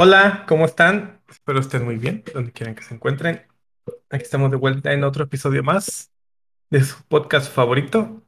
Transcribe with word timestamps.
Hola, 0.00 0.44
¿cómo 0.46 0.64
están? 0.64 1.20
Espero 1.28 1.58
estén 1.58 1.84
muy 1.84 1.96
bien, 1.96 2.22
donde 2.32 2.52
quieran 2.52 2.76
que 2.76 2.84
se 2.84 2.94
encuentren. 2.94 3.42
Aquí 4.08 4.22
estamos 4.22 4.48
de 4.48 4.56
vuelta 4.56 4.92
en 4.92 5.02
otro 5.02 5.24
episodio 5.24 5.64
más 5.64 6.12
de 6.70 6.84
su 6.84 7.02
podcast 7.08 7.52
favorito, 7.52 8.22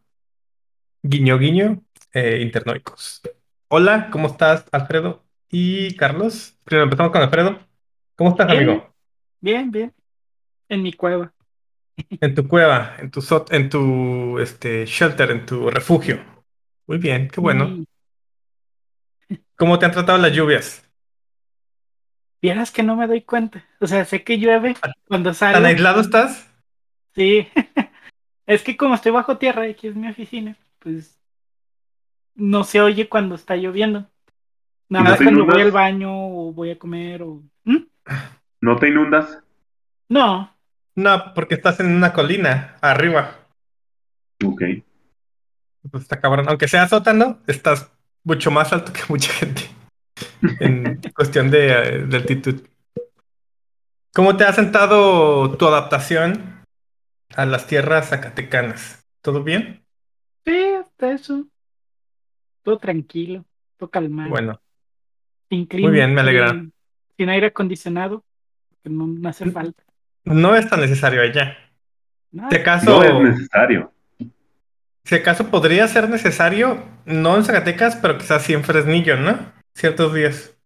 Guiño 1.04 1.39
Guiño, 1.39 1.80
eh, 2.12 2.41
Internoicos. 2.43 3.22
Hola, 3.68 4.09
¿cómo 4.11 4.27
estás, 4.27 4.64
Alfredo 4.72 5.25
y 5.48 5.95
Carlos? 5.96 6.59
Primero 6.64 6.86
empezamos 6.86 7.12
con 7.12 7.22
Alfredo. 7.22 7.61
¿Cómo 8.17 8.31
estás, 8.31 8.48
Bien, 8.48 8.59
amigo? 8.59 8.93
bien, 9.40 9.71
bien. 9.71 9.95
En 10.68 10.82
mi 10.82 10.93
cueva. 10.93 11.32
En 12.21 12.34
tu 12.34 12.48
cueva, 12.48 12.96
en 12.98 13.12
tu 13.12 13.21
en 13.50 13.71
tu 13.71 14.40
este 14.40 14.87
shelter, 14.87 15.31
en 15.31 15.46
tu 15.46 15.71
refugio. 15.71 16.18
Muy 16.89 16.98
bien, 16.98 17.29
qué 17.29 17.40
bueno. 17.40 17.84
¿Cómo 19.54 19.79
te 19.79 19.87
han 19.87 19.93
tratado 19.93 20.18
las 20.18 20.32
lluvias? 20.32 20.89
Vieras 22.40 22.71
que 22.71 22.82
no 22.82 22.96
me 22.96 23.07
doy 23.07 23.22
cuenta. 23.22 23.64
O 23.80 23.86
sea, 23.86 24.04
sé 24.04 24.25
que 24.25 24.39
llueve 24.39 24.76
cuando 25.07 25.31
¿Tan 25.31 25.35
salgo. 25.35 25.67
aislado 25.67 26.00
estás? 26.00 26.48
Sí. 27.14 27.48
Es 28.46 28.64
que 28.64 28.76
como 28.76 28.96
estoy 28.96 29.12
bajo 29.12 29.39
tierra, 29.39 29.68
y 29.68 29.71
aquí 29.71 29.86
es 29.86 29.94
mi 29.94 30.08
oficina, 30.08 30.57
pues 30.81 31.17
no 32.34 32.64
se 32.64 32.81
oye 32.81 33.08
cuando 33.08 33.36
está 33.36 33.55
lloviendo. 33.55 34.11
Nada 34.89 35.03
¿Y 35.03 35.05
no 35.05 35.11
más 35.11 35.22
cuando 35.22 35.47
voy 35.47 35.62
al 35.62 35.70
baño 35.70 36.11
o 36.12 36.53
voy 36.53 36.70
a 36.72 36.78
comer 36.78 37.22
o... 37.22 37.45
¿Mm? 37.62 37.77
¿No 38.61 38.77
te 38.77 38.89
inundas? 38.89 39.39
No, 40.09 40.53
No, 40.97 41.33
porque 41.33 41.55
estás 41.55 41.78
en 41.78 41.95
una 41.95 42.12
colina 42.12 42.75
arriba. 42.81 43.37
Ok. 44.45 44.62
Pues 45.89 46.03
está 46.03 46.20
cabrón. 46.20 46.48
Aunque 46.48 46.67
sea 46.67 46.89
sótano, 46.89 47.39
estás 47.47 47.93
mucho 48.25 48.50
más 48.50 48.72
alto 48.72 48.93
que 48.93 49.03
mucha 49.09 49.33
gente 49.33 49.70
en 50.61 51.01
cuestión 51.15 51.51
de, 51.51 51.69
eh, 51.73 51.99
de 52.07 52.17
altitud. 52.17 52.63
¿Cómo 54.13 54.37
te 54.37 54.45
ha 54.45 54.53
sentado 54.53 55.57
tu 55.57 55.67
adaptación 55.67 56.65
a 57.37 57.47
las 57.47 57.67
tierras 57.67 58.09
zacatecanas? 58.09 59.05
¿Todo 59.23 59.43
bien? 59.43 59.85
sí, 60.45 60.59
hasta 60.81 61.13
eso. 61.13 61.47
Todo 62.63 62.79
tranquilo, 62.79 63.45
todo 63.77 63.91
calmado. 63.91 64.31
Bueno, 64.31 64.61
sin 65.49 65.67
muy 65.81 65.93
bien, 65.93 66.15
me 66.15 66.21
alegra. 66.21 66.51
Sin, 66.51 66.73
sin 67.17 67.29
aire 67.29 67.47
acondicionado, 67.49 68.25
que 68.83 68.91
no 68.91 69.29
hace 69.29 69.51
falta. 69.51 69.83
no 70.25 70.55
es 70.57 70.69
tan 70.69 70.81
necesario 70.81 71.23
allá. 71.23 71.57
Nada. 72.33 72.51
Si 72.51 72.57
acaso, 72.57 72.91
No 72.91 73.03
es 73.05 73.15
necesario. 73.37 73.93
si 75.05 75.15
acaso 75.15 75.51
podría 75.51 75.87
ser 75.89 76.09
necesario, 76.09 76.83
no 77.07 77.37
en 77.37 77.45
Zacatecas, 77.45 77.97
pero 77.97 78.19
quizás 78.19 78.43
sí 78.43 78.53
en 78.53 78.65
Fresnillo, 78.65 79.17
¿no? 79.17 79.53
Ciertos 79.75 80.15
días. 80.15 80.57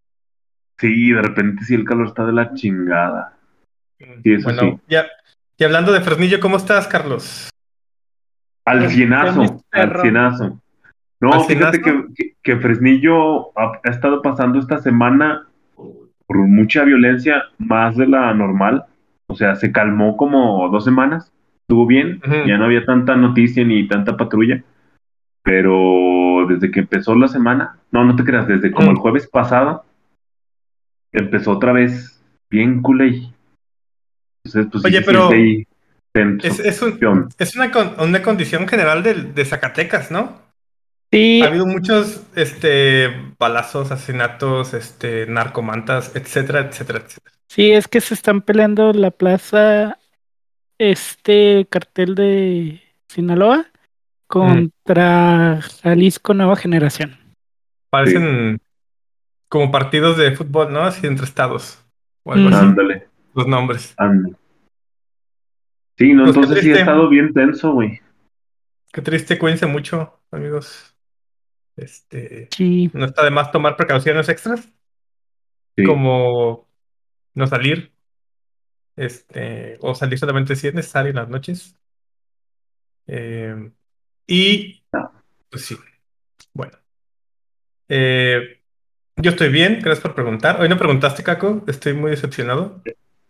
Sí, 0.79 1.13
de 1.13 1.23
repente 1.23 1.65
sí 1.65 1.75
el 1.75 1.85
calor 1.85 2.09
está 2.09 2.27
de 2.27 2.33
la 2.33 2.53
chingada. 2.55 3.37
Sí, 3.99 4.33
eso 4.33 4.45
bueno, 4.45 4.61
sí. 4.63 4.81
ya. 4.89 5.07
Y 5.57 5.65
hablando 5.65 5.93
de 5.93 6.01
Fresnillo, 6.01 6.41
¿cómo 6.41 6.57
estás, 6.57 6.89
Carlos? 6.89 7.49
Al 8.65 8.81
Con 8.81 8.89
cienazo, 8.91 9.63
al 9.71 10.01
cienazo. 10.01 10.61
No, 11.21 11.33
¿Al 11.33 11.45
fíjate 11.45 11.79
que, 11.81 11.91
cienazo? 11.91 12.15
que, 12.17 12.37
que 12.43 12.57
Fresnillo 12.57 13.59
ha, 13.59 13.81
ha 13.85 13.91
estado 13.91 14.21
pasando 14.21 14.59
esta 14.59 14.79
semana 14.79 15.47
por 16.27 16.39
mucha 16.39 16.83
violencia, 16.85 17.45
más 17.59 17.97
de 17.97 18.07
la 18.07 18.33
normal. 18.35 18.87
O 19.27 19.35
sea, 19.35 19.55
se 19.57 19.73
calmó 19.73 20.17
como 20.17 20.69
dos 20.71 20.85
semanas, 20.85 21.33
estuvo 21.63 21.87
bien, 21.87 22.21
ya 22.47 22.59
no 22.59 22.65
había 22.65 22.85
tanta 22.85 23.17
noticia 23.17 23.65
ni 23.65 23.87
tanta 23.89 24.17
patrulla. 24.17 24.63
Pero 25.43 26.47
desde 26.49 26.71
que 26.71 26.81
empezó 26.81 27.15
la 27.15 27.29
semana, 27.29 27.79
no, 27.95 28.05
no 28.05 28.17
te 28.17 28.25
creas, 28.25 28.47
desde 28.49 28.73
como 28.73 28.91
el 28.91 28.97
Mm. 28.97 29.01
jueves 29.01 29.27
pasado, 29.29 29.85
empezó 31.13 31.53
otra 31.53 31.73
vez 31.73 32.21
bien 32.51 32.83
culé. 32.83 33.31
Entonces, 34.45 34.71
pues 34.71 34.85
Oye, 34.85 35.01
pero. 35.03 35.31
Es, 36.43 36.61
es, 36.61 36.83
un- 36.83 36.99
¿Qué 36.99 37.07
onda? 37.07 37.29
es 37.39 37.57
una, 37.57 37.71
con- 37.73 37.95
una 37.99 38.21
condición 38.23 38.69
general 38.69 39.03
de, 39.03 39.15
de 39.15 39.45
Zacatecas, 39.45 40.11
¿no? 40.11 40.43
Sí, 41.13 41.41
Ha 41.43 41.47
habido 41.47 41.67
muchos 41.67 42.25
este, 42.35 43.09
balazos, 43.39 43.91
asesinatos, 43.93 44.75
este, 44.75 45.27
narcomantas, 45.27 46.15
etcétera, 46.17 46.61
etcétera, 46.61 46.99
etcétera. 47.05 47.35
Sí, 47.49 47.71
es 47.71 47.87
que 47.89 48.01
se 48.01 48.15
están 48.15 48.43
peleando 48.43 48.93
la 48.93 49.11
plaza, 49.13 49.99
este 50.79 51.67
cartel 51.71 52.15
de 52.17 52.83
Sinaloa 53.09 53.67
contra 54.27 55.61
Jalisco 55.83 56.35
Nueva 56.35 56.57
Generación. 56.57 57.17
Parecen 57.99 58.61
como 59.49 59.71
partidos 59.71 60.17
de 60.17 60.35
fútbol, 60.35 60.73
¿no? 60.73 60.81
Así 60.83 61.07
entre 61.07 61.25
estados 61.27 61.85
o 62.25 62.33
algo 62.33 62.49
así, 62.49 62.59
Ándale, 62.59 63.09
los 63.35 63.47
nombres. 63.47 63.95
ándale. 63.97 64.35
Sí, 65.97 66.13
no, 66.13 66.25
Pues 66.25 66.37
entonces 66.37 66.65
sí 66.65 66.73
ha 66.73 66.79
estado 66.81 67.09
bien 67.09 67.33
tenso, 67.33 67.73
güey. 67.73 68.01
Qué 68.93 69.01
triste, 69.01 69.39
cuídense 69.39 69.67
mucho, 69.67 70.21
amigos. 70.33 70.97
Este, 71.77 72.49
Sí, 72.51 72.91
no 72.95 73.05
está 73.05 73.23
de 73.25 73.31
más 73.31 73.53
tomar 73.53 73.77
precauciones 73.77 74.29
extras, 74.29 74.69
Sí. 75.77 75.85
como 75.85 76.69
no 77.35 77.47
salir, 77.47 77.93
este, 78.97 79.77
o 79.81 79.95
salir 79.95 80.19
solamente 80.19 80.57
si 80.57 80.67
es 80.69 80.75
necesario 80.75 81.11
en 81.11 81.17
las 81.17 81.29
noches. 81.29 81.77
Eh, 83.07 83.71
y, 84.27 84.83
No. 84.93 85.13
pues 85.51 85.65
sí, 85.65 85.77
bueno. 86.53 86.73
Eh, 87.89 88.61
yo 89.17 89.31
estoy 89.31 89.49
bien, 89.51 89.75
gracias 89.83 90.01
por 90.01 90.15
preguntar. 90.15 90.61
Hoy 90.61 90.69
no 90.69 90.77
preguntaste, 90.77 91.23
Caco, 91.23 91.63
estoy 91.67 91.93
muy 91.95 92.11
decepcionado. 92.11 92.83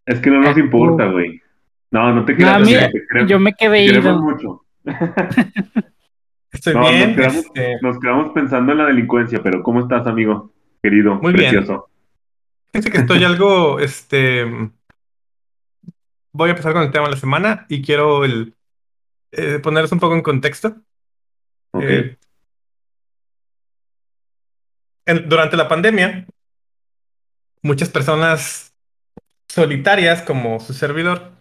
Es 0.06 0.20
que 0.20 0.31
no 0.31 0.41
nos 0.41 0.56
Ah, 0.56 0.60
importa, 0.60 1.06
güey. 1.06 1.41
No, 1.91 2.12
no 2.12 2.25
te 2.25 2.32
No, 2.34 2.62
te 2.62 2.66
queremos, 2.66 3.31
yo 3.31 3.38
me 3.38 3.53
te 3.53 3.56
quedé 3.66 3.87
queremos 3.87 4.12
ido. 4.12 4.22
mucho. 4.22 4.65
Estoy 6.53 6.75
No, 6.75 6.88
bien, 6.88 7.09
nos 7.09 7.16
quedamos, 7.16 7.37
este, 7.47 7.76
nos 7.82 7.98
quedamos 8.00 8.32
pensando 8.32 8.72
en 8.72 8.78
la 8.78 8.87
delincuencia, 8.87 9.42
pero 9.42 9.62
¿cómo 9.62 9.81
estás, 9.81 10.06
amigo? 10.06 10.53
Querido, 10.82 11.16
Muy 11.16 11.32
bien. 11.32 11.50
precioso. 11.50 11.88
fíjense 12.66 12.91
que 12.91 12.98
estoy 12.98 13.25
algo, 13.25 13.81
este, 13.81 14.44
voy 16.32 16.48
a 16.48 16.53
empezar 16.53 16.72
con 16.72 16.82
el 16.82 16.91
tema 16.92 17.06
de 17.06 17.12
la 17.12 17.16
semana 17.21 17.66
y 17.69 17.82
quiero 17.82 18.25
el, 18.25 18.54
eh, 19.32 19.59
ponerles 19.60 19.92
un 19.92 19.98
poco 20.00 20.15
en 20.15 20.22
contexto. 20.22 20.76
Ok. 21.72 21.82
Eh, 21.84 22.16
en- 25.06 25.28
durante 25.28 25.56
la 25.56 25.69
pandemia, 25.69 26.26
muchas 27.62 27.88
personas 27.88 28.75
solitarias, 29.48 30.22
como 30.22 30.60
su 30.60 30.72
servidor, 30.75 31.32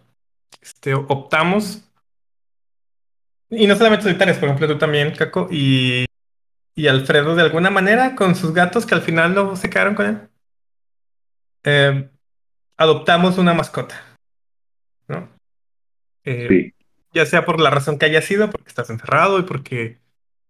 este, 0.60 0.94
optamos, 0.94 1.82
y 3.50 3.66
no 3.66 3.76
solamente 3.76 4.04
solitarias, 4.04 4.38
por 4.38 4.48
ejemplo, 4.48 4.66
tú 4.68 4.78
también, 4.78 5.14
Caco, 5.14 5.48
y, 5.50 6.06
y 6.74 6.86
Alfredo, 6.88 7.34
de 7.36 7.42
alguna 7.42 7.70
manera, 7.70 8.14
con 8.16 8.34
sus 8.34 8.52
gatos 8.52 8.86
que 8.86 8.94
al 8.94 9.02
final 9.02 9.34
no 9.34 9.54
se 9.56 9.70
quedaron 9.70 9.94
con 9.94 10.06
él, 10.06 10.28
eh, 11.64 12.10
adoptamos 12.76 13.38
una 13.38 13.54
mascota, 13.54 14.16
¿no? 15.08 15.28
Eh, 16.24 16.46
Sí. 16.48 16.74
ya 17.12 17.26
sea 17.26 17.44
por 17.44 17.60
la 17.60 17.70
razón 17.70 17.98
que 17.98 18.06
haya 18.06 18.22
sido, 18.22 18.50
porque 18.50 18.68
estás 18.68 18.90
encerrado 18.90 19.38
y 19.38 19.42
porque 19.42 19.98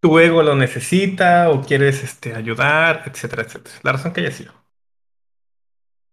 tu 0.05 0.19
ego 0.19 0.43
lo 0.43 0.55
necesita 0.55 1.49
o 1.49 1.63
quieres 1.63 2.05
este, 2.05 2.35
ayudar, 2.35 3.05
etcétera, 3.07 3.43
etcétera. 3.43 3.75
La 3.83 3.93
razón 3.93 4.13
que 4.13 4.21
haya 4.21 4.33
sido. 4.33 4.53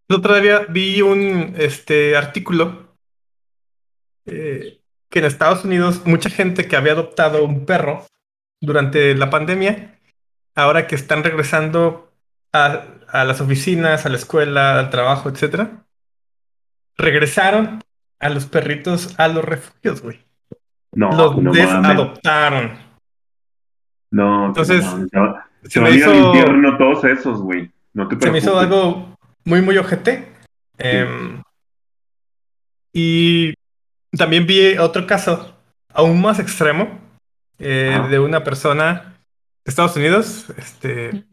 El 0.07 0.15
otro 0.15 0.39
día 0.39 0.59
vi 0.69 1.01
un 1.01 1.55
este, 1.57 2.15
artículo 2.15 2.95
eh, 4.25 4.79
que 5.09 5.19
en 5.19 5.25
Estados 5.25 5.65
Unidos 5.65 6.03
mucha 6.05 6.29
gente 6.29 6.69
que 6.69 6.77
había 6.77 6.93
adoptado 6.93 7.43
un 7.43 7.65
perro 7.65 8.05
durante 8.61 9.13
la 9.13 9.29
pandemia, 9.29 9.99
ahora 10.55 10.87
que 10.87 10.95
están 10.95 11.21
regresando 11.25 12.13
a, 12.53 12.85
a 13.09 13.25
las 13.25 13.41
oficinas, 13.41 14.05
a 14.05 14.09
la 14.09 14.15
escuela, 14.15 14.79
al 14.79 14.89
trabajo, 14.89 15.27
etcétera, 15.27 15.85
regresaron 16.95 17.81
a 18.21 18.29
los 18.29 18.45
perritos 18.45 19.19
a 19.19 19.27
los 19.27 19.43
refugios, 19.43 20.01
güey. 20.01 20.23
No, 20.93 21.11
los 21.11 21.35
no 21.35 21.51
mames. 21.51 22.90
No, 24.11 24.47
Entonces, 24.47 24.83
no 25.11 25.35
se 25.63 25.79
me 25.79 25.91
hizo, 25.91 26.13
infierno 26.13 26.77
todos 26.77 27.03
esos, 27.05 27.41
güey. 27.41 27.71
No 27.93 28.07
te 28.07 28.19
se 28.19 28.31
me 28.31 28.37
hizo 28.39 28.57
preocupes. 28.57 28.77
algo 28.77 29.17
muy, 29.45 29.61
muy 29.61 29.77
ojete. 29.77 30.27
Em, 30.77 31.41
y 32.93 33.53
también 34.17 34.45
vi 34.45 34.77
otro 34.77 35.07
caso 35.07 35.55
aún 35.89 36.21
más 36.21 36.39
extremo 36.39 36.99
eh, 37.59 37.99
de 38.09 38.19
una 38.19 38.43
persona 38.43 39.15
de 39.63 39.69
Estados 39.69 39.95
Unidos, 39.95 40.47
este, 40.57 41.25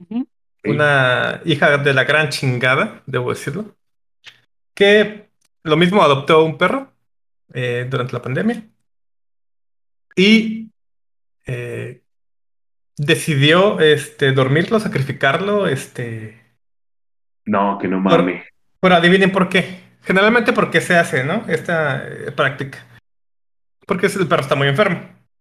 una 0.64 1.40
hija 1.44 1.78
de 1.78 1.94
la 1.94 2.04
gran 2.04 2.28
chingada, 2.28 3.02
debo 3.06 3.30
decirlo, 3.30 3.74
que 4.74 5.28
lo 5.62 5.76
mismo 5.76 6.02
adoptó 6.02 6.44
un 6.44 6.58
perro 6.58 6.92
eh, 7.52 7.86
durante 7.88 8.12
la 8.12 8.22
pandemia 8.22 8.68
y 10.14 10.70
eh, 11.46 12.02
decidió 12.98 13.80
este, 13.80 14.32
dormirlo, 14.32 14.80
sacrificarlo, 14.80 15.66
este, 15.66 16.38
No, 17.46 17.78
que 17.80 17.88
no 17.88 18.00
mames. 18.00 18.44
Pero 18.80 18.94
adivinen 18.94 19.32
por 19.32 19.48
qué. 19.48 19.80
Generalmente 20.02 20.52
porque 20.52 20.80
se 20.80 20.96
hace, 20.96 21.24
¿no? 21.24 21.44
Esta 21.48 22.06
eh, 22.06 22.32
práctica. 22.32 22.84
Porque 23.86 24.06
el 24.06 24.26
perro 24.28 24.42
está 24.42 24.54
muy 24.54 24.68
enfermo. 24.68 25.00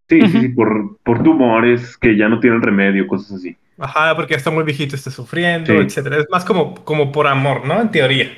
Sí, 0.09 0.21
sí, 0.21 0.27
Ujú. 0.27 0.39
sí, 0.39 0.49
por, 0.49 0.97
por 1.03 1.21
tumores 1.23 1.97
que 1.97 2.15
ya 2.17 2.29
no 2.29 2.39
tienen 2.39 2.61
remedio, 2.61 3.07
cosas 3.07 3.33
así. 3.39 3.57
Ajá, 3.77 4.15
porque 4.15 4.35
está 4.35 4.49
muy 4.49 4.63
viejito, 4.63 4.95
está 4.95 5.11
sufriendo, 5.11 5.71
Sí. 5.73 5.79
etcétera. 5.79 6.17
Es 6.17 6.27
más 6.31 6.45
como, 6.45 6.73
como 6.85 7.11
por 7.11 7.27
amor, 7.27 7.65
¿no? 7.65 7.79
En 7.81 7.91
teoría. 7.91 8.31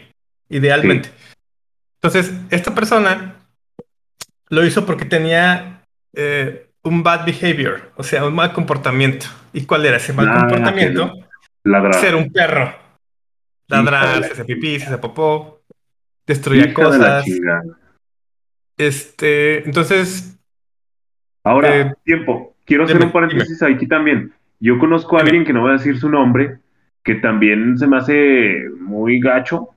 Idealmente. 0.50 1.10
Entonces, 2.02 2.34
esta 2.50 2.74
persona 2.74 3.36
lo 4.50 4.66
hizo 4.66 4.86
porque 4.86 5.06
tenía 5.06 5.84
eh, 6.16 6.69
un 6.84 7.04
bad 7.04 7.26
behavior, 7.26 7.92
o 7.96 8.04
sea, 8.04 8.26
un 8.26 8.36
mal 8.36 8.54
comportamiento. 8.54 9.26
¿Y 9.54 9.66
cuál 9.66 9.86
era 9.86 9.98
ese 9.98 10.14
mal 10.14 10.32
comportamiento? 10.40 11.14
Ladrar. 11.64 11.94
Ser 11.96 12.16
un 12.16 12.32
perro. 12.32 12.74
Ladrar, 13.68 14.24
se 14.24 14.32
hace 14.32 14.46
pipí, 14.46 14.80
se 14.80 14.88
hace 14.88 14.98
popó, 14.98 15.62
destruía 16.26 16.68
Hija 16.68 16.90
de 16.90 16.98
la 16.98 17.22
cosas. 17.22 17.26
Este, 18.78 19.64
entonces, 19.66 20.36
Ahora, 21.44 21.76
Eh, 21.80 21.94
tiempo. 22.04 22.56
Quiero 22.66 22.84
hacer 22.84 22.98
dime, 22.98 23.08
un 23.08 23.12
paréntesis 23.12 23.64
aquí 23.64 23.88
también. 23.88 24.34
Yo 24.60 24.78
conozco 24.78 25.16
a 25.18 25.20
Dime. 25.20 25.30
alguien 25.30 25.46
que 25.46 25.54
no 25.54 25.62
voy 25.62 25.72
a 25.72 25.74
decir 25.74 25.98
su 25.98 26.10
nombre, 26.10 26.60
que 27.04 27.16
también 27.16 27.78
se 27.78 27.88
me 27.88 27.98
hace 27.98 28.66
muy 28.80 29.20
gacho. 29.20 29.70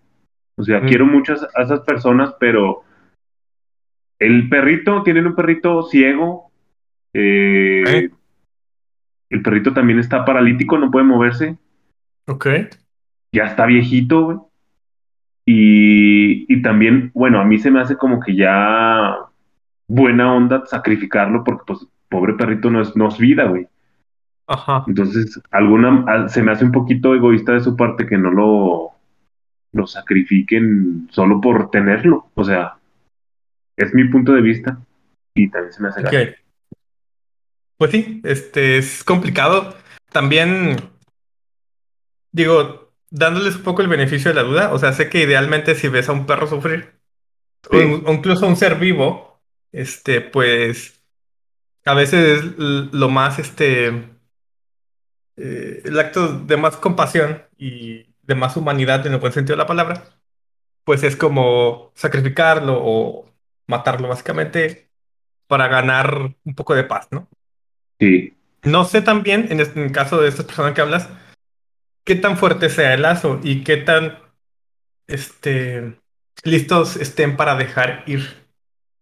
O 0.56 0.62
sea, 0.64 0.80
Mm. 0.80 0.88
quiero 0.88 1.06
muchas 1.06 1.42
a 1.54 1.62
esas 1.62 1.80
personas, 1.80 2.34
pero 2.38 2.82
el 4.18 4.48
perrito, 4.48 5.02
tienen 5.02 5.26
un 5.26 5.34
perrito 5.34 5.82
ciego. 5.84 6.51
Eh, 7.14 7.84
¿Eh? 7.86 8.10
El 9.30 9.42
perrito 9.42 9.72
también 9.72 9.98
está 9.98 10.24
paralítico, 10.24 10.78
no 10.78 10.90
puede 10.90 11.06
moverse. 11.06 11.56
ok. 12.26 12.46
Ya 13.34 13.44
está 13.44 13.64
viejito, 13.66 14.24
güey. 14.24 14.38
Y, 15.46 16.52
y 16.54 16.62
también, 16.62 17.10
bueno, 17.14 17.40
a 17.40 17.44
mí 17.44 17.58
se 17.58 17.70
me 17.70 17.80
hace 17.80 17.96
como 17.96 18.20
que 18.20 18.36
ya 18.36 19.16
buena 19.88 20.32
onda 20.34 20.64
sacrificarlo 20.66 21.42
porque, 21.42 21.64
pues, 21.66 21.86
pobre 22.08 22.34
perrito 22.34 22.70
no 22.70 22.80
es, 22.82 22.94
no 22.94 23.08
es 23.08 23.18
vida, 23.18 23.44
güey. 23.44 23.66
Ajá. 24.46 24.84
Entonces, 24.86 25.40
alguna, 25.50 26.04
al- 26.06 26.30
se 26.30 26.42
me 26.42 26.52
hace 26.52 26.64
un 26.64 26.72
poquito 26.72 27.14
egoísta 27.14 27.52
de 27.52 27.60
su 27.60 27.74
parte 27.76 28.06
que 28.06 28.18
no 28.18 28.30
lo, 28.30 28.90
lo 29.72 29.86
sacrifiquen 29.86 31.08
solo 31.10 31.40
por 31.40 31.70
tenerlo. 31.70 32.26
O 32.34 32.44
sea, 32.44 32.74
es 33.78 33.94
mi 33.94 34.04
punto 34.04 34.32
de 34.34 34.42
vista 34.42 34.78
y 35.34 35.48
también 35.48 35.72
se 35.72 35.82
me 35.82 35.88
hace 35.88 36.00
Ok. 36.02 36.36
Pues 37.82 37.90
sí, 37.90 38.20
este 38.22 38.78
es 38.78 39.02
complicado. 39.02 39.74
También, 40.12 40.76
digo, 42.30 42.92
dándoles 43.10 43.56
un 43.56 43.62
poco 43.64 43.82
el 43.82 43.88
beneficio 43.88 44.30
de 44.30 44.36
la 44.36 44.44
duda, 44.44 44.72
o 44.72 44.78
sea, 44.78 44.92
sé 44.92 45.10
que 45.10 45.24
idealmente 45.24 45.74
si 45.74 45.88
ves 45.88 46.08
a 46.08 46.12
un 46.12 46.24
perro 46.24 46.46
sufrir, 46.46 46.92
o, 47.68 47.76
Sí. 47.76 47.82
in- 47.82 48.04
o 48.06 48.12
incluso 48.12 48.46
a 48.46 48.48
un 48.48 48.54
ser 48.54 48.76
vivo, 48.76 49.42
este, 49.72 50.20
pues 50.20 51.02
a 51.84 51.94
veces 51.94 52.44
es 52.44 52.44
lo 52.56 53.08
más, 53.08 53.40
este, 53.40 53.88
eh, 55.36 55.82
el 55.84 55.98
acto 55.98 56.38
de 56.38 56.56
más 56.56 56.76
compasión 56.76 57.42
y 57.58 58.14
de 58.22 58.34
más 58.36 58.56
humanidad 58.56 59.04
en 59.08 59.14
el 59.14 59.18
buen 59.18 59.32
sentido 59.32 59.54
de 59.56 59.62
la 59.64 59.66
palabra, 59.66 60.04
pues 60.84 61.02
es 61.02 61.16
como 61.16 61.90
sacrificarlo 61.96 62.78
o 62.80 63.28
matarlo 63.66 64.06
básicamente 64.06 64.88
para 65.48 65.66
ganar 65.66 66.36
un 66.44 66.54
poco 66.54 66.76
de 66.76 66.84
paz, 66.84 67.08
¿no? 67.10 67.28
Sí, 68.02 68.34
No 68.64 68.82
sé 68.82 69.00
también, 69.00 69.46
en, 69.50 69.60
este, 69.60 69.78
en 69.78 69.86
el 69.86 69.92
caso 69.92 70.20
de 70.20 70.28
esta 70.28 70.42
persona 70.42 70.74
que 70.74 70.80
hablas, 70.80 71.08
qué 72.04 72.16
tan 72.16 72.36
fuerte 72.36 72.68
sea 72.68 72.94
el 72.94 73.02
lazo 73.02 73.38
y 73.44 73.62
qué 73.62 73.76
tan 73.76 74.18
este, 75.06 75.94
listos 76.42 76.96
estén 76.96 77.36
para 77.36 77.54
dejar 77.54 78.02
ir. 78.08 78.22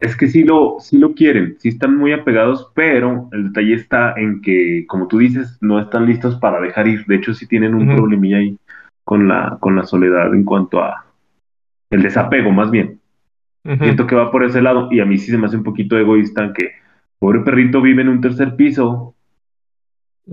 es 0.00 0.16
que 0.18 0.28
sí 0.28 0.44
lo, 0.44 0.76
sí 0.80 0.98
lo 0.98 1.14
quieren, 1.14 1.56
sí 1.58 1.70
están 1.70 1.96
muy 1.96 2.12
apegados, 2.12 2.70
pero 2.74 3.30
el 3.32 3.48
detalle 3.48 3.74
está 3.74 4.12
en 4.18 4.42
que, 4.42 4.84
como 4.86 5.08
tú 5.08 5.16
dices, 5.16 5.56
no 5.62 5.80
están 5.80 6.04
listos 6.04 6.36
para 6.36 6.60
dejar 6.60 6.86
ir. 6.86 7.06
De 7.06 7.16
hecho, 7.16 7.32
sí 7.32 7.46
tienen 7.46 7.74
un 7.74 7.88
Ujú. 7.88 7.96
problemilla 7.96 8.36
ahí 8.36 8.58
con 9.04 9.28
la, 9.28 9.56
con 9.60 9.76
la 9.76 9.84
soledad 9.84 10.34
en 10.34 10.44
cuanto 10.44 10.82
a 10.82 11.06
el 11.90 12.02
desapego, 12.02 12.50
más 12.50 12.70
bien. 12.70 13.00
Siento 13.64 14.06
que 14.06 14.14
va 14.14 14.30
por 14.30 14.44
ese 14.44 14.60
lado 14.60 14.88
y 14.90 15.00
a 15.00 15.06
mí 15.06 15.16
sí 15.16 15.30
se 15.30 15.38
me 15.38 15.46
hace 15.46 15.56
un 15.56 15.64
poquito 15.64 15.96
egoísta 15.98 16.52
que 16.52 16.72
pobre 17.20 17.40
perrito 17.40 17.80
vive 17.80 18.02
en 18.02 18.08
un 18.08 18.20
tercer 18.20 18.56
piso, 18.56 19.14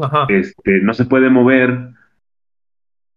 Ajá. 0.02 0.26
este, 0.30 0.80
no 0.82 0.94
se 0.96 1.06
puede 1.06 1.30
mover, 1.30 1.90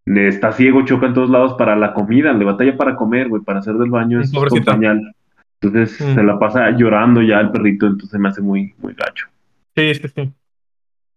está 0.05 0.51
ciego, 0.51 0.85
choca 0.85 1.07
en 1.07 1.13
todos 1.15 1.29
lados 1.31 1.55
para 1.57 1.75
la 1.75 1.93
comida, 1.93 2.33
le 2.33 2.45
batalla 2.45 2.77
para 2.77 2.95
comer, 2.95 3.29
güey, 3.29 3.41
para 3.41 3.59
hacer 3.59 3.73
del 3.75 3.89
baño 3.89 4.19
es 4.21 4.31
pañal. 4.65 5.15
Entonces 5.61 5.99
Mm. 6.01 6.15
se 6.15 6.23
la 6.23 6.37
pasa 6.39 6.69
llorando 6.71 7.21
ya 7.21 7.39
el 7.39 7.51
perrito, 7.51 7.87
entonces 7.87 8.19
me 8.19 8.29
hace 8.29 8.41
muy, 8.41 8.73
muy 8.79 8.93
gacho. 8.93 9.27
Sí, 9.75 9.93
sí, 9.95 10.07
sí. 10.07 10.33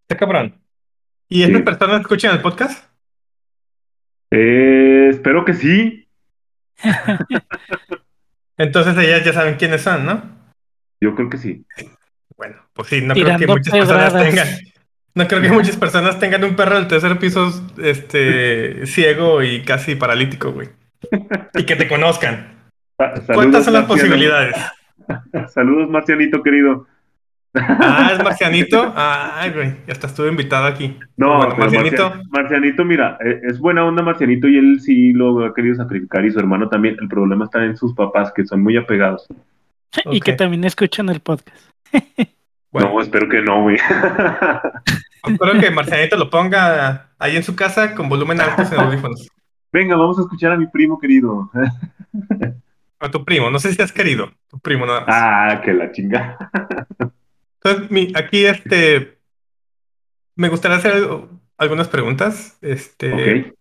Está 0.02 0.16
cabrón. 0.18 0.54
¿Y 1.28 1.42
estas 1.42 1.58
Sí. 1.58 1.62
personas 1.64 2.00
escuchan 2.02 2.36
el 2.36 2.42
podcast? 2.42 2.88
Eh, 4.30 5.08
espero 5.10 5.44
que 5.44 5.54
sí, 5.54 6.00
Entonces 8.56 8.96
ellas 8.98 9.24
ya 9.24 9.32
saben 9.32 9.56
quiénes 9.56 9.82
son, 9.82 10.04
¿no? 10.06 10.22
yo 11.00 11.14
creo 11.14 11.28
que 11.28 11.36
sí. 11.38 11.64
Bueno, 12.36 12.56
pues 12.72 12.88
sí, 12.88 13.00
no 13.00 13.14
creo 13.14 13.38
que 13.38 13.46
muchas 13.46 13.72
personas 13.72 14.12
tengan. 14.12 14.48
No 15.14 15.28
creo 15.28 15.42
que 15.42 15.52
muchas 15.52 15.76
personas 15.76 16.18
tengan 16.18 16.42
un 16.42 16.56
perro 16.56 16.74
del 16.74 16.88
tercer 16.88 17.16
piso 17.18 17.52
este, 17.80 18.84
ciego 18.86 19.42
y 19.42 19.62
casi 19.62 19.94
paralítico, 19.94 20.50
güey. 20.50 20.68
Y 21.54 21.64
que 21.64 21.76
te 21.76 21.86
conozcan. 21.86 22.52
Saludos, 22.98 23.26
¿Cuántas 23.26 23.64
son 23.64 23.74
las 23.74 23.88
Marciano. 23.88 24.10
posibilidades? 24.10 24.56
Saludos, 25.54 25.88
Marcianito 25.88 26.42
querido. 26.42 26.86
Ah, 27.54 28.10
es 28.12 28.24
Marcianito. 28.24 28.92
Ay, 28.96 29.50
güey, 29.52 29.76
ya 29.86 29.92
hasta 29.92 30.08
estuve 30.08 30.28
invitado 30.28 30.66
aquí. 30.66 30.98
No, 31.16 31.36
bueno, 31.36 31.56
Marcianito. 31.56 32.10
Marcia- 32.10 32.22
Marcianito, 32.30 32.84
mira, 32.84 33.16
eh, 33.24 33.40
es 33.44 33.60
buena 33.60 33.84
onda 33.84 34.02
Marcianito 34.02 34.48
y 34.48 34.56
él 34.56 34.80
sí 34.80 35.12
lo 35.12 35.44
ha 35.44 35.54
querido 35.54 35.76
sacrificar 35.76 36.24
y 36.24 36.32
su 36.32 36.40
hermano 36.40 36.68
también. 36.68 36.96
El 37.00 37.06
problema 37.08 37.44
está 37.44 37.64
en 37.64 37.76
sus 37.76 37.94
papás, 37.94 38.32
que 38.34 38.44
son 38.44 38.62
muy 38.62 38.76
apegados. 38.76 39.28
Y 40.06 40.20
que 40.20 40.32
también 40.32 40.64
escuchan 40.64 41.08
el 41.08 41.20
podcast. 41.20 41.73
Bueno, 42.70 42.90
No, 42.92 43.00
espero 43.00 43.28
que 43.28 43.40
no, 43.40 43.62
güey. 43.62 43.76
espero 45.28 45.60
que 45.60 45.70
Marcianito 45.70 46.16
lo 46.16 46.28
ponga 46.28 47.10
ahí 47.20 47.36
en 47.36 47.44
su 47.44 47.54
casa 47.54 47.94
con 47.94 48.08
volumen 48.08 48.40
alto 48.40 48.64
sin 48.64 48.78
audífonos. 48.80 49.28
Venga, 49.72 49.94
vamos 49.96 50.18
a 50.18 50.22
escuchar 50.22 50.50
a 50.52 50.56
mi 50.56 50.66
primo 50.66 50.98
querido. 50.98 51.50
A 52.98 53.10
tu 53.10 53.24
primo, 53.24 53.48
no 53.50 53.58
sé 53.60 53.72
si 53.72 53.80
has 53.82 53.92
querido. 53.92 54.32
Tu 54.48 54.58
primo 54.58 54.86
nada 54.86 55.00
más. 55.02 55.08
Ah, 55.08 55.60
que 55.64 55.72
la 55.72 55.92
chinga. 55.92 56.36
Entonces, 57.62 57.90
mi- 57.90 58.12
aquí 58.16 58.44
este. 58.44 59.18
Me 60.36 60.48
gustaría 60.48 60.76
hacer 60.78 60.92
algo- 60.94 61.28
algunas 61.58 61.86
preguntas. 61.88 62.58
Este. 62.60 63.12
Ok. 63.50 63.54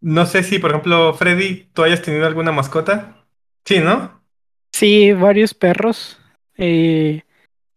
No 0.00 0.26
sé 0.26 0.42
si, 0.42 0.58
por 0.58 0.70
ejemplo, 0.70 1.14
Freddy, 1.14 1.68
tú 1.72 1.82
hayas 1.82 2.02
tenido 2.02 2.26
alguna 2.26 2.52
mascota. 2.52 3.24
Sí, 3.64 3.80
¿no? 3.80 4.20
Sí, 4.72 5.12
varios 5.12 5.54
perros. 5.54 6.20
Eh, 6.56 7.22
¿Y 7.22 7.27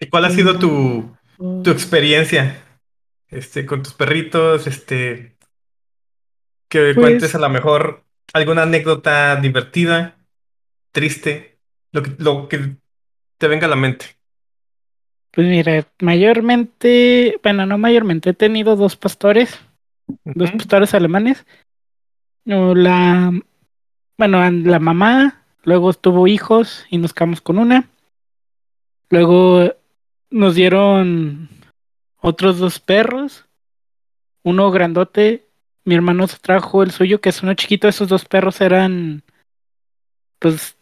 cuál 0.09 0.25
ha 0.25 0.29
sido 0.29 0.57
tu, 0.57 1.15
tu 1.63 1.69
experiencia 1.71 2.63
este, 3.29 3.65
con 3.65 3.83
tus 3.83 3.93
perritos? 3.93 4.67
Este, 4.67 5.37
que 6.69 6.93
Pues- 6.93 6.95
cuentes 6.95 7.35
a 7.35 7.39
lo 7.39 7.49
mejor 7.49 8.03
alguna 8.33 8.63
anécdota 8.63 9.35
divertida, 9.35 10.15
triste, 10.91 11.57
lo 11.91 12.01
que, 12.03 12.15
lo 12.17 12.47
que 12.47 12.75
te 13.37 13.47
venga 13.47 13.65
a 13.67 13.69
la 13.69 13.75
mente. 13.75 14.05
Pues 15.33 15.47
mira, 15.47 15.85
mayormente, 16.01 17.39
bueno, 17.41 17.65
no 17.65 17.77
mayormente, 17.77 18.31
he 18.31 18.33
tenido 18.33 18.75
dos 18.75 18.97
pastores, 18.97 19.59
dos 20.25 20.51
pastores 20.51 20.93
alemanes. 20.93 21.45
No, 22.43 22.75
La, 22.75 23.31
bueno, 24.17 24.51
la 24.51 24.79
mamá, 24.79 25.45
luego 25.63 25.93
tuvo 25.93 26.27
hijos 26.27 26.85
y 26.89 26.97
nos 26.97 27.13
quedamos 27.13 27.39
con 27.39 27.59
una. 27.59 27.87
Luego 29.09 29.73
nos 30.31 30.55
dieron 30.55 31.49
otros 32.17 32.57
dos 32.57 32.79
perros, 32.79 33.45
uno 34.43 34.71
grandote. 34.71 35.45
Mi 35.83 35.95
hermano 35.95 36.27
se 36.27 36.37
trajo 36.39 36.83
el 36.83 36.91
suyo, 36.91 37.21
que 37.21 37.29
es 37.29 37.41
uno 37.43 37.53
chiquito. 37.53 37.87
Esos 37.87 38.07
dos 38.07 38.25
perros 38.25 38.61
eran, 38.61 39.23
pues, 40.39 40.75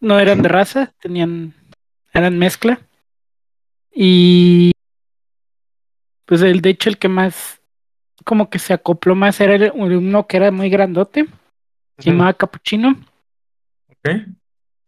no 0.00 0.18
eran 0.18 0.42
de 0.42 0.48
raza, 0.48 0.92
tenían, 1.00 1.54
eran 2.12 2.38
mezcla. 2.38 2.80
Y 3.94 4.72
pues 6.26 6.42
el 6.42 6.60
de 6.60 6.70
hecho 6.70 6.90
el 6.90 6.98
que 6.98 7.08
más 7.08 7.60
como 8.24 8.50
que 8.50 8.58
se 8.58 8.74
acopló 8.74 9.14
más 9.14 9.40
era 9.40 9.54
el- 9.54 9.72
uno 9.74 10.26
que 10.26 10.36
era 10.36 10.50
muy 10.50 10.68
grandote, 10.68 11.26
se 11.98 12.10
llamaba 12.10 12.34
Capuchino. 12.34 12.96
Ok. 13.88 14.10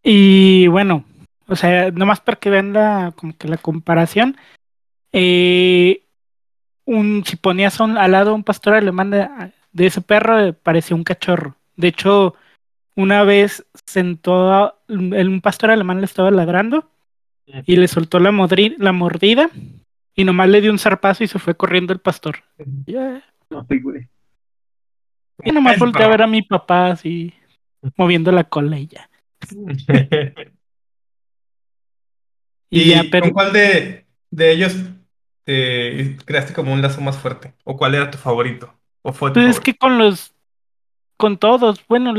Y 0.03 0.67
bueno, 0.67 1.05
o 1.49 1.57
sea, 1.57 1.91
nomás 1.91 2.21
para 2.21 2.39
que 2.39 2.51
vean 2.51 2.73
la, 2.73 3.13
como 3.17 3.37
que 3.37 3.49
la 3.49 3.57
comparación, 3.57 4.37
eh, 5.13 6.05
un, 6.85 7.23
si 7.25 7.37
ponías 7.37 7.81
un- 7.81 7.99
al 7.99 8.13
lado 8.13 8.35
un 8.35 8.45
pastor 8.45 8.75
alemán 8.75 9.11
de, 9.11 9.29
de 9.73 9.87
ese 9.87 10.01
perro, 10.01 10.39
eh, 10.39 10.53
parecía 10.53 10.97
un 10.97 11.05
cachorro. 11.05 11.57
De 11.77 11.89
hecho, 11.89 12.35
una 12.95 13.25
vez 13.25 13.67
sentó 13.87 14.53
a- 14.53 14.75
un 14.89 15.41
pastor 15.43 15.71
alemán 15.71 15.99
le 16.01 16.05
estaba 16.07 16.31
ladrando 16.31 16.91
y 17.67 17.77
le 17.77 17.89
soltó 17.89 18.19
la, 18.21 18.31
modri- 18.31 18.75
la 18.79 18.93
mordida 18.93 19.51
y 20.15 20.25
nomás 20.25 20.49
le 20.49 20.61
dio 20.61 20.71
un 20.73 20.79
zarpazo 20.79 21.25
y 21.25 21.29
se 21.29 21.39
fue 21.39 21.55
corriendo 21.57 21.93
el 21.93 22.01
pastor. 22.01 22.43
Güey. 22.87 23.23
Y 25.45 25.53
nomás 25.53 25.75
volteé 25.79 26.03
a 26.05 26.09
ver 26.11 26.23
a 26.23 26.27
mi 26.27 26.43
papá 26.43 26.89
así 26.91 27.33
moviendo 27.97 28.33
la 28.33 28.45
cola 28.45 28.79
y 28.79 28.87
ya. 28.89 29.09
Y, 32.71 32.81
¿Y 32.81 32.89
ya, 32.91 33.05
pero 33.11 33.25
con 33.25 33.33
cuál 33.33 33.53
de, 33.53 34.07
de 34.31 34.53
ellos 34.53 34.77
te 35.45 36.17
creaste 36.25 36.53
como 36.53 36.73
un 36.73 36.83
lazo 36.83 37.01
más 37.01 37.17
fuerte? 37.17 37.55
¿O 37.65 37.77
cuál 37.77 37.95
era 37.95 38.11
tu 38.11 38.19
favorito? 38.19 38.75
¿O 39.03 39.13
fue 39.13 39.31
tu 39.31 39.35
pues 39.35 39.57
es 39.57 39.61
que 39.61 39.75
con 39.75 39.99
los 39.99 40.35
con 41.17 41.37
todos, 41.37 41.85
bueno, 41.89 42.15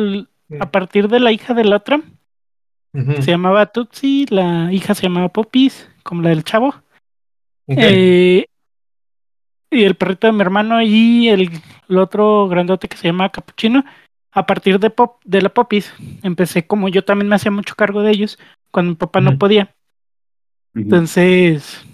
a 0.60 0.72
partir 0.72 1.08
de 1.08 1.20
la 1.20 1.32
hija 1.32 1.54
de 1.54 1.64
la 1.64 1.78
otra, 1.78 2.02
Ujú. 2.94 3.22
se 3.22 3.32
llamaba 3.32 3.68
Tutsi, 3.68 4.26
la 4.30 4.74
hija 4.74 4.94
se 4.94 5.04
llamaba 5.04 5.30
Popis, 5.30 5.90
como 6.04 6.22
la 6.22 6.30
del 6.30 6.44
chavo. 6.44 6.76
Eh, 7.68 8.46
y 9.72 9.84
el 9.84 9.96
perrito 9.96 10.28
de 10.28 10.34
mi 10.34 10.42
hermano 10.42 10.82
y 10.82 11.30
el, 11.30 11.50
el 11.88 11.98
otro 11.98 12.48
grandote 12.48 12.88
que 12.88 12.98
se 12.98 13.08
llama 13.08 13.30
Capuchino. 13.32 13.86
A 14.32 14.46
partir 14.46 14.80
de, 14.80 14.90
pop, 14.90 15.22
de 15.24 15.42
la 15.42 15.50
Popis, 15.50 15.94
empecé 16.22 16.68
como 16.68 16.90
yo 16.90 17.04
también 17.04 17.30
me 17.30 17.36
hacía 17.36 17.52
mucho 17.52 17.76
cargo 17.76 18.02
de 18.02 18.12
ellos 18.12 18.38
cuando 18.72 18.92
mi 18.92 18.96
papá 18.96 19.22
no 19.22 19.32
Ujú. 19.32 19.40
Entonces, 20.84 21.86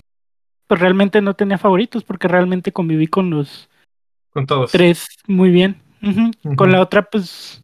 pues 0.68 0.80
realmente 0.80 1.22
no 1.22 1.34
tenía 1.34 1.58
favoritos 1.58 2.04
porque 2.04 2.27
realmente 2.27 2.72
conviví 2.72 3.08
con 3.08 3.30
los 3.30 3.70
Con 4.30 4.46
todos. 4.46 4.72
tres 4.72 5.08
muy 5.27 5.50
bien. 5.50 5.82
Con 6.56 6.72
la 6.72 6.82
otra, 6.82 7.04
pues 7.10 7.63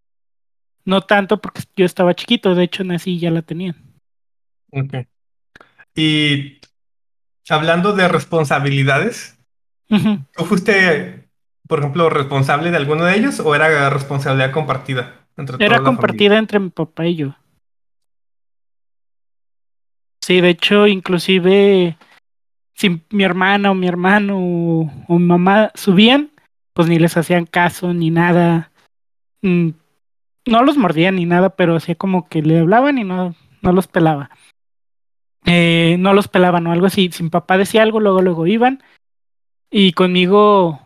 no 0.84 1.02
tanto 1.02 1.40
porque 1.40 1.62
yo 1.76 1.86
estaba 1.86 2.16
chiquito, 2.16 2.56
de 2.56 2.64
hecho 2.64 2.84
nací 2.84 3.12
y 3.12 3.20
ya 3.20 3.30
la 3.30 3.44
tenían. 3.44 3.76
Ok. 4.72 4.96
Y 5.96 6.58
hablando 7.50 7.94
de 7.94 8.08
responsabilidades. 8.08 9.38
¿tú 9.88 10.46
fuiste, 10.46 11.28
por 11.68 11.80
ejemplo, 11.80 12.10
responsable 12.10 12.72
de 12.72 12.78
alguno 12.78 13.04
de 13.04 13.16
ellos 13.18 13.42
o 13.42 13.54
era 13.54 13.90
responsabilidad 13.90 14.52
compartida 14.52 15.20
entre 15.36 15.58
Era 15.58 15.76
familia? 15.76 15.84
compartida 15.84 16.38
entre 16.38 16.60
mi 16.60 16.70
papá 16.70 17.06
y 17.06 17.16
yo. 17.18 17.36
Sí, 20.22 20.40
de 20.40 20.50
hecho, 20.50 20.88
inclusive 20.88 21.98
si 22.76 23.02
mi 23.10 23.24
hermana 23.24 23.72
o 23.72 23.76
mi 23.76 23.88
hermano 23.88 24.38
o, 24.38 25.20
mi 25.20 25.26
mamá 25.26 25.72
subían, 25.76 26.32
pues 26.74 26.88
ni 26.88 27.00
les 27.00 27.18
hacían 27.18 27.46
caso 27.46 27.94
ni 27.94 28.10
nada. 28.10 28.72
Mm, 29.42 29.70
No 30.48 30.64
los 30.64 30.78
mordían 30.78 31.16
ni 31.16 31.26
nada, 31.26 31.56
pero 31.56 31.76
hacía 31.76 31.96
como 31.96 32.28
que 32.28 32.42
le 32.42 32.60
hablaban 32.60 32.98
y 32.98 33.04
no, 33.04 33.36
no 33.62 33.72
los 33.74 33.88
pelaba. 33.88 34.32
Eh, 35.46 35.98
no 36.00 36.14
los 36.14 36.28
pelaban 36.28 36.68
o 36.68 36.72
algo 36.72 36.86
así. 36.88 37.10
Si 37.12 37.24
mi 37.24 37.30
papá 37.30 37.58
decía 37.58 37.84
algo, 37.84 38.00
luego 38.00 38.22
luego 38.22 38.48
iban. 38.48 38.84
Y 39.70 39.94
conmigo, 39.94 40.82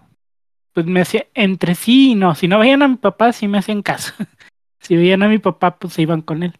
pues 0.73 0.85
me 0.85 1.01
hacía 1.01 1.27
entre 1.33 1.75
sí 1.75 2.11
y 2.11 2.15
no. 2.15 2.35
Si 2.35 2.47
no 2.47 2.59
veían 2.59 2.81
a 2.81 2.87
mi 2.87 2.97
papá, 2.97 3.31
sí 3.33 3.47
me 3.47 3.57
hacían 3.59 3.81
caso. 3.81 4.13
si 4.79 4.95
veían 4.95 5.23
a 5.23 5.29
mi 5.29 5.39
papá, 5.39 5.77
pues 5.77 5.93
se 5.93 6.01
iban 6.01 6.21
con 6.21 6.43
él. 6.43 6.59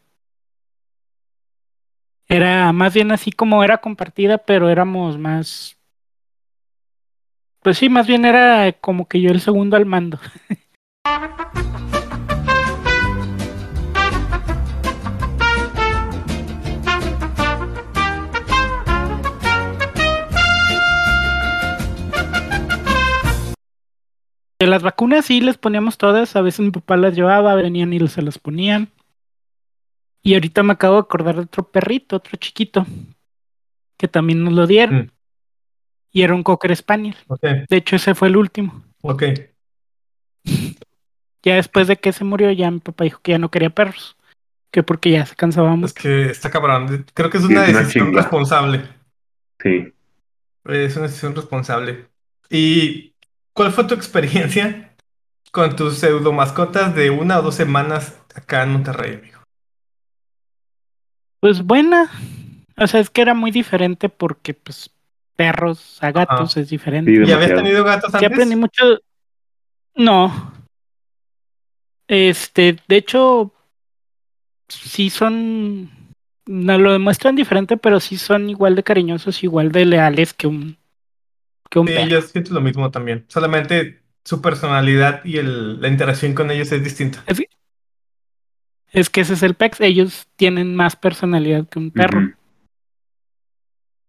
Era 2.28 2.72
más 2.74 2.94
bien 2.94 3.12
así 3.12 3.32
como 3.32 3.64
era 3.64 3.78
compartida, 3.78 4.38
pero 4.40 4.70
éramos 4.70 5.18
más. 5.18 5.78
Pues 7.62 7.78
sí, 7.78 7.90
más 7.90 8.08
bien 8.08 8.26
era 8.26 8.72
como 8.74 9.08
que 9.08 9.22
yo 9.22 9.30
el 9.32 9.42
segundo 9.42 9.78
al 9.78 9.86
mando. 9.86 10.20
Las 24.60 24.82
vacunas 24.82 25.26
sí 25.26 25.42
les 25.42 25.58
poníamos 25.58 25.98
todas, 25.98 26.36
a 26.36 26.42
veces 26.42 26.62
mi 26.62 26.72
papá 26.72 26.98
las 26.98 27.14
llevaba, 27.16 27.54
venían 27.56 27.94
y 27.94 28.08
se 28.08 28.22
las 28.22 28.40
ponían. 28.40 28.90
Y 30.26 30.34
ahorita 30.34 30.64
me 30.64 30.74
acabo 30.74 30.96
de 30.96 31.02
acordar 31.02 31.36
de 31.36 31.42
otro 31.42 31.70
perrito, 31.70 32.16
otro 32.16 32.36
chiquito, 32.38 32.84
que 33.96 34.08
también 34.08 34.44
nos 34.44 34.54
lo 34.54 34.66
dieron. 34.66 34.96
Mm. 34.96 35.10
Y 36.14 36.22
era 36.24 36.34
un 36.34 36.42
Cocker 36.42 36.76
Spaniel. 36.76 37.16
De 37.42 37.78
hecho, 37.78 37.96
ese 37.96 38.16
fue 38.16 38.30
el 38.30 38.38
último. 38.38 38.84
ok. 39.02 39.24
Ya 41.44 41.56
después 41.56 41.88
de 41.88 41.98
que 41.98 42.12
se 42.12 42.24
murió, 42.24 42.52
ya 42.52 42.72
mi 42.72 42.80
papá 42.80 43.04
dijo 43.04 43.20
que 43.22 43.34
ya 43.34 43.38
no 43.38 43.52
quería 43.52 43.70
perros. 43.70 44.18
Que 44.72 44.82
porque 44.82 45.12
ya 45.12 45.28
se 45.28 45.36
cansaba 45.36 45.78
Es 45.84 45.94
que 45.94 46.32
está 46.32 46.50
cabrón. 46.50 47.06
Creo 47.14 47.30
que 47.30 47.38
es 47.38 47.44
una 47.44 47.64
es 47.66 47.70
una 47.70 47.80
decisión 47.82 48.12
responsable. 48.16 48.82
Sí. 49.62 49.94
Es 50.66 50.96
una 50.96 51.06
decisión 51.06 51.36
responsable. 51.36 52.08
¿Y 52.50 53.14
cuál 53.54 53.72
fue 53.72 53.84
tu 53.84 53.94
experiencia 53.94 54.96
con 55.52 55.76
tus 55.76 56.00
pseudo 56.00 56.34
mascotas 56.34 56.96
de 56.96 57.12
una 57.12 57.38
o 57.38 57.44
dos 57.44 57.54
semanas 57.54 58.20
acá 58.34 58.64
en 58.64 58.72
Monterrey, 58.72 59.14
amigo? 59.14 59.45
Pues 61.40 61.62
buena. 61.64 62.10
O 62.78 62.88
sea, 62.88 63.00
es 63.00 63.10
que 63.10 63.22
era 63.22 63.34
muy 63.34 63.52
diferente 63.52 64.10
porque, 64.10 64.54
pues, 64.54 64.90
perros 65.36 65.98
a 66.02 66.12
gatos 66.12 66.58
es 66.58 66.70
diferente. 66.70 67.12
Sí, 67.12 67.18
¿Y 67.30 67.32
habías 67.32 67.54
tenido 67.56 67.84
gatos 67.84 68.12
Sí 68.12 68.18
antes? 68.18 68.32
aprendí 68.32 68.56
mucho. 68.56 69.00
No. 69.96 70.54
Este, 72.08 72.78
de 72.88 72.96
hecho, 72.98 73.54
sí 74.68 75.10
son. 75.10 75.90
No 76.48 76.78
lo 76.78 76.92
demuestran 76.92 77.36
diferente, 77.36 77.76
pero 77.76 78.00
sí 78.00 78.18
son 78.18 78.50
igual 78.52 78.76
de 78.76 78.84
cariñosos, 78.84 79.44
igual 79.44 79.72
de 79.72 79.86
leales 79.86 80.34
que 80.34 80.46
un 80.48 80.78
que 81.72 81.80
un 81.80 81.88
Sí, 81.88 81.94
perro. 81.96 82.08
yo 82.08 82.22
siento 82.22 82.54
lo 82.54 82.62
mismo 82.62 82.92
también. 82.92 83.26
Solamente 83.28 84.02
su 84.24 84.42
personalidad 84.42 85.26
y 85.26 85.38
el- 85.38 85.82
la 85.82 85.88
interacción 85.88 86.34
con 86.36 86.52
ellos 86.52 86.72
es 86.72 86.84
distinta. 86.84 87.24
Es, 87.26 87.42
es 88.96 89.10
que 89.10 89.22
ese 89.22 89.34
es 89.34 89.44
el 89.44 89.56
pex. 89.56 89.82
Ellos 89.82 90.28
tienen 90.38 90.76
más 90.76 90.96
personalidad 90.96 91.68
que 91.68 91.80
un 91.80 91.92
perro. 91.92 92.32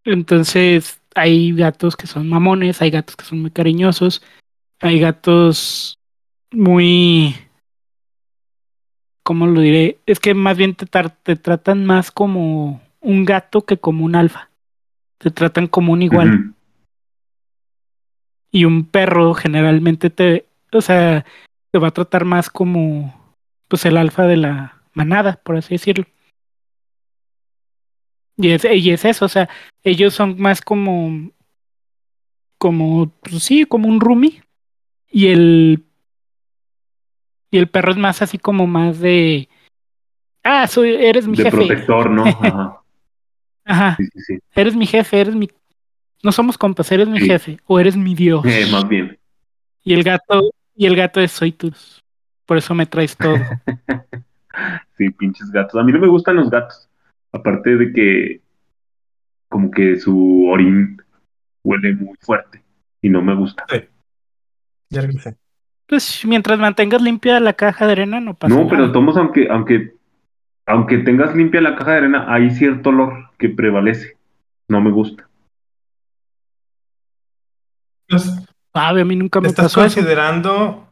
Entonces, 0.05 1.03
hay 1.17 1.53
gatos 1.53 1.97
que 1.97 2.07
son 2.07 2.29
mamones, 2.29 2.81
hay 2.81 2.91
gatos 2.91 3.17
que 3.17 3.25
son 3.25 3.43
muy 3.43 3.51
cariñosos, 3.51 4.23
hay 4.81 5.01
gatos 5.01 5.99
muy... 6.53 7.35
¿Cómo 9.25 9.49
lo 9.49 9.61
diré? 9.61 9.99
Es 10.07 10.21
que 10.21 10.35
más 10.35 10.57
bien 10.57 10.77
te, 10.77 10.87
tratan 10.87 11.85
más 11.85 12.13
como 12.13 12.81
un 13.01 13.25
gato 13.25 13.67
que 13.67 13.79
como 13.79 14.05
un 14.05 14.15
alfa. 14.15 14.51
Te 15.19 15.33
tratan 15.33 15.67
como 15.67 15.95
un 15.95 16.03
igual. 16.03 16.55
Y 18.53 18.67
un 18.67 18.85
perro 18.85 19.35
generalmente 19.35 20.11
te... 20.11 20.47
O 20.73 20.81
sea, 20.81 21.25
te 21.73 21.79
va 21.81 21.89
a 21.89 21.93
tratar 21.93 22.25
más 22.25 22.51
como... 22.51 23.35
Pues 23.67 23.85
el 23.85 23.97
alfa 23.97 24.29
de 24.29 24.37
la 24.37 24.76
manada, 24.97 25.41
por 25.45 25.57
así 25.57 25.75
decirlo. 25.75 26.05
Y 28.39 28.51
es, 28.51 28.65
y 28.65 28.91
es 28.91 29.05
eso, 29.05 29.25
o 29.25 29.29
sea, 29.29 29.49
ellos 29.83 30.13
son 30.15 30.39
más 30.41 30.61
como, 30.61 31.31
como, 32.59 33.09
pues 33.23 33.43
sí, 33.43 33.65
como 33.65 33.89
un 33.89 34.01
roomie. 34.01 34.43
Y 35.11 35.29
el, 35.29 35.85
y 37.51 37.59
el 37.59 37.69
perro 37.69 37.93
es 37.93 37.99
más 37.99 38.21
así 38.23 38.37
como 38.39 38.67
más 38.67 38.99
de, 39.01 39.49
ah, 40.43 40.67
soy, 40.67 40.95
eres 40.95 41.27
mi 41.27 41.37
De 41.37 41.45
jefe. 41.45 41.57
protector, 41.57 42.11
¿no? 42.11 42.25
Ajá. 42.41 42.83
Ajá, 43.65 43.97
Sí, 43.99 44.05
sí, 44.13 44.21
sí. 44.21 44.39
eres 44.55 44.77
mi 44.77 44.87
jefe, 44.87 45.21
eres 45.21 45.35
mi, 45.35 45.49
no 46.23 46.31
somos 46.33 46.57
compas, 46.59 46.91
eres 46.93 47.09
mi 47.09 47.19
jefe, 47.21 47.59
o 47.67 47.79
eres 47.81 47.97
mi 47.97 48.15
dios. 48.15 48.43
Eh, 48.47 48.67
más 48.71 48.87
bien. 48.89 49.19
Y 49.83 49.95
el 49.95 50.03
gato, 50.05 50.51
y 50.75 50.87
el 50.87 50.97
gato 50.97 51.21
es 51.21 51.33
soy 51.33 51.53
tú. 51.53 51.73
Por 52.45 52.59
eso 52.59 52.75
me 52.75 52.87
traes 52.87 53.17
todo. 53.17 53.37
Sí, 54.97 55.11
pinches 55.11 55.51
gatos. 55.51 55.81
A 55.81 55.85
mí 55.85 55.93
no 55.93 55.99
me 55.99 56.09
gustan 56.09 56.37
los 56.37 56.51
gatos. 56.51 56.89
Aparte 57.33 57.77
de 57.77 57.93
que 57.93 58.41
como 59.49 59.71
que 59.71 59.99
su 59.99 60.47
orín 60.49 61.01
huele 61.63 61.95
muy 61.95 62.17
fuerte 62.21 62.63
y 63.03 63.09
no 63.11 63.23
me 63.23 63.35
gusta. 63.35 63.65
Ya 64.91 65.01
regresé. 65.03 65.37
Pues 65.87 66.25
mientras 66.25 66.59
mantengas 66.59 67.01
limpia 67.03 67.39
la 67.41 67.53
caja 67.53 67.87
de 67.87 67.93
arena, 67.93 68.21
no 68.21 68.35
pasa 68.35 68.55
No, 68.55 68.63
nada. 68.63 68.71
pero 68.71 68.93
tomos 68.93 69.17
aunque 69.17 69.49
aunque 69.51 69.95
aunque 70.67 70.99
tengas 70.99 71.35
limpia 71.37 71.61
la 71.61 71.77
caja 71.77 71.93
de 71.93 71.97
arena, 71.99 72.27
hay 72.29 72.51
cierto 72.51 72.89
olor 72.91 73.31
que 73.39 73.49
prevalece. 73.49 74.17
No 74.69 74.81
me 74.81 74.91
gusta. 74.91 75.29
Ah, 78.73 78.89
a 78.91 79.05
mí 79.05 79.17
nunca 79.17 79.41
me 79.41 79.49
¿Estás 79.49 79.67
pasó 79.67 79.85
eso. 79.85 79.97
considerando 79.97 80.89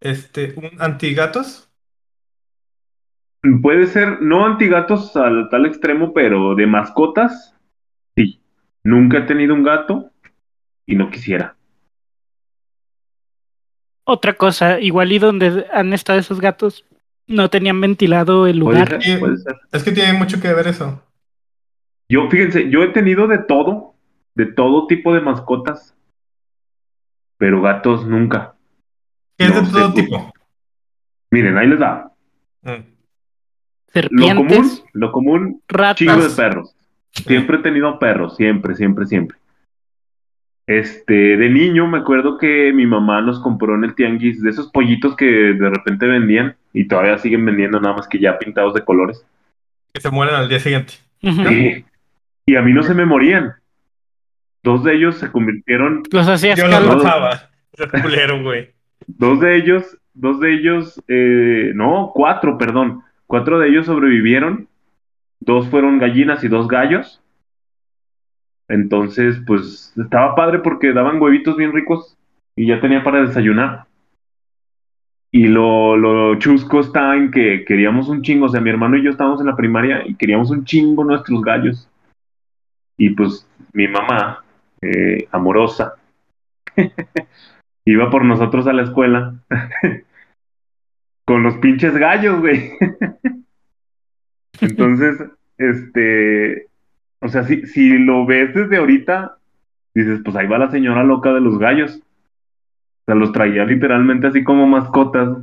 este 0.00 0.54
un 0.56 0.70
antigatos? 0.80 1.63
Puede 3.60 3.86
ser 3.86 4.22
no 4.22 4.46
antigatos 4.46 5.14
al 5.16 5.48
tal 5.50 5.66
extremo, 5.66 6.14
pero 6.14 6.54
de 6.54 6.66
mascotas, 6.66 7.54
sí. 8.16 8.40
Nunca 8.82 9.18
he 9.18 9.22
tenido 9.22 9.54
un 9.54 9.62
gato 9.62 10.10
y 10.86 10.96
no 10.96 11.10
quisiera. 11.10 11.56
Otra 14.04 14.34
cosa, 14.34 14.80
igual 14.80 15.12
y 15.12 15.18
donde 15.18 15.66
han 15.72 15.92
estado 15.92 16.18
esos 16.18 16.40
gatos, 16.40 16.84
no 17.26 17.48
tenían 17.48 17.80
ventilado 17.80 18.46
el 18.46 18.60
Puede 18.60 18.78
lugar. 18.80 19.02
ser, 19.02 19.20
puede 19.20 19.36
ser. 19.38 19.56
Es 19.72 19.82
que 19.82 19.92
tiene 19.92 20.12
mucho 20.14 20.40
que 20.40 20.52
ver 20.52 20.66
eso. 20.68 21.02
Yo, 22.08 22.28
fíjense, 22.30 22.68
yo 22.70 22.82
he 22.82 22.88
tenido 22.88 23.26
de 23.26 23.38
todo, 23.38 23.94
de 24.34 24.46
todo 24.46 24.86
tipo 24.86 25.14
de 25.14 25.20
mascotas, 25.20 25.96
pero 27.38 27.62
gatos 27.62 28.06
nunca. 28.06 28.54
Que 29.38 29.46
es 29.46 29.54
No 29.54 29.62
de 29.62 29.70
todo 29.70 29.94
tipo. 29.94 30.32
Miren, 31.30 31.56
ahí 31.58 31.66
les 31.66 31.78
da. 31.78 32.12
Mm. 32.62 32.93
Lo 34.10 34.34
común, 34.36 34.70
lo 34.92 35.12
común, 35.12 35.62
chingo 35.94 36.12
de 36.12 36.18
ratas. 36.18 36.34
perros. 36.34 36.74
Siempre 37.12 37.58
he 37.58 37.60
tenido 37.60 37.98
perros, 37.98 38.36
siempre, 38.36 38.74
siempre, 38.74 39.06
siempre. 39.06 39.38
Este, 40.66 41.36
de 41.36 41.50
niño 41.50 41.86
me 41.86 41.98
acuerdo 41.98 42.38
que 42.38 42.72
mi 42.72 42.86
mamá 42.86 43.20
nos 43.20 43.38
compró 43.40 43.74
en 43.74 43.84
el 43.84 43.94
tianguis 43.94 44.42
de 44.42 44.50
esos 44.50 44.70
pollitos 44.70 45.14
que 45.14 45.26
de 45.26 45.70
repente 45.70 46.06
vendían 46.06 46.56
y 46.72 46.88
todavía 46.88 47.18
siguen 47.18 47.44
vendiendo, 47.44 47.80
nada 47.80 47.96
más 47.96 48.08
que 48.08 48.18
ya 48.18 48.38
pintados 48.38 48.74
de 48.74 48.84
colores. 48.84 49.24
Que 49.92 50.00
se 50.00 50.10
mueren 50.10 50.34
al 50.34 50.48
día 50.48 50.58
siguiente. 50.58 50.94
Sí. 51.20 51.84
Y 52.46 52.56
a 52.56 52.62
mí 52.62 52.72
no 52.72 52.82
se 52.82 52.94
me 52.94 53.06
morían. 53.06 53.52
Dos 54.62 54.82
de 54.82 54.94
ellos 54.94 55.16
se 55.18 55.30
convirtieron, 55.30 56.02
Los 56.10 56.26
hacías 56.26 56.58
Yo 56.58 56.66
los 56.66 56.96
mataba. 56.96 57.50
Ese 57.72 58.02
culero, 58.02 58.42
güey. 58.42 58.70
dos 59.06 59.38
de 59.40 59.56
ellos, 59.56 59.98
dos 60.14 60.40
de 60.40 60.54
ellos, 60.54 61.00
eh, 61.06 61.72
no, 61.74 62.10
cuatro, 62.14 62.56
perdón, 62.56 63.03
cuatro 63.26 63.58
de 63.58 63.68
ellos 63.68 63.86
sobrevivieron, 63.86 64.68
dos 65.40 65.68
fueron 65.68 65.98
gallinas 65.98 66.42
y 66.44 66.48
dos 66.48 66.68
gallos. 66.68 67.22
Entonces, 68.68 69.40
pues 69.46 69.92
estaba 69.96 70.34
padre 70.34 70.60
porque 70.60 70.92
daban 70.92 71.20
huevitos 71.20 71.56
bien 71.56 71.72
ricos 71.72 72.16
y 72.56 72.66
ya 72.66 72.80
tenía 72.80 73.04
para 73.04 73.20
desayunar. 73.20 73.86
Y 75.30 75.48
lo, 75.48 75.96
lo 75.96 76.38
chusco 76.38 76.80
está 76.80 77.16
en 77.16 77.30
que 77.30 77.64
queríamos 77.64 78.08
un 78.08 78.22
chingo, 78.22 78.46
o 78.46 78.48
sea, 78.48 78.60
mi 78.60 78.70
hermano 78.70 78.96
y 78.96 79.02
yo 79.02 79.10
estábamos 79.10 79.40
en 79.40 79.46
la 79.46 79.56
primaria 79.56 80.06
y 80.06 80.14
queríamos 80.14 80.50
un 80.50 80.64
chingo 80.64 81.04
nuestros 81.04 81.42
gallos. 81.42 81.88
Y 82.96 83.10
pues 83.10 83.46
mi 83.72 83.88
mamá, 83.88 84.44
eh, 84.80 85.26
amorosa, 85.32 85.94
iba 87.84 88.10
por 88.10 88.24
nosotros 88.24 88.66
a 88.66 88.72
la 88.72 88.82
escuela 88.82 89.34
con 91.24 91.42
los 91.42 91.56
pinches 91.58 91.94
gallos, 91.96 92.40
güey. 92.40 92.72
Entonces, 94.60 95.22
este, 95.58 96.68
o 97.20 97.28
sea, 97.28 97.44
si, 97.44 97.66
si 97.66 97.98
lo 97.98 98.26
ves 98.26 98.54
desde 98.54 98.76
ahorita, 98.76 99.38
dices, 99.94 100.20
pues 100.24 100.36
ahí 100.36 100.46
va 100.46 100.58
la 100.58 100.70
señora 100.70 101.04
loca 101.04 101.32
de 101.32 101.40
los 101.40 101.58
gallos. 101.58 101.96
O 101.96 103.04
sea, 103.06 103.14
los 103.14 103.32
traía 103.32 103.64
literalmente 103.64 104.26
así 104.26 104.44
como 104.44 104.66
mascotas. 104.66 105.38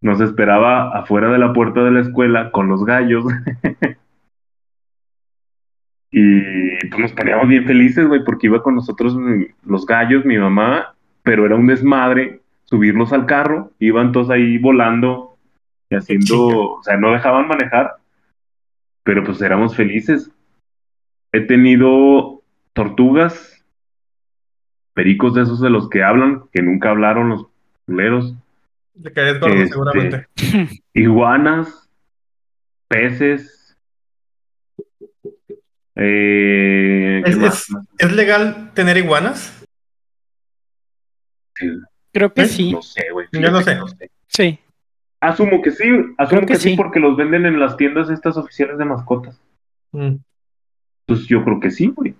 Nos 0.00 0.20
esperaba 0.20 0.98
afuera 0.98 1.30
de 1.30 1.38
la 1.38 1.52
puerta 1.52 1.84
de 1.84 1.92
la 1.92 2.00
escuela 2.00 2.50
con 2.50 2.68
los 2.68 2.84
gallos. 2.84 3.24
y 6.10 6.88
pues 6.88 7.00
nos 7.00 7.12
poníamos 7.12 7.48
bien 7.48 7.64
felices, 7.66 8.06
güey, 8.06 8.24
porque 8.24 8.48
iba 8.48 8.62
con 8.62 8.74
nosotros 8.74 9.16
mm, 9.16 9.44
los 9.66 9.86
gallos, 9.86 10.24
mi 10.24 10.36
mamá, 10.38 10.94
pero 11.22 11.46
era 11.46 11.54
un 11.54 11.66
desmadre 11.66 12.41
subirlos 12.72 13.12
al 13.12 13.26
carro. 13.26 13.70
Iban 13.78 14.12
todos 14.12 14.30
ahí 14.30 14.56
volando 14.56 15.36
y 15.90 15.94
haciendo, 15.96 16.46
o 16.76 16.82
sea, 16.82 16.96
no 16.96 17.12
dejaban 17.12 17.46
manejar, 17.46 17.96
pero 19.04 19.22
pues 19.24 19.42
éramos 19.42 19.76
felices. 19.76 20.30
He 21.32 21.42
tenido 21.42 22.40
tortugas, 22.72 23.62
pericos 24.94 25.34
de 25.34 25.42
esos 25.42 25.60
de 25.60 25.68
los 25.68 25.90
que 25.90 26.02
hablan, 26.02 26.44
que 26.50 26.62
nunca 26.62 26.88
hablaron 26.90 27.28
los 27.28 27.46
culeros, 27.84 28.34
Le 28.94 29.12
caes 29.12 29.38
gordo, 29.38 29.54
Este, 29.54 29.68
seguramente. 29.68 30.26
iguanas, 30.94 31.90
peces. 32.88 33.76
Eh, 35.94 37.20
¿qué 37.22 37.30
Es- 37.30 37.36
es- 37.36 37.66
¿Es 37.98 38.12
legal 38.12 38.70
tener 38.72 38.96
iguanas? 38.96 39.62
Creo 42.12 42.32
que 42.32 42.42
¿Eh? 42.42 42.46
sí. 42.46 42.72
No 42.72 42.82
sé, 42.82 43.10
güey. 43.12 43.26
Yo 43.32 43.50
no 43.50 43.60
sé. 43.62 43.78
Sí. 44.28 44.58
Asumo 45.20 45.62
que 45.62 45.70
sí, 45.70 45.84
asumo 46.18 46.28
Creo 46.28 46.40
que, 46.40 46.46
que 46.54 46.56
sí 46.56 46.70
sí. 46.70 46.76
porque 46.76 46.98
los 47.00 47.16
venden 47.16 47.46
en 47.46 47.60
las 47.60 47.76
tiendas 47.76 48.10
estas 48.10 48.36
oficiales 48.36 48.76
de 48.78 48.84
mascotas. 48.84 49.40
Mm. 49.92 50.16
Pues 51.06 51.26
yo 51.26 51.44
creo 51.44 51.60
que 51.60 51.70
sí, 51.70 51.86
güey. 51.88 52.14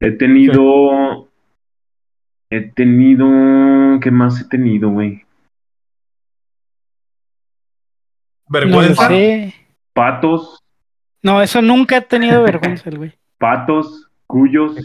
He 0.00 0.12
tenido. 0.12 1.28
He 2.50 2.60
tenido. 2.72 3.98
¿Qué 4.00 4.10
más 4.10 4.40
he 4.40 4.44
tenido, 4.48 4.90
güey? 4.90 5.24
No 8.48 8.58
¿Vergüenza? 8.58 9.08
sé. 9.08 9.54
Patos, 9.92 10.62
No, 11.22 11.42
eso 11.42 11.60
nunca 11.62 11.96
he 11.98 12.00
tenido 12.02 12.42
vergüenza, 12.44 12.90
güey. 12.90 13.12
patos, 13.38 14.08
cuyos 14.26 14.76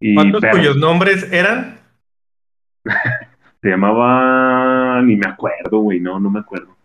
y 0.00 0.14
¿Cuántos 0.14 0.40
perros. 0.40 0.58
cuyos 0.58 0.76
nombres 0.76 1.32
eran? 1.32 1.77
Se 3.62 3.68
llamaba. 3.68 5.02
Ni 5.02 5.16
me 5.16 5.28
acuerdo, 5.28 5.80
güey. 5.80 6.00
No, 6.00 6.18
no 6.18 6.30
me 6.30 6.40
acuerdo. 6.40 6.76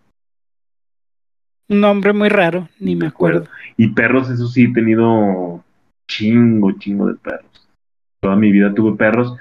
Un 1.70 1.82
nombre 1.82 2.14
muy 2.14 2.30
raro, 2.30 2.68
ni 2.80 2.96
me 2.96 3.08
acuerdo. 3.08 3.48
Y 3.78 3.88
perros, 3.88 4.30
eso 4.30 4.48
sí, 4.48 4.66
he 4.66 4.74
tenido 4.74 5.64
chingo, 6.08 6.72
chingo 6.74 7.08
de 7.08 7.16
perros. 7.16 7.70
Toda 8.22 8.36
mi 8.36 8.52
vida 8.52 8.74
tuve 8.74 8.98
perros 8.98 9.36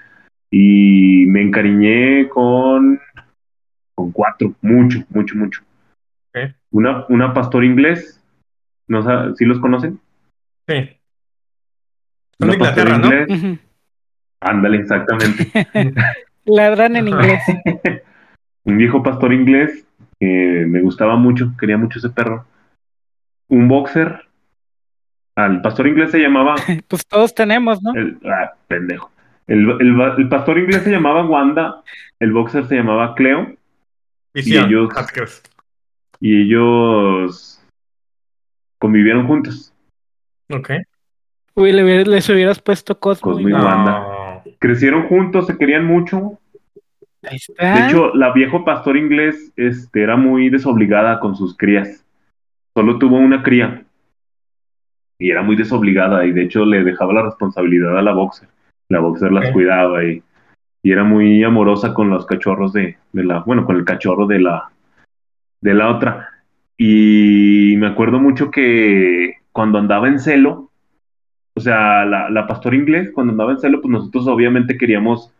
y 0.51 1.25
me 1.27 1.42
encariñé 1.42 2.29
con, 2.29 3.01
con 3.94 4.12
cuatro, 4.12 4.55
mucho, 4.61 5.05
mucho, 5.11 5.37
mucho. 5.37 5.62
Una, 6.70 7.05
una 7.09 7.35
pastor 7.35 7.64
inglés, 7.64 8.25
no 8.88 9.03
sé, 9.03 9.37
¿sí 9.37 9.44
los 9.44 9.61
conocen? 9.61 10.01
Sí. 10.66 10.90
Son 12.38 12.48
de 12.48 12.55
Inglaterra, 12.55 12.98
¿no? 12.98 13.59
ándale, 14.40 14.79
exactamente. 14.79 15.51
Ladran 16.44 16.96
en 16.96 17.09
inglés. 17.09 17.42
Un 18.64 18.76
viejo 18.78 19.02
pastor 19.02 19.33
inglés 19.33 19.85
que 20.20 20.64
me 20.68 20.81
gustaba 20.81 21.16
mucho, 21.16 21.52
quería 21.59 21.76
mucho 21.76 21.98
ese 21.98 22.11
perro. 22.11 22.46
Un 23.48 23.68
boxer. 23.68 24.22
Al 25.37 25.62
pastor 25.62 25.87
inglés 25.88 26.11
se 26.11 26.18
llamaba 26.18 26.55
Pues 26.88 27.07
todos 27.07 27.35
tenemos, 27.35 27.83
¿no? 27.83 27.92
El, 27.94 28.18
ah, 28.26 28.52
pendejo. 28.68 29.11
El, 29.46 29.68
el, 29.81 30.00
el 30.18 30.28
pastor 30.28 30.59
inglés 30.59 30.83
se 30.83 30.90
llamaba 30.90 31.24
Wanda, 31.26 31.83
el 32.20 32.33
boxer 32.33 32.66
se 32.68 32.76
llamaba 32.76 33.14
Cleo, 33.14 33.55
Visión. 34.35 34.64
Y 34.70 34.74
ellos- 34.74 35.42
y 36.20 36.42
ellos 36.42 37.61
convivieron 38.78 39.26
juntos. 39.26 39.74
Ok. 40.50 40.70
Uy, 41.55 41.72
le 41.72 42.05
les 42.05 42.28
hubieras 42.28 42.61
puesto 42.61 42.98
Cosmo. 42.98 43.33
Cosmo 43.33 43.48
y- 43.48 43.50
y 43.52 43.55
No. 43.55 43.64
Wanda. 43.64 44.07
Crecieron 44.62 45.09
juntos, 45.09 45.48
se 45.48 45.59
querían 45.59 45.85
mucho. 45.85 46.38
Ahí 47.25 47.31
De 47.33 47.37
está. 47.37 47.88
hecho, 47.88 48.14
la 48.14 48.33
viejo 48.33 48.64
pastor 48.64 48.96
inglés 48.96 49.53
este, 49.57 50.05
era 50.05 50.16
muy 50.16 50.51
desobligada 50.51 51.18
con 51.18 51.35
sus 51.35 51.57
crías. 51.57 52.07
Solo 52.72 52.96
tuvo 52.96 53.16
una 53.16 53.42
cría. 53.42 53.83
Y 55.18 55.33
era 55.33 55.42
muy 55.42 55.57
desobligada 55.57 56.25
y 56.27 56.33
de 56.33 56.44
hecho 56.44 56.64
le 56.64 56.85
dejaba 56.85 57.12
la 57.12 57.22
responsabilidad 57.22 57.98
a 57.98 58.03
la 58.03 58.12
boxer. 58.12 58.48
La 58.88 59.01
boxer 59.01 59.33
las 59.33 59.51
cuidaba 59.51 60.05
y, 60.05 60.22
y 60.85 60.92
era 60.92 61.03
muy 61.03 61.42
amorosa 61.42 61.92
con 61.92 62.09
los 62.09 62.25
cachorros 62.25 62.72
de, 62.72 62.98
de 63.12 63.25
la, 63.25 63.40
bueno, 63.40 63.64
con 63.66 63.75
el 63.77 63.85
cachorro 63.85 64.27
de 64.27 64.38
la, 64.38 64.70
de 65.61 65.75
la 65.75 65.90
otra. 65.90 66.29
Y 66.79 67.75
me 67.79 67.88
acuerdo 67.88 68.20
mucho 68.20 68.48
que 68.53 69.38
cuando 69.51 69.79
andaba 69.79 70.07
en 70.07 70.20
celo, 70.20 70.70
sea, 71.62 72.05
la, 72.05 72.29
la 72.31 72.46
pastor 72.46 72.75
inglés, 72.75 73.11
cuando 73.14 73.33
andaba 73.33 73.53
en 73.53 73.59
celo, 73.61 73.81
pues 73.81 73.90
nosotros 73.90 74.27
obviamente 74.29 74.77
queríamos 74.77 75.33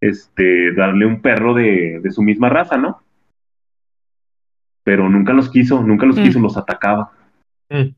este, 0.00 0.72
darle 0.74 1.06
un 1.06 1.22
perro 1.22 1.54
de, 1.54 2.00
de 2.02 2.10
su 2.10 2.22
misma 2.22 2.48
raza, 2.50 2.76
¿no? 2.76 3.00
Pero 4.84 5.08
nunca 5.08 5.32
los 5.32 5.48
quiso, 5.50 5.82
nunca 5.82 6.06
los 6.06 6.18
Mm. 6.18 6.22
quiso, 6.22 6.40
los 6.40 6.56
atacaba. 6.56 7.10
Mm. 7.70 7.94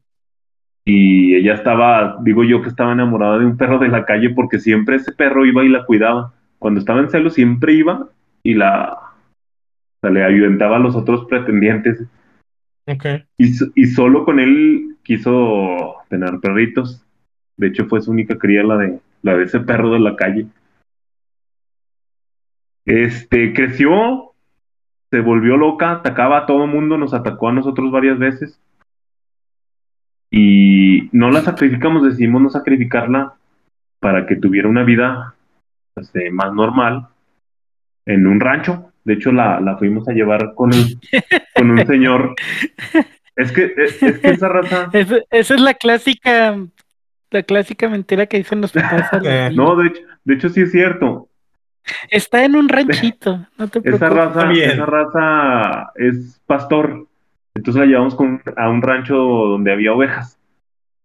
Y 0.87 1.35
ella 1.35 1.55
estaba, 1.55 2.17
digo 2.23 2.45
yo 2.45 2.63
que 2.63 2.69
estaba 2.69 2.93
enamorada 2.93 3.39
de 3.39 3.45
un 3.45 3.57
perro 3.59 3.79
de 3.79 3.89
la 3.89 4.07
calle 4.07 4.31
porque 4.31 4.59
siempre 4.59 4.97
ese 4.97 5.13
perro 5.13 5.45
iba 5.45 5.63
y 5.65 5.69
la 5.69 5.85
cuidaba. 5.85 6.33
Cuando 6.59 6.81
estaba 6.81 7.01
en 7.01 7.11
celo 7.11 7.29
siempre 7.31 7.75
iba 7.75 8.09
y 8.43 8.55
la, 8.55 8.93
o 8.95 10.01
sea, 10.01 10.11
le 10.11 10.25
ayudaba 10.25 10.77
a 10.77 10.81
los 10.81 10.97
otros 10.97 11.27
pretendientes. 11.27 12.03
Ok. 12.87 13.05
Y, 13.37 13.49
so- 13.53 13.71
y 13.75 13.85
solo 13.87 14.25
con 14.25 14.41
él 14.41 14.97
quiso 15.03 15.97
tener 16.09 16.41
perritos. 16.41 17.05
De 17.59 17.67
hecho, 17.67 17.87
fue 17.87 18.01
su 18.01 18.13
única 18.13 18.39
cría 18.39 18.63
la 18.63 18.77
de, 18.79 19.01
la 19.23 19.37
de 19.37 19.45
ese 19.45 19.61
perro 19.61 19.93
de 19.93 19.99
la 19.99 20.17
calle. 20.17 20.47
Este, 22.87 23.53
creció, 23.53 24.33
se 25.11 25.21
volvió 25.21 25.57
loca, 25.57 25.91
atacaba 25.91 26.39
a 26.39 26.47
todo 26.47 26.67
mundo, 26.67 26.97
nos 26.97 27.13
atacó 27.13 27.49
a 27.49 27.53
nosotros 27.53 27.91
varias 27.91 28.19
veces. 28.19 28.59
Y 30.31 31.11
no 31.13 31.31
la 31.31 31.43
sacrificamos, 31.43 32.05
decidimos 32.05 32.41
no 32.41 32.51
sacrificarla 32.51 33.35
para 34.01 34.27
que 34.27 34.37
tuviera 34.37 34.69
una 34.69 34.85
vida 34.85 35.35
este, 35.97 36.31
más 36.31 36.53
normal 36.55 37.09
en 38.07 38.27
un 38.27 38.41
rancho. 38.41 38.93
De 39.05 39.15
hecho, 39.15 39.33
la, 39.33 39.61
la 39.61 39.77
fuimos 39.77 40.09
a 40.09 40.13
llevar 40.13 40.55
con 40.55 40.71
un, 40.73 41.01
con 41.55 41.71
un 41.71 41.87
señor. 41.87 42.35
Es 43.35 43.53
que, 43.53 43.73
es, 43.77 44.03
es 44.03 44.19
que 44.19 44.29
esa 44.29 44.49
raza. 44.49 44.91
Esa 45.31 45.55
es 45.55 45.61
la 45.61 45.75
clásica, 45.75 46.57
la 47.31 47.43
clásica 47.43 47.89
mentira 47.89 48.27
que 48.27 48.39
dicen 48.39 48.61
los 48.61 48.73
papás. 48.73 49.11
Eh. 49.25 49.51
No, 49.55 49.77
de 49.77 49.89
hecho, 49.89 50.01
de 50.25 50.35
hecho 50.35 50.49
sí 50.49 50.63
es 50.63 50.73
cierto. 50.73 51.29
Está 52.11 52.45
en 52.45 52.55
un 52.57 52.69
ranchito, 52.69 53.47
no 53.57 53.69
te 53.69 53.81
Esa 53.85 54.09
raza, 54.11 54.45
bien. 54.47 54.71
esa 54.73 54.87
raza 54.87 55.93
es 55.97 56.41
pastor. 56.47 57.07
Entonces 57.55 57.81
la 57.81 57.87
llevamos 57.87 58.15
con, 58.15 58.43
a 58.57 58.69
un 58.69 58.83
rancho 58.83 59.17
donde 59.17 59.73
había 59.73 59.93
ovejas. 59.93 60.39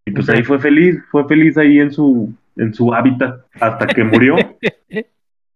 Y 0.05 0.11
pues 0.11 0.27
ahí 0.29 0.43
fue 0.43 0.59
feliz, 0.59 0.99
fue 1.09 1.25
feliz 1.27 1.57
ahí 1.57 1.79
en 1.79 1.91
su, 1.91 2.33
en 2.57 2.73
su 2.73 2.93
hábitat 2.93 3.39
hasta 3.59 3.87
que 3.87 4.03
murió. 4.03 4.35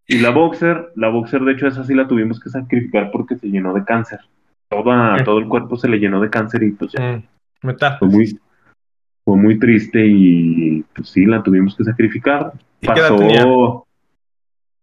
Y 0.10 0.20
la 0.20 0.30
boxer, 0.30 0.94
la 0.96 1.10
boxer 1.10 1.42
de 1.42 1.52
hecho 1.52 1.68
esa 1.68 1.84
sí 1.84 1.94
la 1.94 2.08
tuvimos 2.08 2.40
que 2.40 2.50
sacrificar 2.50 3.12
porque 3.12 3.36
se 3.36 3.48
llenó 3.48 3.74
de 3.74 3.84
cáncer. 3.84 4.22
Toda, 4.70 5.16
Ok. 5.16 5.24
todo 5.26 5.40
el 5.40 5.50
cuerpo 5.50 5.76
se 5.76 5.90
le 5.90 5.98
llenó 6.00 6.22
de 6.22 6.30
cáncer 6.30 6.64
y 6.64 6.72
pues 6.72 6.94
ya 6.94 7.18
Mm, 7.18 7.24
metástasis. 7.64 8.00
fue 8.00 8.08
muy, 8.08 8.40
fue 9.28 9.36
muy 9.36 9.60
triste 9.60 10.08
y 10.08 10.86
pues 10.96 11.10
sí, 11.10 11.26
la 11.26 11.44
tuvimos 11.44 11.76
que 11.76 11.84
sacrificar. 11.84 12.54
¿Y 12.80 12.88
qué 12.88 12.94
edad 12.94 13.10
Pasó, 13.10 13.18
tenía? 13.18 13.46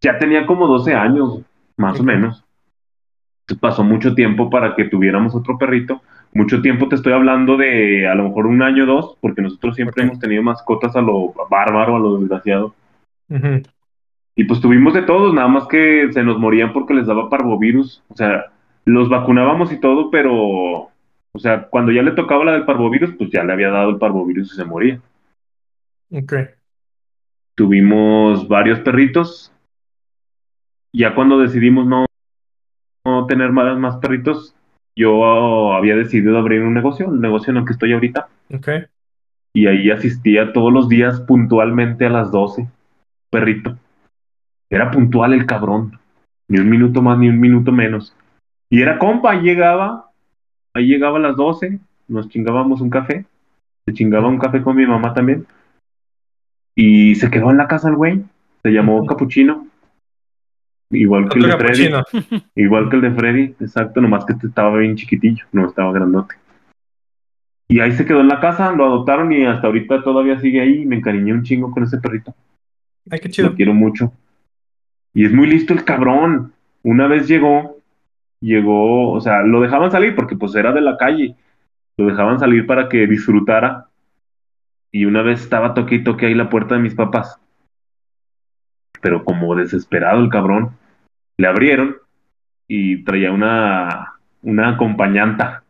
ya 0.03 0.19
tenía 0.19 0.47
como 0.47 0.67
12 0.67 0.93
años, 0.93 1.41
más 1.79 1.99
o 1.99 2.03
menos. 2.03 2.45
Pasó 3.59 3.83
mucho 3.83 4.15
tiempo 4.15 4.51
para 4.51 4.77
que 4.77 4.85
tuviéramos 4.85 5.35
otro 5.35 5.57
perrito. 5.57 6.03
Mucho 6.35 6.61
tiempo 6.61 6.89
te 6.89 6.97
estoy 6.97 7.15
hablando 7.15 7.57
de 7.57 8.07
a 8.07 8.15
lo 8.15 8.25
mejor 8.25 8.47
un 8.47 8.63
año 8.63 8.85
o 8.85 8.87
dos, 8.87 9.17
porque 9.23 9.41
nosotros 9.41 9.77
siempre 9.77 10.05
hemos 10.05 10.19
tenido 10.19 10.43
mascotas 10.43 10.95
a 10.95 11.01
lo 11.01 11.33
bárbaro, 11.49 11.97
a 11.97 11.99
lo 11.99 12.19
desgraciado. 12.19 12.75
Y 14.37 14.45
pues 14.45 14.61
tuvimos 14.61 14.93
de 14.93 15.05
todos, 15.05 15.33
nada 15.33 15.49
más 15.49 15.67
que 15.69 16.13
se 16.13 16.23
nos 16.23 16.39
morían 16.39 16.75
porque 16.75 16.93
les 16.93 17.07
daba 17.07 17.31
parvovirus. 17.31 18.03
O 18.09 18.15
sea, 18.15 18.53
los 18.85 19.09
vacunábamos 19.09 19.73
y 19.73 19.81
todo, 19.81 20.11
pero, 20.11 20.91
o 21.35 21.39
sea, 21.41 21.69
cuando 21.69 21.91
ya 21.91 22.03
le 22.03 22.13
tocaba 22.13 22.45
la 22.45 22.53
del 22.53 22.65
parvovirus, 22.65 23.15
pues 23.17 23.31
ya 23.31 23.43
le 23.43 23.53
había 23.53 23.71
dado 23.71 23.91
el 23.91 23.99
parvovirus 23.99 24.53
y 24.53 24.57
se 24.57 24.65
moría. 24.65 25.01
Ok. 26.13 26.33
Tuvimos 27.57 28.47
varios 28.47 28.79
perritos. 28.81 29.53
Ya 30.93 31.15
cuando 31.15 31.39
decidimos 31.39 31.87
no, 31.87 32.07
no 33.05 33.27
tener 33.27 33.51
más, 33.51 33.77
más 33.79 33.97
perritos, 33.97 34.55
yo 34.97 35.73
había 35.73 35.97
decidido 35.97 36.39
abrir 36.39 36.63
un 36.63 36.73
negocio, 36.73 37.13
el 37.13 37.21
negocio 37.21 37.51
en 37.51 37.57
el 37.57 37.65
que 37.65 37.73
estoy 37.73 37.93
ahorita. 37.93 38.29
Ok. 38.55 38.69
Y 39.53 39.67
ahí 39.67 39.91
asistía 39.91 40.53
todos 40.53 40.73
los 40.73 40.89
días 40.89 41.21
puntualmente 41.21 42.07
a 42.07 42.11
las 42.11 42.31
12. 42.31 42.69
Perrito. 43.31 43.77
Era 44.71 44.93
puntual 44.93 45.33
el 45.33 45.47
cabrón. 45.47 45.99
Ni 46.49 46.61
un 46.61 46.71
minuto 46.71 47.03
más, 47.03 47.19
ni 47.19 47.29
un 47.29 47.41
minuto 47.41 47.73
menos. 47.73 48.17
Y 48.71 48.83
era 48.83 48.99
compa, 48.99 49.35
llegaba. 49.35 50.04
Ahí 50.75 50.87
llegaba 50.87 51.19
a 51.19 51.23
las 51.23 51.37
12. 51.37 51.79
Nos 52.09 52.29
chingábamos 52.29 52.81
un 52.81 52.91
café. 52.91 53.25
Se 53.87 53.95
chingaba 53.95 54.29
un 54.29 54.39
café 54.39 54.63
con 54.63 54.77
mi 54.77 54.87
mamá 54.87 55.15
también. 55.15 55.47
Y 56.75 57.15
se 57.15 57.31
quedó 57.31 57.51
en 57.51 57.59
la 57.59 57.69
casa 57.69 57.89
el 57.89 57.97
güey. 57.97 58.23
Se 58.63 58.71
llamó. 58.71 59.07
Capuchino. 59.07 59.69
Igual 60.91 61.29
que 61.29 61.39
el 61.39 61.47
de 61.47 61.57
Freddy. 61.57 61.91
Igual 62.55 62.89
que 62.89 62.97
el 62.97 63.03
de 63.03 63.11
Freddy, 63.13 63.43
exacto, 63.61 64.01
nomás 64.01 64.25
que 64.25 64.35
este 64.35 64.47
estaba 64.47 64.77
bien 64.79 64.97
chiquitillo, 64.97 65.45
no 65.53 65.67
estaba 65.67 65.93
grandote. 65.93 66.37
Y 67.69 67.81
ahí 67.81 67.93
se 67.93 68.05
quedó 68.05 68.21
en 68.21 68.29
la 68.29 68.41
casa, 68.41 68.73
lo 68.73 68.85
adoptaron 68.85 69.33
y 69.33 69.45
hasta 69.45 69.67
ahorita 69.67 70.03
todavía 70.03 70.39
sigue 70.41 70.61
ahí. 70.61 70.83
y 70.83 70.87
Me 70.87 70.97
encariñé 70.97 71.33
un 71.33 71.43
chingo 71.43 71.71
con 71.71 71.83
ese 71.83 71.99
perrito. 71.99 72.35
Ay, 73.11 73.21
qué 73.21 73.29
chido. 73.29 73.49
Lo 73.49 73.57
quiero 73.57 73.75
mucho. 73.75 74.13
Y 75.15 75.25
es 75.25 75.33
muy 75.33 75.47
listo 75.47 75.73
el 75.73 75.85
cabrón. 75.85 76.53
Una 76.83 77.07
vez 77.07 77.27
llegó, 77.27 77.74
llegó, 78.45 79.13
o 79.13 79.21
sea, 79.21 79.43
lo 79.43 79.61
dejaban 79.61 79.91
salir 79.91 80.15
porque 80.15 80.37
pues 80.37 80.55
era 80.55 80.73
de 80.73 80.83
la 80.83 80.97
calle. 80.97 81.35
Lo 81.97 82.07
dejaban 82.07 82.39
salir 82.39 82.67
para 82.67 82.89
que 82.89 83.07
disfrutara. 83.07 83.89
Y 84.93 85.07
una 85.07 85.23
vez 85.23 85.41
estaba 85.41 85.75
toque 85.75 85.97
y 85.97 86.05
toque 86.05 86.27
ahí 86.27 86.35
la 86.35 86.51
puerta 86.51 86.75
de 86.75 86.83
mis 86.83 86.95
papás. 86.95 87.41
Pero 89.01 89.25
como 89.25 89.55
desesperado 89.57 90.23
el 90.23 90.31
cabrón, 90.31 90.77
le 91.37 91.49
abrieron 91.49 91.97
y 92.69 93.03
traía 93.05 93.33
una, 93.33 94.15
una 94.43 94.71
acompañanta. 94.71 95.65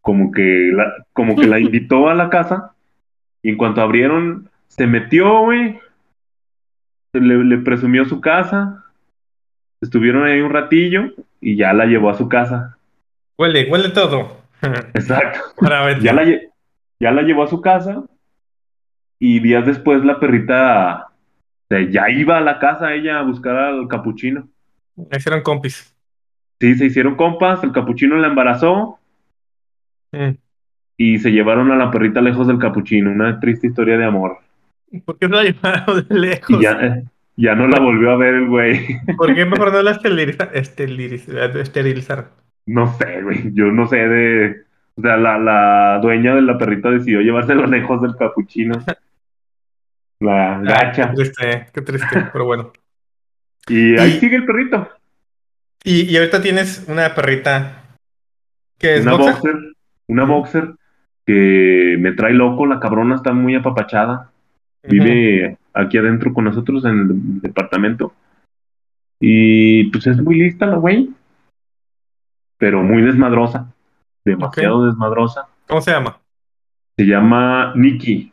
Como 0.00 0.30
que, 0.30 0.70
la, 0.74 1.06
como 1.12 1.36
que 1.36 1.46
la 1.46 1.58
invitó 1.60 2.08
a 2.08 2.14
la 2.14 2.28
casa. 2.28 2.74
Y 3.42 3.50
en 3.50 3.56
cuanto 3.56 3.80
abrieron, 3.80 4.50
se 4.68 4.86
metió, 4.86 5.40
güey. 5.40 5.80
Le, 7.12 7.44
le 7.44 7.58
presumió 7.58 8.04
su 8.04 8.20
casa. 8.20 8.84
Estuvieron 9.80 10.24
ahí 10.24 10.40
un 10.40 10.52
ratillo 10.52 11.12
y 11.42 11.56
ya 11.56 11.74
la 11.74 11.84
llevó 11.84 12.08
a 12.08 12.14
su 12.14 12.28
casa. 12.30 12.78
Huele, 13.36 13.68
huele 13.70 13.90
todo. 13.90 14.38
Exacto. 14.94 15.40
Ya 16.00 16.14
la, 16.14 16.24
ya 17.00 17.10
la 17.10 17.22
llevó 17.22 17.42
a 17.42 17.48
su 17.48 17.60
casa 17.60 18.02
y 19.18 19.40
días 19.40 19.66
después 19.66 20.02
la 20.04 20.18
perrita 20.18 21.12
sea, 21.72 21.88
ya 21.90 22.10
iba 22.10 22.38
a 22.38 22.40
la 22.40 22.58
casa 22.58 22.92
ella 22.92 23.18
a 23.18 23.22
buscar 23.22 23.56
al 23.56 23.88
capuchino. 23.88 24.48
Hicieron 25.10 25.42
compis. 25.42 25.94
Sí, 26.60 26.74
se 26.76 26.86
hicieron 26.86 27.16
compas, 27.16 27.64
el 27.64 27.72
capuchino 27.72 28.16
la 28.16 28.28
embarazó 28.28 28.98
Mm. 30.14 30.36
y 30.98 31.18
se 31.20 31.30
llevaron 31.32 31.72
a 31.72 31.76
la 31.76 31.90
perrita 31.90 32.20
lejos 32.20 32.46
del 32.46 32.58
capuchino. 32.58 33.10
Una 33.10 33.40
triste 33.40 33.68
historia 33.68 33.96
de 33.96 34.04
amor. 34.04 34.40
¿Por 35.06 35.18
qué 35.18 35.26
no 35.26 35.36
la 35.36 35.44
llevaron 35.44 36.06
de 36.06 36.14
lejos? 36.18 36.50
Y 36.50 36.62
ya, 36.62 36.72
eh, 36.72 37.04
ya 37.36 37.54
no 37.54 37.66
la 37.68 37.80
volvió 37.80 38.10
a 38.10 38.16
ver 38.16 38.34
el 38.34 38.48
güey. 38.48 38.98
¿Por 39.16 39.34
qué 39.34 39.44
mejor 39.46 39.72
no 39.72 39.82
la 39.82 39.92
esteriliza- 39.92 40.50
esteriliza- 40.52 41.60
esterilizaron? 41.60 42.26
No 42.66 42.92
sé, 42.96 43.22
güey. 43.22 43.52
Yo 43.54 43.66
no 43.66 43.86
sé 43.88 43.96
de. 43.96 44.62
O 44.96 45.00
sea, 45.02 45.16
la, 45.16 45.38
la 45.38 45.98
dueña 46.02 46.34
de 46.34 46.42
la 46.42 46.58
perrita 46.58 46.90
decidió 46.90 47.20
llevársela 47.22 47.66
lejos 47.66 48.00
del 48.02 48.14
capuchino. 48.16 48.74
La 50.20 50.56
Ah, 50.56 50.60
gacha. 50.62 51.10
Qué 51.10 51.16
triste, 51.16 51.66
qué 51.74 51.80
triste, 51.82 52.28
pero 52.32 52.44
bueno. 52.44 52.72
Y 53.68 53.98
ahí 53.98 54.10
Y- 54.12 54.20
sigue 54.20 54.36
el 54.36 54.44
perrito. 54.46 54.88
Y, 55.84 56.02
y 56.02 56.16
ahorita 56.16 56.40
tienes 56.40 56.84
una 56.88 57.12
perrita 57.14 57.82
que 58.78 58.96
es 58.98 59.02
Una 59.02 59.16
boxer. 59.16 59.34
boxer. 59.34 59.72
Una 60.06 60.24
boxer 60.24 60.74
que 61.26 61.96
me 61.98 62.12
trae 62.12 62.34
loco. 62.34 62.66
La 62.66 62.78
cabrona 62.78 63.16
está 63.16 63.32
muy 63.32 63.56
apapachada. 63.56 64.30
Vive 64.84 65.56
aquí 65.74 65.98
adentro 65.98 66.32
con 66.32 66.44
nosotros 66.44 66.84
en 66.84 66.98
el 66.98 67.40
departamento. 67.40 68.12
Y 69.20 69.84
pues 69.90 70.06
es 70.06 70.20
muy 70.20 70.36
lista 70.36 70.66
la 70.66 70.76
güey. 70.76 71.10
Pero 72.58 72.82
muy 72.82 73.02
desmadrosa. 73.02 73.72
Demasiado 74.24 74.86
desmadrosa. 74.86 75.48
¿Cómo 75.68 75.80
se 75.80 75.90
llama? 75.90 76.20
Se 76.96 77.04
llama 77.04 77.72
Nikki. 77.76 78.32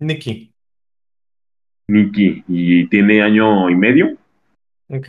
Nikki. 0.00 0.50
Nikki. 1.88 2.44
Y 2.48 2.86
tiene 2.88 3.22
año 3.22 3.70
y 3.70 3.74
medio. 3.74 4.16
Ok. 4.88 5.08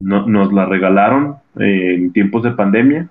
No- 0.00 0.26
nos 0.26 0.52
la 0.52 0.66
regalaron 0.66 1.36
eh, 1.58 1.94
en 1.94 2.12
tiempos 2.12 2.42
de 2.42 2.52
pandemia. 2.52 3.08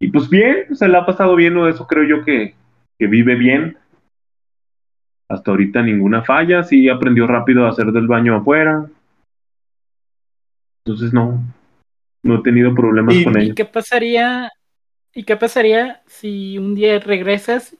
Y 0.00 0.10
pues 0.10 0.28
bien, 0.28 0.74
se 0.74 0.88
la 0.88 1.00
ha 1.00 1.06
pasado 1.06 1.36
bien, 1.36 1.56
o 1.56 1.68
eso 1.68 1.86
creo 1.86 2.04
yo 2.04 2.24
que, 2.24 2.54
que 2.98 3.06
vive 3.06 3.36
bien. 3.36 3.76
Hasta 5.32 5.50
ahorita 5.50 5.80
ninguna 5.80 6.22
falla, 6.22 6.62
sí 6.62 6.90
aprendió 6.90 7.26
rápido 7.26 7.64
a 7.64 7.70
hacer 7.70 7.86
del 7.86 8.06
baño 8.06 8.36
afuera. 8.36 8.86
Entonces 10.84 11.14
no, 11.14 11.42
no 12.22 12.34
he 12.36 12.42
tenido 12.42 12.74
problemas 12.74 13.14
Y- 13.14 13.24
con 13.24 13.40
¿Y 13.40 13.44
ella. 13.44 13.54
qué 13.54 13.64
pasaría? 13.64 14.50
¿Y 15.14 15.24
qué 15.24 15.36
pasaría 15.36 16.02
si 16.06 16.58
un 16.58 16.74
día 16.74 16.98
regresas 17.00 17.74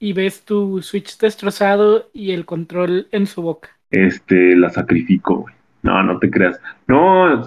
y 0.00 0.14
ves 0.14 0.44
tu 0.44 0.82
Switch 0.82 1.16
destrozado 1.18 2.10
y 2.12 2.32
el 2.32 2.44
control 2.44 3.06
en 3.12 3.26
su 3.26 3.42
boca? 3.42 3.70
Este, 3.90 4.56
la 4.56 4.70
sacrifico, 4.70 5.36
güey. 5.42 5.54
No, 5.82 6.02
no 6.02 6.18
te 6.18 6.28
creas. 6.28 6.60
No, 6.88 7.44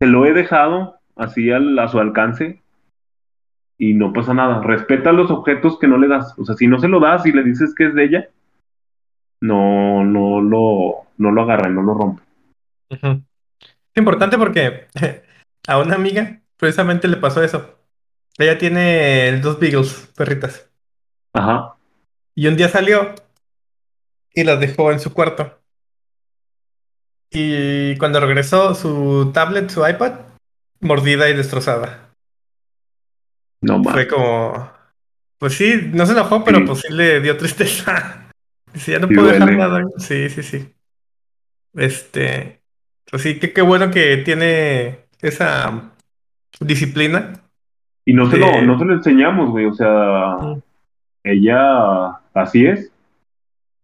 se 0.00 0.06
lo 0.06 0.26
he 0.26 0.32
dejado 0.32 0.96
así 1.16 1.50
al- 1.52 1.78
a 1.78 1.86
su 1.86 2.00
alcance 2.00 2.60
y 3.78 3.94
no 3.94 4.12
pasa 4.12 4.34
nada. 4.34 4.62
Respeta 4.62 5.12
los 5.12 5.30
objetos 5.30 5.78
que 5.78 5.86
no 5.86 5.96
le 5.96 6.08
das. 6.08 6.36
O 6.38 6.44
sea, 6.44 6.56
si 6.56 6.66
no 6.66 6.80
se 6.80 6.88
lo 6.88 6.98
das 6.98 7.24
y 7.26 7.32
le 7.32 7.44
dices 7.44 7.72
que 7.74 7.86
es 7.86 7.94
de 7.94 8.04
ella, 8.04 8.28
no, 9.40 10.04
no 10.04 10.40
lo, 10.40 11.06
no 11.18 11.30
lo 11.32 11.42
agarra, 11.42 11.68
no 11.68 11.82
lo 11.82 11.94
rompe. 11.94 12.22
Ujú. 12.90 13.22
Es 13.60 13.96
importante 13.96 14.38
porque 14.38 14.86
a 15.68 15.78
una 15.78 15.94
amiga 15.96 16.40
precisamente 16.56 17.08
le 17.08 17.16
pasó 17.16 17.42
eso. 17.42 17.78
Ella 18.38 18.58
tiene 18.58 19.38
dos 19.40 19.58
Beagles, 19.58 20.10
perritas. 20.16 20.68
Ajá. 21.34 21.74
Y 22.34 22.46
un 22.46 22.56
día 22.56 22.68
salió 22.68 23.14
y 24.34 24.44
las 24.44 24.60
dejó 24.60 24.92
en 24.92 25.00
su 25.00 25.12
cuarto. 25.12 25.58
Y 27.30 27.96
cuando 27.98 28.18
regresó, 28.20 28.74
su 28.74 29.30
tablet, 29.32 29.70
su 29.70 29.86
iPad, 29.86 30.14
mordida 30.80 31.28
y 31.28 31.36
destrozada. 31.36 32.10
No 33.60 33.82
Fue 33.82 33.92
mames. 33.92 34.06
como. 34.08 34.72
Pues 35.38 35.54
sí, 35.54 35.90
no 35.92 36.06
se 36.06 36.12
enojó, 36.12 36.42
pero 36.44 36.58
Sí. 36.58 36.64
pues 36.66 36.80
sí 36.80 36.92
le 36.92 37.20
dio 37.20 37.36
tristeza. 37.36 38.26
Dice, 38.72 38.92
ya 38.92 38.98
no 38.98 39.08
Sí 39.08 39.14
puedo 39.14 39.28
dejar 39.28 39.52
nada. 39.52 39.82
Sí, 39.98 40.28
sí, 40.30 40.42
sí. 40.42 40.72
Este, 41.74 42.60
así 43.12 43.38
que 43.38 43.52
qué 43.52 43.62
bueno 43.62 43.90
que 43.90 44.18
tiene 44.18 45.00
esa 45.20 45.90
disciplina. 46.60 47.32
Y 48.04 48.12
no 48.14 48.30
se, 48.30 48.38
De- 48.38 48.46
lo, 48.46 48.62
no 48.62 48.78
se 48.78 48.84
lo 48.84 48.94
enseñamos, 48.94 49.50
güey. 49.50 49.66
O 49.66 49.74
sea, 49.74 50.36
ella 51.22 52.20
así 52.34 52.66
es. 52.66 52.90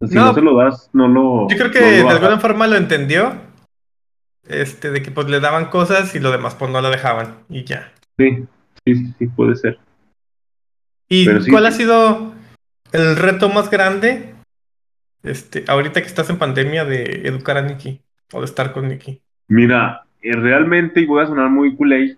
Si 0.07 0.15
no, 0.15 0.27
No, 0.27 0.35
se 0.35 0.43
lo 0.43 0.57
das, 0.57 0.91
no 0.93 1.09
lo. 1.09 1.49
Yo 1.49 1.57
creo 1.57 1.71
que 1.71 1.81
no 2.03 2.09
de 2.09 2.15
alguna 2.15 2.39
forma 2.39 2.67
lo 2.67 2.77
entendió. 2.77 3.35
Este, 4.49 4.91
de 4.91 5.03
que 5.03 5.11
pues 5.11 5.29
le 5.29 5.41
daban 5.41 5.71
cosas 5.71 6.15
y 6.15 6.21
lo 6.21 6.31
demás 6.31 6.55
pues 6.55 6.71
no 6.71 6.81
lo 6.81 6.91
dejaban. 6.91 7.39
Y 7.49 7.65
ya. 7.65 7.93
Sí, 8.17 8.47
sí, 8.85 8.95
sí, 8.95 9.15
sí, 9.19 9.27
puede 9.27 9.57
ser. 9.57 9.79
¿Y 11.09 11.25
Pero 11.27 11.41
sí, 11.41 11.51
cuál 11.51 11.67
ha 11.67 11.73
sí. 11.73 11.79
sido 11.79 12.33
el 12.93 13.17
reto 13.17 13.49
más 13.49 13.71
grande? 13.71 14.36
Este, 15.27 15.65
ahorita 15.67 16.01
que 16.01 16.07
estás 16.07 16.31
en 16.31 16.39
pandemia 16.39 16.85
de 16.85 17.23
educar 17.27 17.57
a 17.57 17.63
Nikki 17.63 18.01
o 18.33 18.41
de 18.41 18.45
estar 18.47 18.73
con 18.73 18.89
Nikki. 18.89 19.21
Mira, 19.49 20.05
eh, 20.23 20.33
realmente, 20.33 21.01
y 21.01 21.07
voy 21.07 21.23
a 21.23 21.27
sonar 21.27 21.51
muy 21.51 21.75
culé, 21.75 22.17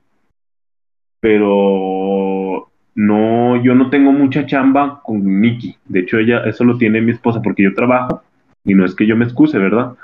pero 1.21 2.71
no, 2.95 3.63
yo 3.63 3.75
no 3.75 3.91
tengo 3.91 4.13
mucha 4.13 4.47
chamba 4.47 5.01
con 5.03 5.41
Nikki. 5.41 5.77
De 5.87 6.01
hecho, 6.01 6.19
ella, 6.19 6.45
eso 6.45 6.65
lo 6.65 6.79
tiene 6.79 7.01
mi 7.01 7.13
esposa, 7.13 7.41
porque 7.43 7.63
yo 7.63 7.75
trabajo, 7.75 8.23
y 8.65 8.75
no 8.75 8.85
es 8.85 8.95
que 8.95 9.07
yo 9.07 9.17
me 9.17 9.25
excuse, 9.25 9.59
¿verdad? 9.59 9.95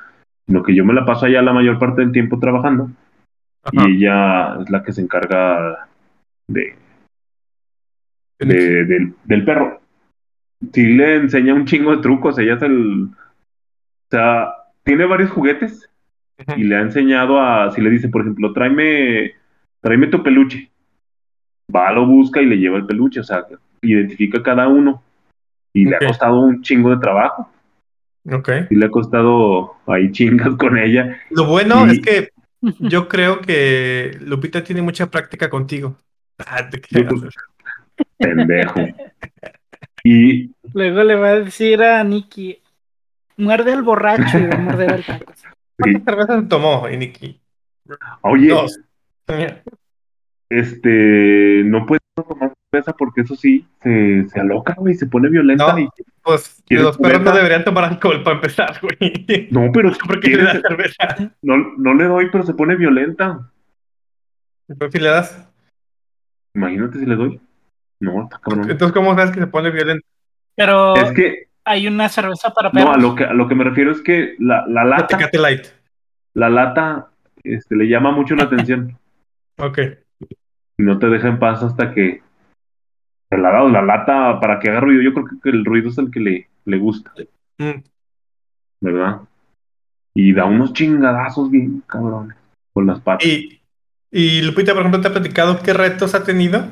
Sino 0.46 0.62
que 0.62 0.74
yo 0.74 0.84
me 0.84 0.94
la 0.94 1.04
paso 1.04 1.26
allá 1.26 1.42
la 1.42 1.52
mayor 1.52 1.78
parte 1.78 2.02
del 2.02 2.12
tiempo 2.12 2.38
trabajando, 2.38 2.90
Ajá. 3.64 3.88
y 3.88 3.96
ella 3.98 4.60
es 4.62 4.70
la 4.70 4.82
que 4.82 4.92
se 4.92 5.00
encarga 5.02 5.88
de, 6.48 6.74
de 8.38 8.46
Nikki. 8.46 8.58
de- 8.58 8.84
del, 8.84 9.14
del 9.24 9.44
perro. 9.44 9.80
Sí 10.72 10.82
le 10.86 11.16
enseña 11.16 11.54
un 11.54 11.66
chingo 11.66 11.94
de 11.94 12.02
trucos, 12.02 12.38
ella 12.38 12.54
es 12.54 12.62
el... 12.62 13.04
O 13.04 14.10
sea, 14.10 14.52
tiene 14.84 15.04
varios 15.06 15.30
juguetes 15.30 15.88
y 16.56 16.64
le 16.64 16.76
ha 16.76 16.80
enseñado 16.80 17.40
a, 17.40 17.70
si 17.72 17.80
le 17.80 17.90
dice, 17.90 18.08
por 18.08 18.22
ejemplo, 18.22 18.52
tráeme, 18.52 19.34
tráeme 19.80 20.06
tu 20.08 20.22
peluche. 20.22 20.70
Va, 21.74 21.90
lo 21.92 22.06
busca 22.06 22.40
y 22.42 22.46
le 22.46 22.56
lleva 22.56 22.76
el 22.76 22.86
peluche, 22.86 23.20
o 23.20 23.24
sea, 23.24 23.44
identifica 23.82 24.42
cada 24.42 24.68
uno. 24.68 25.02
Y 25.72 25.86
le 25.86 25.96
ha 25.96 25.98
costado 26.00 26.40
un 26.40 26.62
chingo 26.62 26.90
de 26.90 26.98
trabajo. 26.98 27.50
Ok. 28.30 28.50
Y 28.70 28.76
le 28.76 28.86
ha 28.86 28.90
costado 28.90 29.74
ahí 29.86 30.10
chingas 30.12 30.54
con 30.56 30.78
ella. 30.78 31.18
Lo 31.30 31.46
bueno 31.46 31.86
Y- 31.86 31.90
es 31.90 32.00
que 32.00 32.28
yo 32.78 33.08
creo 33.08 33.40
que 33.40 34.16
Lupita 34.20 34.62
tiene 34.62 34.82
mucha 34.82 35.10
práctica 35.10 35.50
contigo. 35.50 35.96
Ah, 36.38 36.68
te 36.68 36.80
creo- 36.80 37.28
Pendejo. 38.18 38.80
Y 40.06 40.50
Luego 40.74 41.02
le 41.02 41.14
va 41.16 41.28
a 41.30 41.40
decir 41.40 41.82
a 41.82 42.04
Nikki, 42.04 42.60
muerde 43.38 43.72
al 43.72 43.82
borracho 43.82 44.38
y 44.38 44.46
va 44.46 44.54
a 44.54 44.58
morder 44.58 44.90
al 44.92 45.04
taco. 45.04 45.32
sí, 45.36 45.44
¿Cuántas 45.78 46.04
cervezas 46.04 46.42
se 46.42 46.48
tomó, 46.48 46.88
y 46.88 46.96
Nikki? 46.96 47.40
oye, 48.22 48.48
Dos. 48.48 48.78
este, 50.50 51.62
no 51.64 51.86
puede 51.86 52.00
tomar 52.14 52.52
cerveza 52.70 52.92
porque 52.96 53.22
eso 53.22 53.34
sí, 53.34 53.66
se, 53.82 54.28
se 54.28 54.40
aloca, 54.40 54.74
güey, 54.76 54.94
se 54.94 55.06
pone 55.06 55.28
violenta. 55.28 55.72
No. 55.72 55.78
y- 55.78 55.88
Pues 56.22 56.62
¿Quieres 56.66 56.84
los 56.86 56.98
perros 56.98 57.22
no 57.22 57.32
deberían 57.34 57.64
tomar 57.64 57.84
alcohol 57.84 58.22
para 58.22 58.36
empezar, 58.36 58.78
güey. 58.80 59.48
no, 59.50 59.70
pero 59.72 59.90
¿Por 60.06 60.20
qué 60.20 60.28
le 60.30 60.36
¿quieres- 60.36 60.54
das 60.54 60.62
cerveza? 60.68 61.32
no, 61.42 61.56
no 61.78 61.94
le 61.94 62.04
doy, 62.04 62.28
pero 62.30 62.44
se 62.44 62.54
pone 62.54 62.76
violenta. 62.76 63.50
Entonces, 64.68 64.98
si 64.98 65.02
le 65.04 65.10
das. 65.10 65.48
Imagínate 66.54 66.98
si 66.98 67.06
le 67.06 67.16
doy. 67.16 67.40
No, 68.04 68.24
está 68.24 68.38
cabrón. 68.38 68.70
Entonces, 68.70 68.92
¿cómo 68.92 69.14
sabes 69.14 69.30
que 69.32 69.40
se 69.40 69.46
pone 69.46 69.70
violento? 69.70 70.06
Pero 70.56 70.94
Es 70.96 71.12
que, 71.12 71.48
hay 71.64 71.86
una 71.86 72.08
cerveza 72.08 72.50
para 72.52 72.70
no, 72.70 72.80
a 72.80 72.84
perros. 72.84 73.02
lo 73.02 73.14
que, 73.14 73.24
a 73.24 73.32
lo 73.32 73.48
que 73.48 73.54
me 73.54 73.64
refiero 73.64 73.90
es 73.90 74.00
que 74.02 74.34
la, 74.38 74.66
la 74.66 74.84
La 74.84 74.96
lata, 74.98 75.06
Tecate 75.16 75.38
Light. 75.38 75.66
la 76.34 76.48
lata, 76.50 77.08
este, 77.42 77.74
le 77.76 77.88
llama 77.88 78.12
mucho 78.12 78.34
la 78.36 78.44
atención 78.44 78.96
Ok. 79.58 79.78
y 80.78 80.82
no 80.82 80.98
te 80.98 81.08
deja 81.08 81.28
en 81.28 81.38
paz 81.38 81.62
hasta 81.62 81.92
que 81.94 82.22
te 83.30 83.38
la 83.38 83.48
ha 83.48 83.52
dado 83.52 83.68
la 83.70 83.82
lata 83.82 84.38
para 84.40 84.60
que 84.60 84.68
haga 84.70 84.80
ruido. 84.80 85.02
Yo 85.02 85.14
creo 85.14 85.26
que 85.42 85.50
el 85.50 85.64
ruido 85.64 85.88
es 85.88 85.98
el 85.98 86.10
que 86.10 86.20
le, 86.20 86.48
le 86.66 86.78
gusta, 86.78 87.12
Mm. 87.58 87.82
¿verdad? 88.80 89.20
Y 90.14 90.32
da 90.32 90.44
unos 90.44 90.72
chingadazos 90.72 91.50
bien 91.50 91.82
cabrones 91.86 92.36
con 92.72 92.86
las 92.86 93.00
patas. 93.00 93.26
Y, 93.26 93.60
y 94.10 94.42
Lupita, 94.42 94.72
por 94.72 94.80
ejemplo, 94.82 95.00
te 95.00 95.08
ha 95.08 95.12
platicado 95.12 95.60
qué 95.62 95.72
retos 95.72 96.14
ha 96.14 96.24
tenido 96.24 96.66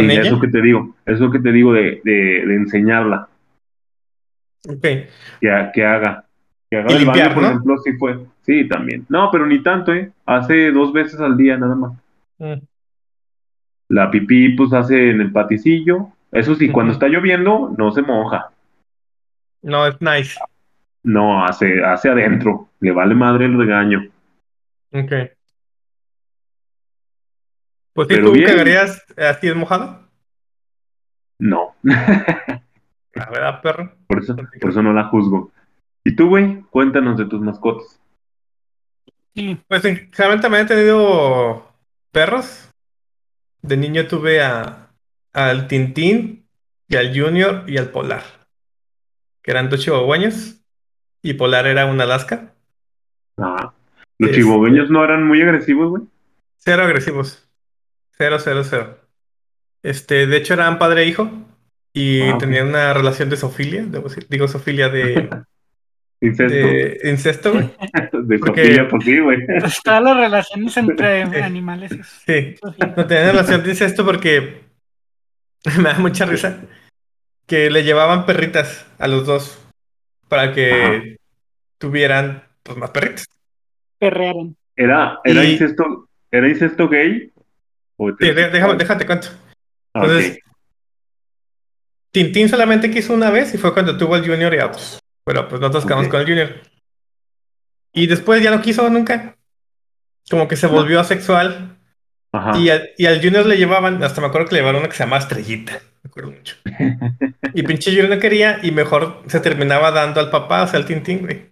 Sí, 0.00 0.06
con 0.06 0.10
ella. 0.10 0.22
eso 0.22 0.40
que 0.40 0.48
te 0.48 0.62
digo, 0.62 0.94
eso 1.06 1.30
que 1.30 1.38
te 1.40 1.52
digo 1.52 1.72
de, 1.72 2.00
de, 2.04 2.12
de 2.46 2.54
enseñarla, 2.54 3.28
Ok. 4.68 4.80
que, 5.40 5.50
ha- 5.50 5.70
que 5.72 5.84
haga. 5.84 6.24
Que 6.68 6.78
haga 6.78 6.90
Y 6.90 6.94
el 6.94 7.02
limpiar, 7.04 7.28
baño, 7.28 7.34
por 7.34 7.42
¿no? 7.42 7.48
ejemplo, 7.50 7.78
sí 7.78 7.92
fue. 7.98 8.18
Sí, 8.42 8.68
también. 8.68 9.06
No, 9.08 9.30
pero 9.30 9.46
ni 9.46 9.62
tanto, 9.62 9.92
¿eh? 9.94 10.10
Hace 10.24 10.70
dos 10.72 10.92
veces 10.92 11.20
al 11.20 11.36
día 11.36 11.56
nada 11.56 11.74
más. 11.74 11.92
Mm. 12.38 12.54
La 13.88 14.10
pipí, 14.10 14.50
pues 14.56 14.72
hace 14.72 15.10
en 15.10 15.20
el 15.20 15.30
paticillo. 15.32 16.08
Eso 16.32 16.54
sí, 16.56 16.70
cuando 16.70 16.92
está 16.92 17.06
lloviendo, 17.08 17.72
no 17.78 17.92
se 17.92 18.02
moja. 18.02 18.50
No, 19.62 19.86
es 19.86 20.00
nice. 20.00 20.38
No, 21.04 21.44
hace, 21.44 21.84
hace 21.84 22.08
adentro. 22.10 22.68
Le 22.80 22.90
vale 22.90 23.14
madre 23.14 23.44
el 23.46 23.56
regaño. 23.56 24.04
Ok. 24.92 25.12
Pues 27.96 28.08
tú 28.08 28.32
bien. 28.32 28.46
cagarías 28.46 29.02
así 29.16 29.52
mojado. 29.54 30.06
No. 31.38 31.74
La 31.82 33.30
verdad, 33.30 33.60
perro. 33.62 33.92
Por 34.06 34.22
eso, 34.22 34.36
por 34.60 34.70
eso 34.70 34.82
no 34.82 34.92
la 34.92 35.04
juzgo. 35.04 35.50
¿Y 36.04 36.14
tú, 36.14 36.28
güey? 36.28 36.60
Cuéntanos 36.70 37.16
de 37.18 37.24
tus 37.24 37.40
mascotas. 37.40 37.98
Pues 39.34 39.84
en- 39.84 40.10
generalmente 40.12 40.42
también 40.42 40.64
he 40.64 40.68
tenido 40.68 41.72
perros. 42.12 42.70
De 43.62 43.76
niño 43.76 44.06
tuve 44.06 44.42
a, 44.42 44.90
al 45.32 45.66
Tintín 45.66 46.46
y 46.88 46.96
al 46.96 47.18
Junior 47.18 47.64
y 47.66 47.78
al 47.78 47.88
Polar. 47.90 48.22
Que 49.42 49.50
eran 49.50 49.68
dos 49.70 49.80
chihuahueños. 49.80 50.60
Y 51.22 51.34
Polar 51.34 51.66
era 51.66 51.86
un 51.86 52.00
Alaska. 52.00 52.52
Ah. 53.38 53.72
Los 54.18 54.30
Este- 54.30 54.42
chihuahueños 54.42 54.90
no 54.90 55.02
eran 55.02 55.26
muy 55.26 55.40
agresivos, 55.42 55.88
güey. 55.90 56.02
Cero 56.58 56.82
agresivos. 56.84 57.45
Cero, 58.18 58.38
cero, 58.38 58.62
cero. 58.64 58.98
Este, 59.82 60.26
de 60.26 60.36
hecho 60.36 60.54
eran 60.54 60.78
padre 60.78 61.02
e 61.02 61.06
hijo. 61.06 61.30
Y 61.92 62.20
Ah, 62.22 62.34
ok. 62.34 62.40
tenían 62.40 62.68
una 62.68 62.92
relación 62.92 63.30
de 63.30 63.36
debo 63.86 64.08
decir- 64.08 64.26
digo 64.28 64.48
sofilia 64.48 64.88
de, 64.90 65.30
Incesto. 66.20 66.54
de 66.54 67.00
inceste, 67.04 67.48
güey. 67.50 67.70
De 68.12 68.38
porque- 68.38 68.84
pues 68.90 69.04
sí, 69.04 69.18
güey. 69.18 69.38
pues 69.60 69.80
todas 69.82 70.02
las 70.02 70.16
relaciones 70.16 70.76
entre 70.76 71.26
Sí. 71.26 71.36
animales 71.36 71.92
es 71.92 72.06
Sí. 72.26 72.54
No 72.96 73.06
tenían 73.06 73.26
relación 73.32 73.62
de 73.62 73.70
incesto 73.70 74.04
porque 74.04 74.60
me 75.78 75.84
da 75.84 75.98
mucha 75.98 76.26
risa. 76.26 76.58
Que 77.46 77.70
le 77.70 77.84
llevaban 77.84 78.26
perritas 78.26 78.86
a 78.98 79.08
los 79.08 79.24
dos 79.26 79.58
para 80.28 80.52
que 80.52 81.16
tuvieran 81.78 82.42
pues, 82.62 82.76
más 82.76 82.90
perritas. 82.90 83.26
perrearon. 83.98 84.56
¿Era, 84.74 85.20
era, 85.24 85.44
Y- 85.44 85.52
incesto, 85.52 86.08
¿Era 86.30 86.48
incesto 86.48 86.88
gay? 86.88 87.30
¿O 87.96 88.10
Sí, 88.10 88.30
déjame, 88.30 88.76
déjate 88.76 89.06
cuento. 89.06 89.28
Ah. 89.94 90.02
Entonces, 90.04 90.38
Tintín 92.10 92.48
solamente 92.48 92.90
quiso 92.90 93.12
una 93.12 93.30
vez 93.30 93.54
y 93.54 93.58
fue 93.58 93.72
cuando 93.72 93.96
tuvo 93.96 94.14
al 94.14 94.26
Junior 94.26 94.54
y 94.54 94.58
a 94.58 94.66
otros. 94.66 94.98
Pero 95.24 95.48
pues 95.48 95.60
nosotros 95.60 95.84
quedamos 95.84 96.08
con 96.08 96.20
el 96.20 96.26
Junior. 96.26 96.60
Y 97.92 98.06
después 98.06 98.42
ya 98.42 98.50
no 98.50 98.62
quiso 98.62 98.88
nunca. 98.88 99.36
Como 100.30 100.48
que 100.48 100.56
se 100.56 100.66
volvió 100.66 101.00
asexual. 101.00 101.78
Ajá. 102.32 102.58
Y, 102.58 102.70
al, 102.70 102.90
y 102.96 103.06
al 103.06 103.22
Junior 103.22 103.46
le 103.46 103.56
llevaban, 103.56 104.02
hasta 104.02 104.20
me 104.20 104.28
acuerdo 104.28 104.48
que 104.48 104.54
le 104.54 104.60
llevaron 104.60 104.80
una 104.80 104.88
que 104.88 104.96
se 104.96 105.04
llama 105.04 105.18
Estrellita. 105.18 105.80
Me 106.02 106.08
acuerdo 106.08 106.30
mucho. 106.30 106.56
Y 107.54 107.62
pinche 107.62 107.90
Junior 107.90 108.10
no 108.10 108.20
quería 108.20 108.60
y 108.62 108.70
mejor 108.70 109.22
se 109.28 109.40
terminaba 109.40 109.90
dando 109.92 110.20
al 110.20 110.28
papá, 110.28 110.62
o 110.62 110.66
sea, 110.66 110.78
al 110.78 110.84
Tintín, 110.84 111.20
güey. 111.20 111.50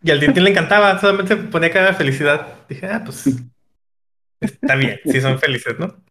Y 0.00 0.12
al 0.12 0.20
Tintín 0.20 0.44
le 0.44 0.50
encantaba, 0.50 0.96
solamente 1.00 1.34
ponía 1.36 1.72
cara 1.72 1.88
de 1.88 1.94
felicidad. 1.94 2.46
Dije, 2.68 2.86
ah, 2.86 3.02
pues 3.04 3.42
está 4.42 4.74
bien, 4.74 5.00
si 5.04 5.20
son 5.20 5.38
felices, 5.38 5.78
¿no? 5.78 6.02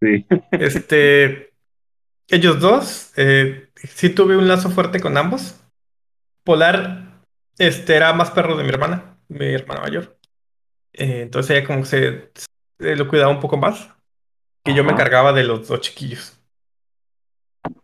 Sí. 0.00 0.26
Este, 0.52 1.52
ellos 2.28 2.60
dos, 2.60 3.12
eh, 3.16 3.70
sí 3.76 4.10
tuve 4.10 4.36
un 4.36 4.48
lazo 4.48 4.70
fuerte 4.70 5.00
con 5.00 5.16
ambos. 5.16 5.60
Polar, 6.44 7.22
este, 7.58 7.96
era 7.96 8.12
más 8.12 8.30
perro 8.30 8.56
de 8.56 8.64
mi 8.64 8.70
hermana, 8.70 9.18
mi 9.28 9.46
hermana 9.46 9.82
mayor. 9.82 10.18
Eh, 10.92 11.22
entonces 11.22 11.56
ella 11.56 11.66
como 11.66 11.80
que 11.80 11.86
se, 11.86 12.30
se 12.78 12.96
lo 12.96 13.08
cuidaba 13.08 13.30
un 13.30 13.40
poco 13.40 13.56
más. 13.56 13.88
Y 14.64 14.74
yo 14.74 14.84
me 14.84 14.90
Ajá. 14.90 15.00
encargaba 15.00 15.32
de 15.32 15.44
los 15.44 15.68
dos 15.68 15.80
chiquillos. 15.80 16.38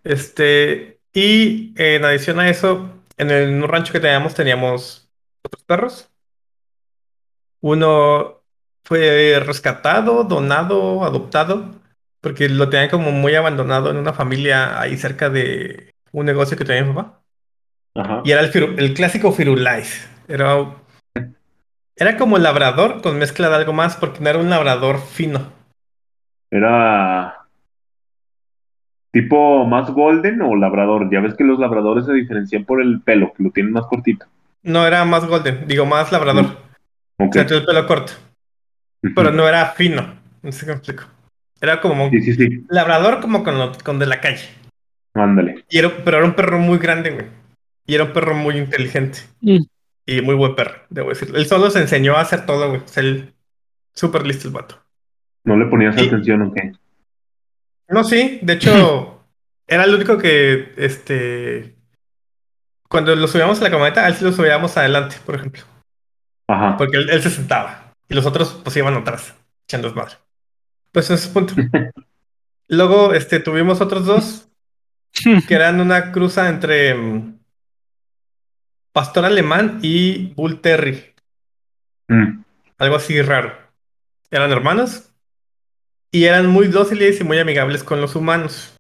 Este, 0.05 1.01
y 1.13 1.75
en 1.77 2.05
adición 2.05 2.39
a 2.41 2.49
eso, 2.49 3.03
en 3.17 3.31
el 3.31 3.49
en 3.49 3.63
un 3.63 3.69
rancho 3.69 3.93
que 3.93 4.01
teníamos, 4.01 4.35
teníamos 4.35 5.11
otros 5.43 5.63
perros. 5.65 6.11
Uno 7.61 8.36
fue 8.87 9.43
rescatado, 9.45 10.23
donado, 10.23 11.05
adoptado, 11.05 11.73
porque 12.21 12.49
lo 12.49 12.69
tenían 12.69 12.89
como 12.89 13.11
muy 13.11 13.35
abandonado 13.35 13.91
en 13.91 13.97
una 13.97 14.13
familia 14.13 14.81
ahí 14.81 14.97
cerca 14.97 15.29
de 15.29 15.93
un 16.13 16.25
negocio 16.25 16.57
que 16.57 16.65
tenía 16.65 16.85
mi 16.85 16.95
papá. 16.95 17.21
Ajá. 17.97 18.23
Y 18.25 18.31
era 18.31 18.43
el, 18.43 18.79
el 18.79 18.95
clásico 18.95 19.33
Firulais. 19.33 20.09
Era, 20.29 20.77
era 21.97 22.17
como 22.17 22.39
labrador 22.39 23.03
con 23.03 23.19
mezcla 23.19 23.49
de 23.49 23.57
algo 23.57 23.73
más, 23.73 23.97
porque 23.97 24.21
no 24.21 24.31
era 24.31 24.39
un 24.39 24.51
labrador 24.51 25.01
fino. 25.01 25.51
Era 26.49 27.39
tipo 29.11 29.67
más 29.67 29.91
golden 29.91 30.43
o 30.43 30.55
labrador. 30.55 31.11
Ya 31.11 31.21
ves 31.21 31.35
que 31.35 31.43
los 31.43 31.59
labradores 31.59 32.07
se 32.07 32.13
diferencian 32.13 32.65
por 32.65 32.81
el 32.81 33.01
pelo, 33.01 33.33
que 33.37 33.43
lo 33.43 33.51
tienen 33.51 33.73
más 33.73 33.87
cortito. 33.87 34.27
No 34.63 34.87
era 34.87 35.05
más 35.05 35.27
golden, 35.27 35.67
digo 35.67 35.87
más 35.87 36.13
labrador. 36.13 36.59
Ok. 37.19 37.31
O 37.31 37.33
sea, 37.33 37.43
el 37.43 37.65
pelo 37.65 37.87
corto. 37.89 38.13
Pero 39.15 39.31
no 39.31 39.49
era 39.49 39.67
fino. 39.73 40.19
No 40.43 40.53
sé 40.53 40.67
cómo 40.67 40.79
explico. 40.79 41.05
Era 41.61 41.81
como 41.81 42.11
Sí, 42.11 42.21
sí, 42.23 42.35
sí. 42.35 42.65
labrador 42.69 43.21
como 43.21 43.43
con, 43.45 43.59
lo- 43.59 43.73
con 43.85 43.99
de 43.99 44.07
la 44.07 44.21
calle. 44.21 44.49
Ándale. 45.15 45.65
Y 45.71 45.79
era, 45.79 45.91
pero 46.05 46.19
era 46.19 46.27
un 46.27 46.35
perro 46.35 46.59
muy 46.59 46.79
grande, 46.79 47.11
güey. 47.11 47.27
Y 47.87 47.95
era 47.95 48.05
un 48.05 48.13
perro 48.13 48.35
muy 48.35 48.57
inteligente. 48.59 49.21
Mm. 49.41 49.59
Y 50.07 50.21
muy 50.23 50.35
buen 50.35 50.55
perro, 50.55 50.83
debo 50.91 51.09
decir. 51.09 51.33
Él 51.35 51.47
solo 51.47 51.71
se 51.71 51.81
enseñó 51.81 52.17
a 52.17 52.21
hacer 52.21 52.47
todo, 52.47 52.69
güey. 52.69 52.81
O 52.81 52.89
sea, 52.89 53.03
él 53.03 53.33
súper 53.95 54.27
listo 54.27 54.49
el 54.49 54.55
vato. 54.55 54.81
No 55.45 55.57
le 55.57 55.67
ponías 55.67 55.97
atención, 55.97 56.43
ok. 56.43 56.59
No, 57.89 58.05
sí, 58.05 58.39
de 58.43 58.53
hecho, 58.55 59.25
era 59.67 59.85
el 59.85 59.95
único 59.95 60.19
que, 60.19 60.73
este, 60.77 61.75
cuando 62.89 63.15
lo 63.17 63.27
subíamos 63.29 63.61
a 63.61 63.65
la 63.65 63.71
camioneta, 63.71 64.05
a 64.05 64.09
él 64.09 64.15
sí 64.15 64.25
lo 64.25 64.33
subíamos 64.33 64.77
adelante, 64.77 65.17
por 65.25 65.37
ejemplo. 65.37 65.63
Ajá. 66.49 66.77
Porque 66.77 66.99
él, 66.99 67.11
él 67.11 67.23
se 67.23 67.31
sentaba 67.31 67.86
y 68.09 68.15
los 68.15 68.27
otros 68.27 68.61
pues 68.63 68.77
iban 68.77 68.95
atrás, 68.95 69.35
echando 69.65 69.89
desmadre. 69.89 70.17
Pues 70.93 71.07
ese 71.07 71.15
es 71.15 71.27
el 71.27 71.33
punto. 71.33 71.55
Luego, 72.69 73.15
este, 73.15 73.41
tuvimos 73.41 73.81
otros 73.81 74.07
dos 74.07 74.49
que 75.47 75.55
eran 75.55 75.81
una 75.81 76.13
cruza 76.13 76.49
entre 76.49 76.95
mm, 76.95 77.39
pastor 78.93 79.25
alemán 79.25 79.79
y 79.83 80.33
bull 80.35 80.61
terrier. 80.61 81.15
Mm. 82.09 82.45
algo 82.79 82.97
así 82.97 83.21
raro. 83.21 83.53
Eran 84.31 84.53
hermanos 84.53 85.11
y 86.13 86.25
eran 86.25 86.47
muy 86.47 86.69
dóciles 86.69 87.21
y 87.21 87.25
muy 87.25 87.39
amigables 87.39 87.83
con 87.83 88.01
los 88.01 88.15
humanos. 88.15 88.77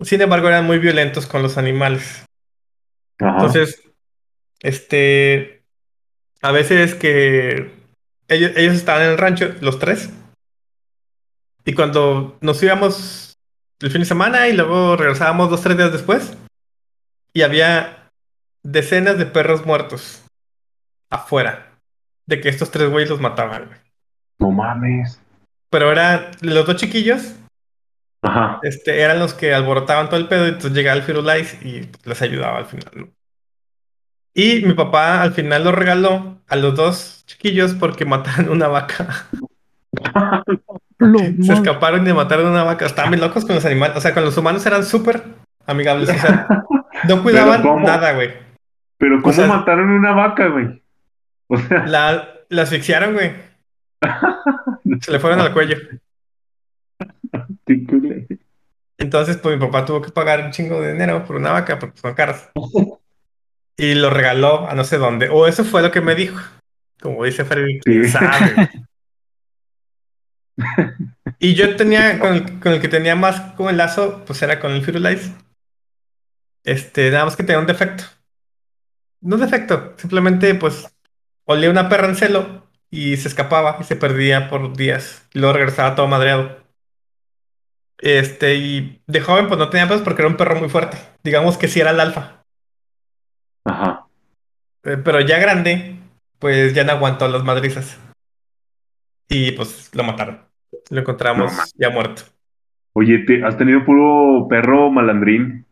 Sin 0.00 0.20
embargo, 0.20 0.48
eran 0.48 0.64
muy 0.64 0.78
violentos 0.78 1.26
con 1.26 1.42
los 1.42 1.58
animales. 1.58 2.24
Ajá. 3.18 3.32
Entonces, 3.32 3.82
este, 4.60 5.62
a 6.42 6.52
veces 6.52 6.94
que 6.94 7.75
ellos, 8.28 8.52
ellos 8.56 8.74
estaban 8.74 9.02
en 9.02 9.10
el 9.10 9.18
rancho, 9.18 9.54
los 9.60 9.78
tres, 9.78 10.10
y 11.64 11.74
cuando 11.74 12.38
nos 12.40 12.62
íbamos 12.62 13.36
el 13.80 13.90
fin 13.90 14.00
de 14.00 14.06
semana 14.06 14.48
y 14.48 14.52
luego 14.54 14.96
regresábamos 14.96 15.50
dos, 15.50 15.62
tres 15.62 15.76
días 15.76 15.92
después, 15.92 16.36
y 17.32 17.42
había 17.42 18.08
decenas 18.62 19.18
de 19.18 19.26
perros 19.26 19.66
muertos 19.66 20.24
afuera, 21.10 21.72
de 22.26 22.40
que 22.40 22.48
estos 22.48 22.70
tres 22.70 22.88
güeyes 22.90 23.10
los 23.10 23.20
mataban. 23.20 23.66
güey. 23.66 23.78
No 24.38 24.50
mames. 24.50 25.20
Pero 25.70 25.92
eran 25.92 26.30
los 26.40 26.66
dos 26.66 26.76
chiquillos, 26.76 27.34
Ajá. 28.22 28.60
este, 28.62 29.00
eran 29.00 29.18
los 29.18 29.34
que 29.34 29.54
alborotaban 29.54 30.08
todo 30.08 30.18
el 30.18 30.28
pedo 30.28 30.46
y 30.46 30.48
entonces 30.48 30.72
llegaba 30.72 30.96
el 30.96 31.02
Firulais 31.02 31.60
y 31.62 31.88
les 32.04 32.22
ayudaba 32.22 32.58
al 32.58 32.66
final, 32.66 32.90
¿no? 32.94 33.08
Y 34.38 34.60
mi 34.66 34.74
papá 34.74 35.22
al 35.22 35.32
final 35.32 35.64
lo 35.64 35.72
regaló 35.72 36.42
a 36.46 36.56
los 36.56 36.76
dos 36.76 37.24
chiquillos 37.26 37.72
porque 37.72 38.04
mataron 38.04 38.50
una 38.50 38.68
vaca. 38.68 39.26
Lo 40.98 41.18
Se 41.42 41.54
escaparon 41.54 42.06
y 42.06 42.12
mataron 42.12 42.48
una 42.48 42.62
vaca. 42.62 42.84
Estaban 42.84 43.12
bien 43.12 43.22
locos 43.22 43.46
con 43.46 43.54
los 43.54 43.64
animales. 43.64 43.96
O 43.96 44.00
sea, 44.02 44.12
con 44.12 44.24
los 44.24 44.36
humanos 44.36 44.64
eran 44.66 44.84
súper 44.84 45.24
amigables. 45.66 46.10
O 46.10 46.12
sea, 46.12 46.46
no 47.08 47.22
cuidaban 47.22 47.62
nada, 47.82 48.12
güey. 48.12 48.34
Pero 48.98 49.22
¿cómo 49.22 49.32
sea- 49.32 49.46
mataron 49.46 49.88
una 49.88 50.12
vaca, 50.12 50.48
güey? 50.48 50.82
O 51.48 51.56
sea, 51.56 51.86
La, 51.86 52.28
la 52.50 52.62
asfixiaron, 52.62 53.14
güey. 53.14 53.32
Se 55.00 55.12
le 55.12 55.18
fueron 55.18 55.40
al 55.40 55.54
cuello. 55.54 55.78
Entonces, 58.98 59.38
pues 59.38 59.58
mi 59.58 59.64
papá 59.66 59.86
tuvo 59.86 60.02
que 60.02 60.10
pagar 60.10 60.44
un 60.44 60.50
chingo 60.50 60.78
de 60.80 60.92
dinero 60.92 61.24
por 61.24 61.36
una 61.36 61.52
vaca 61.52 61.78
porque 61.78 61.98
son 61.98 62.12
caras. 62.12 62.50
Y 63.76 63.94
lo 63.94 64.10
regaló 64.10 64.68
a 64.68 64.74
no 64.74 64.84
sé 64.84 64.98
dónde. 64.98 65.28
O 65.28 65.46
eso 65.46 65.64
fue 65.64 65.82
lo 65.82 65.90
que 65.90 66.00
me 66.00 66.14
dijo. 66.14 66.40
Como 67.00 67.24
dice 67.24 67.44
Freddy, 67.44 67.80
Sí. 67.84 68.08
sabe. 68.08 68.70
Y 71.38 71.54
yo 71.54 71.76
tenía, 71.76 72.18
con 72.18 72.32
el, 72.34 72.60
con 72.60 72.72
el 72.72 72.80
que 72.80 72.88
tenía 72.88 73.14
más 73.14 73.52
como 73.54 73.68
el 73.68 73.76
lazo, 73.76 74.24
pues 74.26 74.40
era 74.42 74.58
con 74.58 74.72
el 74.72 74.82
Firulais. 74.82 75.30
Este, 76.64 77.10
nada 77.10 77.26
más 77.26 77.36
que 77.36 77.42
tenía 77.42 77.60
un 77.60 77.66
defecto. 77.66 78.04
No 79.20 79.36
un 79.36 79.42
defecto, 79.42 79.94
simplemente 79.98 80.54
pues 80.54 80.86
olía 81.44 81.70
una 81.70 81.88
perra 81.88 82.08
en 82.08 82.16
celo 82.16 82.66
y 82.90 83.16
se 83.16 83.28
escapaba 83.28 83.76
y 83.80 83.84
se 83.84 83.96
perdía 83.96 84.48
por 84.48 84.76
días. 84.76 85.28
Y 85.34 85.40
luego 85.40 85.54
regresaba 85.54 85.94
todo 85.94 86.06
madreado. 86.08 86.64
Este, 87.98 88.54
y 88.56 89.02
de 89.06 89.20
joven 89.20 89.48
pues 89.48 89.58
no 89.58 89.70
tenía 89.70 89.88
pedos 89.88 90.02
porque 90.02 90.22
era 90.22 90.28
un 90.30 90.36
perro 90.36 90.56
muy 90.58 90.68
fuerte. 90.68 90.98
Digamos 91.22 91.56
que 91.58 91.68
sí 91.68 91.80
era 91.80 91.90
el 91.90 92.00
alfa. 92.00 92.35
Ajá. 93.66 94.06
Eh, 94.84 94.96
pero 95.04 95.20
ya 95.20 95.38
grande, 95.38 95.96
pues 96.38 96.72
ya 96.74 96.84
no 96.84 96.92
aguantó 96.92 97.28
las 97.28 97.44
madrizas. 97.44 97.98
Y 99.28 99.52
pues 99.52 99.90
lo 99.94 100.04
mataron. 100.04 100.40
Lo 100.90 101.00
encontramos 101.00 101.52
No, 101.52 101.62
ya 101.74 101.90
muerto. 101.90 102.22
Oye, 102.92 103.18
¿te- 103.26 103.44
¿has 103.44 103.58
tenido 103.58 103.84
puro 103.84 104.46
perro 104.48 104.90
malandrín? 104.90 105.66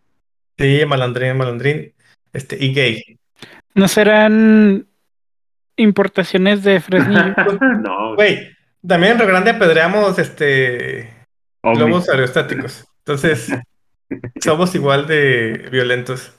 Sí, 0.59 0.83
malandrín, 0.87 1.37
malandrín. 1.37 1.95
Este, 2.33 2.63
y 2.63 2.75
gay. 2.75 3.19
¿No 3.75 3.89
serán 3.89 4.87
importaciones 5.77 6.63
de 6.65 6.81
Fresnillo? 6.81 7.35
no, 7.83 8.15
Güey, 8.17 8.51
también 8.87 9.13
en 9.13 9.19
Río 9.21 9.29
Grande 9.29 9.51
apedreamos 9.53 10.19
este 10.19 11.13
globos 11.63 12.09
aerostáticos. 12.09 12.85
Entonces, 12.99 13.49
somos 14.43 14.75
igual 14.75 15.07
de 15.07 15.69
violentos. 15.71 16.33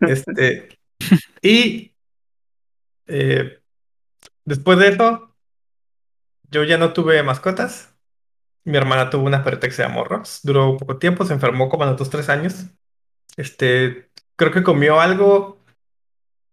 Este, 0.00 0.68
y 1.42 1.92
eh, 3.06 3.58
después 4.44 4.78
de 4.78 4.88
eso, 4.88 5.34
yo 6.50 6.64
ya 6.64 6.78
no 6.78 6.92
tuve 6.92 7.22
mascotas. 7.22 7.94
Mi 8.64 8.76
hermana 8.76 9.10
tuvo 9.10 9.24
una 9.24 9.42
se 9.42 9.82
llamó 9.82 10.04
Rox. 10.04 10.40
Duró 10.42 10.76
poco 10.76 10.98
tiempo, 10.98 11.24
se 11.24 11.32
enfermó 11.32 11.68
como 11.68 11.84
a 11.84 11.86
los 11.86 11.96
dos, 11.96 12.10
tres 12.10 12.28
años. 12.28 12.66
Este, 13.36 14.10
creo 14.36 14.52
que 14.52 14.62
comió 14.62 15.00
algo 15.00 15.58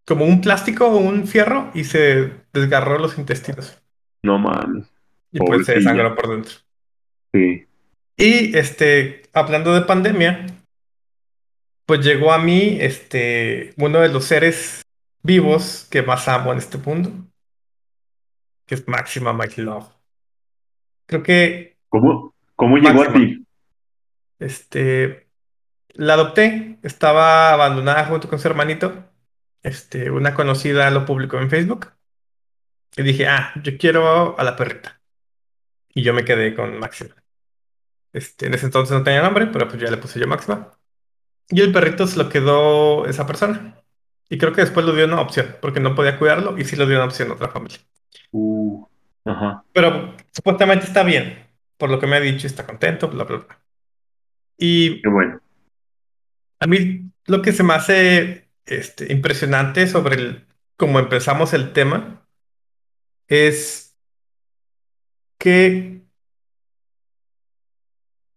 como 0.06 0.25
un 0.25 0.41
plástico 0.41 0.88
o 0.88 0.97
un 0.97 1.28
fierro 1.28 1.69
y 1.75 1.84
se 1.84 2.32
desgarró 2.52 2.97
los 2.97 3.17
intestinos. 3.17 3.80
No 4.23 4.39
mames. 4.39 4.91
Y 5.32 5.39
pues 5.39 5.65
se 5.67 5.75
desangró 5.75 6.15
por 6.15 6.30
dentro. 6.30 6.54
Sí. 7.32 7.67
Y 8.17 8.58
este, 8.58 9.21
hablando 9.34 9.73
de 9.73 9.82
pandemia, 9.82 10.47
pues 11.89 12.06
llegó 12.06 12.32
a 12.32 12.38
mí 12.38 12.78
este, 12.82 13.73
uno 13.78 14.02
de 14.02 14.10
los 14.10 14.25
seres 14.25 14.84
vivos 15.23 15.88
que 15.89 16.04
más 16.04 16.28
amo 16.28 16.52
en 16.52 16.60
este 16.60 16.78
mundo, 16.78 17.12
que 18.67 18.75
es 18.75 18.88
Máxima 18.88 19.34
My 19.34 19.47
Love. 19.58 19.88
Creo 21.08 21.23
que 21.23 21.78
¿Cómo, 21.88 22.36
cómo 22.56 22.78
llegó 22.78 23.02
a 23.02 23.12
ti? 23.12 23.43
este, 24.38 25.31
la 25.94 26.13
adopté, 26.13 26.77
estaba 26.83 27.54
abandonada 27.54 28.06
junto 28.06 28.29
con 28.29 28.37
su 28.37 28.48
hermanito. 28.48 29.10
Este, 29.63 30.12
una 30.12 30.35
conocida 30.35 30.92
lo 30.92 31.06
publicó 31.06 31.40
en 31.40 31.50
Facebook. 31.50 31.92
Y 32.98 33.02
dije, 33.02 33.25
ah, 33.25 33.52
yo 33.63 33.79
quiero 33.79 34.40
a 34.40 34.44
la 34.44 34.56
perrita. 34.56 35.02
Y 35.96 36.04
yo 36.04 36.13
me 36.13 36.23
quedé 36.23 36.54
con 36.54 36.77
Máxima. 36.77 37.15
Este, 38.13 38.46
en 38.46 38.54
ese 38.54 38.67
entonces 38.67 38.96
no 38.96 39.04
tenía 39.04 39.23
nombre, 39.23 39.48
pero 39.48 39.67
pues 39.67 39.81
ya 39.81 39.90
le 39.90 39.98
puse 39.98 40.19
yo 40.19 40.27
Máxima. 40.27 40.79
Y 41.50 41.62
el 41.62 41.71
perrito 41.71 42.06
se 42.08 42.17
lo 42.17 42.29
quedó 42.29 43.06
esa 43.06 43.25
persona. 43.25 43.75
Y 44.29 44.37
creo 44.37 44.54
que 44.54 44.62
después 44.62 44.85
lo 44.85 44.93
dio 44.93 45.06
una 45.06 45.21
opción, 45.21 45.56
porque 45.62 45.79
no 45.79 45.95
podía 45.95 46.19
cuidarlo 46.19 46.58
y 46.58 46.65
sí 46.65 46.75
lo 46.75 46.85
dio 46.85 46.97
una 46.97 47.06
opción 47.06 47.31
a 47.31 47.33
otra 47.33 47.50
familia. 47.50 47.79
Uh, 48.31 48.85
ajá. 49.25 49.63
Pero 49.73 50.15
supuestamente 50.31 50.85
está 50.85 51.04
bien, 51.04 51.47
por 51.77 51.89
lo 51.89 52.00
que 52.00 52.06
me 52.06 52.17
ha 52.17 52.19
dicho, 52.19 52.45
está 52.45 52.65
contento, 52.65 53.10
bla, 53.10 53.23
bla, 53.23 53.37
bla. 53.37 53.60
Y 54.58 55.02
Qué 55.02 55.10
bueno. 55.10 55.41
a 56.60 56.67
mí 56.67 57.12
lo 57.25 57.41
que 57.41 57.54
se 57.54 57.63
me 57.63 57.73
hace 57.73 58.50
este, 58.65 59.12
impresionante 59.12 59.87
sobre 59.87 60.15
el, 60.15 60.47
cómo 60.77 61.00
empezamos 61.00 61.54
el 61.54 61.73
tema 61.73 62.27
es 63.27 63.95
que 65.39 66.02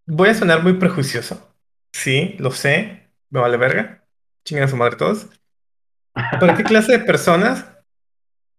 voy 0.06 0.28
a 0.30 0.34
sonar 0.34 0.62
muy 0.62 0.74
prejuicioso. 0.74 1.54
Sí, 1.92 2.36
lo 2.38 2.50
sé, 2.50 3.01
me 3.32 3.40
vale 3.40 3.56
verga. 3.56 4.04
Chingan 4.44 4.64
a 4.66 4.68
su 4.68 4.76
madre 4.76 4.96
todos. 4.96 5.28
Pero 6.40 6.56
¿qué 6.56 6.64
clase 6.64 6.92
de 6.92 6.98
personas? 7.00 7.66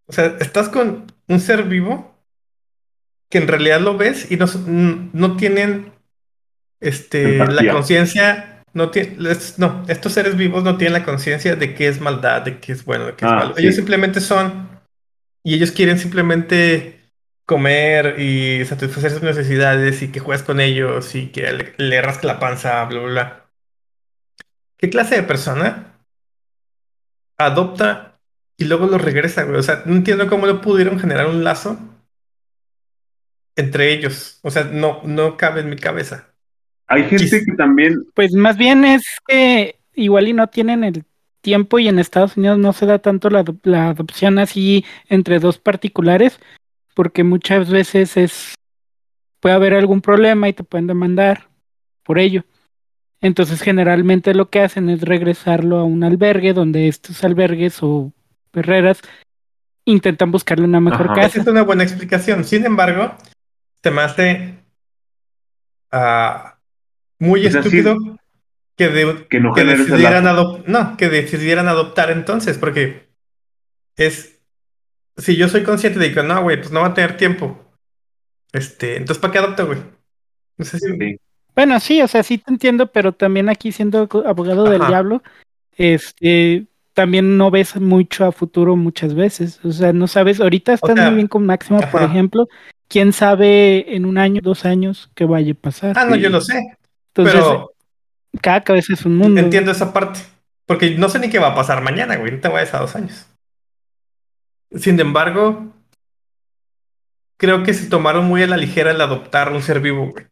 O 0.06 0.12
sea, 0.12 0.36
estás 0.40 0.68
con 0.68 1.06
un 1.28 1.40
ser 1.40 1.64
vivo 1.64 2.14
que 3.30 3.38
en 3.38 3.48
realidad 3.48 3.80
lo 3.80 3.96
ves 3.96 4.30
y 4.30 4.36
no, 4.36 4.46
no 5.12 5.36
tienen 5.36 5.92
este, 6.80 7.38
la 7.38 7.72
conciencia 7.72 8.62
no 8.74 8.90
no, 9.58 9.84
estos 9.88 10.12
seres 10.12 10.36
vivos 10.36 10.64
no 10.64 10.76
tienen 10.76 10.94
la 10.94 11.04
conciencia 11.04 11.56
de 11.56 11.74
qué 11.74 11.88
es 11.88 12.00
maldad, 12.00 12.42
de 12.42 12.58
qué 12.60 12.72
es 12.72 12.84
bueno, 12.84 13.06
de 13.06 13.14
qué 13.14 13.24
es 13.26 13.32
Ah, 13.32 13.36
malo. 13.36 13.54
sí. 13.54 13.62
Ellos 13.62 13.76
simplemente 13.76 14.20
son 14.20 14.68
y 15.44 15.54
ellos 15.54 15.72
quieren 15.72 15.98
simplemente 15.98 17.00
comer 17.46 18.18
y 18.20 18.64
satisfacer 18.64 19.12
sus 19.12 19.22
necesidades 19.22 20.02
y 20.02 20.10
que 20.10 20.20
juegues 20.20 20.42
con 20.44 20.60
ellos 20.60 21.14
y 21.14 21.28
que 21.30 21.52
le, 21.52 21.74
le 21.78 22.02
rasque 22.02 22.26
la 22.26 22.40
panza, 22.40 22.84
bla, 22.86 23.00
bla, 23.00 23.08
bla. 23.10 23.43
¿Qué 24.76 24.90
clase 24.90 25.16
de 25.16 25.22
persona 25.22 25.98
adopta 27.38 28.18
y 28.56 28.64
luego 28.64 28.86
lo 28.86 28.98
regresa, 28.98 29.44
güey? 29.44 29.58
O 29.58 29.62
sea, 29.62 29.82
no 29.86 29.94
entiendo 29.94 30.28
cómo 30.28 30.46
no 30.46 30.60
pudieron 30.60 30.98
generar 30.98 31.26
un 31.26 31.44
lazo 31.44 31.78
entre 33.56 33.92
ellos. 33.92 34.38
O 34.42 34.50
sea, 34.50 34.64
no, 34.64 35.00
no 35.04 35.36
cabe 35.36 35.60
en 35.60 35.70
mi 35.70 35.76
cabeza. 35.76 36.28
Hay 36.86 37.04
gente 37.04 37.24
Chis- 37.24 37.44
que 37.46 37.52
también, 37.56 38.04
Pues 38.14 38.32
más 38.34 38.56
bien 38.56 38.84
es 38.84 39.04
que 39.26 39.78
igual 39.94 40.28
y 40.28 40.32
no 40.32 40.48
tienen 40.48 40.84
el 40.84 41.04
tiempo 41.40 41.78
y 41.78 41.88
en 41.88 41.98
Estados 41.98 42.36
Unidos 42.36 42.58
no 42.58 42.72
se 42.72 42.86
da 42.86 42.98
tanto 42.98 43.30
la 43.30 43.88
adopción 43.88 44.38
así 44.38 44.84
entre 45.08 45.38
dos 45.38 45.58
particulares, 45.58 46.40
porque 46.94 47.22
muchas 47.22 47.70
veces 47.70 48.16
es 48.16 48.54
puede 49.40 49.54
haber 49.54 49.74
algún 49.74 50.00
problema 50.00 50.48
y 50.48 50.54
te 50.54 50.64
pueden 50.64 50.86
demandar 50.86 51.48
por 52.02 52.18
ello. 52.18 52.44
Entonces 53.24 53.62
generalmente 53.62 54.34
lo 54.34 54.50
que 54.50 54.60
hacen 54.60 54.90
es 54.90 55.00
regresarlo 55.00 55.78
a 55.78 55.84
un 55.84 56.04
albergue 56.04 56.52
donde 56.52 56.88
estos 56.88 57.24
albergues 57.24 57.78
o 57.82 58.12
perreras 58.50 59.00
intentan 59.86 60.30
buscarle 60.30 60.64
una 60.66 60.78
mejor 60.80 61.06
Ajá. 61.10 61.20
Esa 61.22 61.28
casa. 61.28 61.40
es 61.40 61.46
una 61.46 61.62
buena 61.62 61.84
explicación. 61.84 62.44
Sin 62.44 62.66
embargo, 62.66 63.16
se 63.82 63.90
me 63.90 64.02
hace 64.02 64.58
ah, 65.90 66.58
muy 67.18 67.46
estúpido 67.46 67.96
que, 68.76 68.88
de- 68.88 69.26
que 69.28 69.40
no 69.40 69.54
decidieran 69.54 70.24
lazo. 70.24 70.58
adop- 70.58 70.64
no, 70.66 70.96
que 70.96 71.08
decidieran 71.08 71.68
adoptar 71.68 72.10
entonces, 72.10 72.58
porque 72.58 73.08
es 73.96 74.38
si 75.16 75.36
yo 75.36 75.48
soy 75.48 75.62
consciente 75.62 75.98
de 75.98 76.12
que 76.12 76.22
no, 76.22 76.42
güey, 76.42 76.56
pues 76.58 76.72
no 76.72 76.80
va 76.80 76.88
a 76.88 76.94
tener 76.94 77.16
tiempo. 77.16 77.58
Este, 78.52 78.96
entonces 78.96 79.20
¿para 79.20 79.32
qué 79.32 79.38
adopta, 79.38 79.62
güey? 79.62 79.78
No 80.58 80.64
sé 80.64 80.78
si 80.78 80.86
Sí. 80.92 81.16
Bueno, 81.54 81.78
sí, 81.80 82.02
o 82.02 82.08
sea, 82.08 82.22
sí 82.22 82.38
te 82.38 82.50
entiendo, 82.50 82.90
pero 82.90 83.12
también 83.12 83.48
aquí 83.48 83.70
siendo 83.72 84.08
abogado 84.26 84.64
del 84.64 84.86
diablo, 84.86 85.22
este, 85.76 86.66
también 86.94 87.36
no 87.36 87.50
ves 87.50 87.76
mucho 87.76 88.24
a 88.24 88.32
futuro 88.32 88.76
muchas 88.76 89.14
veces. 89.14 89.60
O 89.64 89.72
sea, 89.72 89.92
no 89.92 90.06
sabes, 90.06 90.40
ahorita 90.40 90.72
estás 90.72 90.94
sea, 90.94 91.06
muy 91.06 91.16
bien 91.16 91.28
con 91.28 91.46
Máxima, 91.46 91.80
por 91.90 92.02
ejemplo. 92.02 92.48
¿Quién 92.88 93.12
sabe 93.12 93.94
en 93.94 94.04
un 94.04 94.18
año, 94.18 94.40
dos 94.42 94.64
años 94.64 95.10
qué 95.14 95.24
vaya 95.24 95.52
a 95.52 95.56
pasar? 95.56 95.98
Ah, 95.98 96.04
no, 96.04 96.16
yo 96.16 96.28
lo 96.28 96.40
sé, 96.40 96.58
Entonces, 97.08 97.34
pero 97.34 97.72
cada 98.40 98.62
cabeza 98.62 98.92
es 98.92 99.04
un 99.04 99.16
mundo. 99.16 99.40
entiendo 99.40 99.70
esa 99.70 99.92
parte, 99.92 100.20
porque 100.66 100.90
no 100.90 101.08
sé 101.08 101.18
ni 101.18 101.30
qué 101.30 101.38
va 101.38 101.48
a 101.48 101.54
pasar 101.54 101.82
mañana, 101.82 102.16
güey, 102.16 102.32
no 102.32 102.40
te 102.40 102.48
vayas 102.48 102.74
a 102.74 102.80
dos 102.80 102.94
años. 102.96 103.26
Sin 104.76 104.98
embargo, 104.98 105.72
creo 107.36 107.62
que 107.62 107.74
se 107.74 107.88
tomaron 107.88 108.26
muy 108.26 108.42
a 108.42 108.46
la 108.46 108.56
ligera 108.56 108.90
el 108.90 109.00
adoptar 109.00 109.52
un 109.52 109.62
ser 109.62 109.80
vivo, 109.80 110.10
güey. 110.10 110.26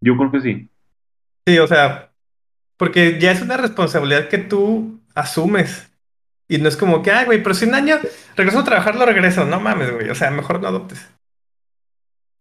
Yo 0.00 0.16
creo 0.16 0.30
que 0.30 0.40
sí. 0.40 0.68
Sí, 1.46 1.58
o 1.58 1.66
sea, 1.66 2.12
porque 2.76 3.18
ya 3.20 3.32
es 3.32 3.42
una 3.42 3.56
responsabilidad 3.56 4.28
que 4.28 4.38
tú 4.38 5.00
asumes. 5.14 5.90
Y 6.48 6.58
no 6.58 6.68
es 6.68 6.76
como 6.76 7.02
que, 7.02 7.10
ay, 7.10 7.26
güey, 7.26 7.42
pero 7.42 7.54
si 7.54 7.66
un 7.66 7.74
año 7.74 7.96
regreso 8.36 8.60
a 8.60 8.64
trabajar, 8.64 8.96
lo 8.96 9.04
regreso. 9.04 9.44
No 9.44 9.60
mames, 9.60 9.92
güey. 9.92 10.08
O 10.10 10.14
sea, 10.14 10.30
mejor 10.30 10.60
no 10.62 10.68
adoptes. 10.68 11.10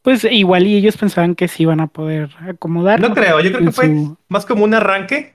Pues 0.01 0.23
igual 0.23 0.65
y 0.67 0.77
ellos 0.77 0.95
pensaban 0.95 1.35
que 1.35 1.49
sí 1.49 1.63
iban 1.63 1.81
a 1.81 1.87
poder 1.87 2.29
acomodar. 2.47 2.99
No 3.01 3.13
creo, 3.13 3.41
yo 3.41 3.51
creo 3.51 3.65
que 3.65 3.71
fue 3.73 3.85
su- 3.87 4.17
más 4.29 4.45
como 4.45 4.63
un 4.63 4.73
arranque. 4.73 5.33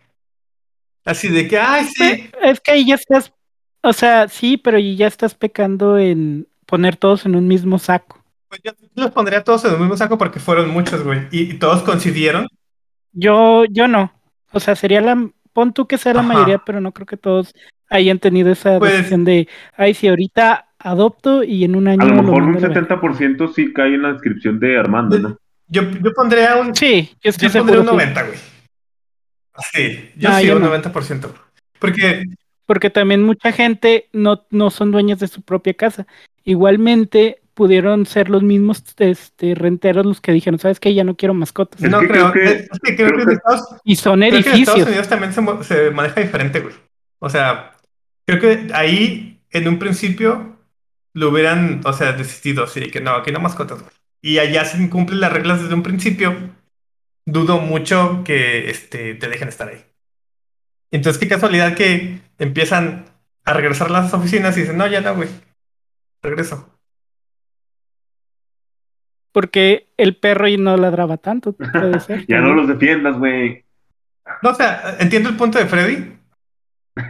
Así 1.05 1.29
de 1.29 1.49
que, 1.49 1.59
ay, 1.59 1.85
sí. 1.85 2.31
Es 2.41 2.61
que 2.61 2.70
ahí 2.70 2.87
ya 2.87 2.95
estás, 2.95 3.35
o 3.83 3.93
sea, 3.93 4.29
sí, 4.29 4.57
pero 4.57 4.79
ya 4.79 5.07
estás 5.09 5.35
pecando 5.35 5.99
en 5.99 6.49
poner 6.64 6.97
todos 6.97 7.27
en 7.27 7.35
un 7.35 7.47
mismo 7.49 7.79
saco. 7.79 8.22
Pues 8.53 8.61
yo 8.64 8.72
los 8.96 9.11
pondría 9.12 9.42
todos 9.42 9.64
en 9.64 9.72
el 9.72 9.78
mismo 9.80 9.96
saco 9.96 10.18
porque 10.18 10.38
fueron 10.38 10.68
muchos, 10.68 11.03
güey. 11.03 11.20
Y, 11.30 11.53
y 11.53 11.55
todos 11.55 11.82
coincidieron. 11.84 12.46
Yo, 13.12 13.64
yo 13.64 13.88
no. 13.88 14.12
O 14.53 14.61
sea, 14.61 14.76
sería 14.76 15.00
la, 15.00 15.26
pon 15.55 15.72
tú 15.72 15.86
que 15.86 15.96
sea 15.96 16.12
la 16.12 16.20
Ajá. 16.20 16.28
mayoría, 16.34 16.59
pero 16.59 16.78
no 16.82 16.92
creo 16.92 17.07
que 17.07 17.16
todos 17.16 17.55
hayan 17.88 18.18
tenido 18.18 18.53
esa 18.53 18.78
Pues- 18.78 18.92
decisión 18.92 19.24
de, 19.24 19.48
ay, 19.74 19.94
si 19.94 20.07
ahorita 20.07 20.66
adopto 20.78 21.42
y 21.44 21.64
en 21.64 21.76
un 21.76 21.88
año 21.88 22.03
A 22.03 22.05
lo 22.05 22.16
lo 22.16 22.22
mejor 22.24 22.42
un 22.42 22.53
la 22.53 22.68
verga". 22.68 22.74
70% 23.00 23.48
sí 23.55 23.72
cae 23.72 23.94
en 23.94 24.03
la 24.03 24.12
descripción 24.12 24.61
de 24.61 24.78
Armando, 24.78 25.18
¿no? 25.18 25.38
Yo, 25.68 25.88
yo 25.90 26.12
pondría 26.14 26.57
un, 26.57 26.74
Sí, 26.74 27.11
yo 27.22 27.30
estoy 27.30 27.48
yo 27.48 27.61
pondría 27.61 27.80
un 27.80 27.86
sí. 27.86 27.92
90, 27.92 28.22
güey. 28.24 28.38
Sí, 29.72 30.11
yo 30.18 30.28
Ah, 30.30 30.40
sí, 30.40 30.46
yo 30.46 30.57
un 30.57 30.62
no. 30.62 30.68
90%. 30.68 31.32
Porque, 31.78 32.24
Porque 32.66 32.90
también 32.90 33.22
mucha 33.22 33.50
gente 33.53 34.09
no, 34.12 34.44
no 34.50 34.68
son 34.70 34.90
dueños 34.92 35.18
de 35.20 35.28
su 35.28 35.40
propia 35.40 35.72
casa. 35.74 36.07
Igualmente 36.44 37.38
pudieron 37.55 38.07
ser 38.07 38.30
los 38.30 38.42
mismos 38.42 38.82
este, 38.98 39.55
renteros 39.55 40.07
los 40.07 40.20
que 40.20 40.32
dijeron, 40.32 40.59
¿sabes 40.59 40.80
qué? 40.80 40.94
Ya 40.94 41.05
no 41.05 41.16
quiero 41.16 41.34
mascotas. 41.34 41.82
Es 41.82 41.90
no 41.90 42.00
que 42.00 42.09
creo, 42.09 42.32
que- 42.32 42.53
es 42.72 42.80
que 42.82 42.96
creo, 42.96 43.09
creo 43.09 43.18
que, 43.18 43.24
que- 43.24 43.30
en 43.30 43.36
Estados, 43.36 43.62
Y 43.84 43.96
son 43.96 44.20
creo 44.20 44.30
que 44.30 44.36
en 44.36 44.40
Estados 44.40 44.59
edificios. 44.59 44.88
Unidos 44.88 45.09
también 45.09 45.64
se, 45.64 45.90
maneja 45.90 46.20
diferente, 46.20 46.61
güey. 46.61 46.74
O 47.18 47.28
sea, 47.30 47.72
creo 48.26 48.40
que 48.40 48.72
ahí, 48.74 49.40
en 49.50 49.68
un 49.68 49.78
principio, 49.78 50.57
lo 51.14 51.28
hubieran, 51.30 51.80
o 51.84 51.92
sea, 51.92 52.12
desistido, 52.12 52.64
así 52.64 52.90
que 52.90 53.00
no, 53.00 53.11
aquí 53.12 53.32
no 53.32 53.40
mascotas, 53.40 53.80
güey. 53.82 53.92
Y 54.22 54.38
allá 54.38 54.64
se 54.64 54.80
incumplen 54.82 55.20
las 55.20 55.32
reglas 55.32 55.61
desde 55.62 55.74
un 55.74 55.82
principio. 55.82 56.34
Dudo 57.26 57.59
mucho 57.61 58.22
que 58.24 58.70
este, 58.70 59.14
te 59.14 59.28
dejen 59.28 59.48
estar 59.48 59.68
ahí. 59.68 59.84
Entonces, 60.90 61.20
qué 61.20 61.28
casualidad 61.28 61.74
que 61.74 62.20
empiezan 62.38 63.07
a 63.44 63.53
regresar 63.53 63.88
a 63.88 63.92
las 63.92 64.14
oficinas 64.14 64.57
y 64.57 64.61
dicen, 64.61 64.76
no, 64.76 64.86
ya 64.86 65.00
no, 65.00 65.14
güey. 65.14 65.28
Regreso. 66.22 66.68
Porque 69.33 69.89
el 69.97 70.16
perro 70.16 70.47
y 70.47 70.59
no 70.59 70.76
ladraba 70.76 71.16
tanto, 71.16 71.53
puede 71.53 71.99
ser. 72.01 72.24
Ya 72.28 72.41
no 72.41 72.55
los 72.55 72.68
defiendas, 72.68 73.16
güey. 73.18 73.64
No, 74.43 74.51
o 74.51 74.55
sea, 74.55 74.97
entiendo 75.01 75.28
el 75.30 75.37
punto 75.37 75.59
de 75.59 75.66
Freddy. 75.66 76.12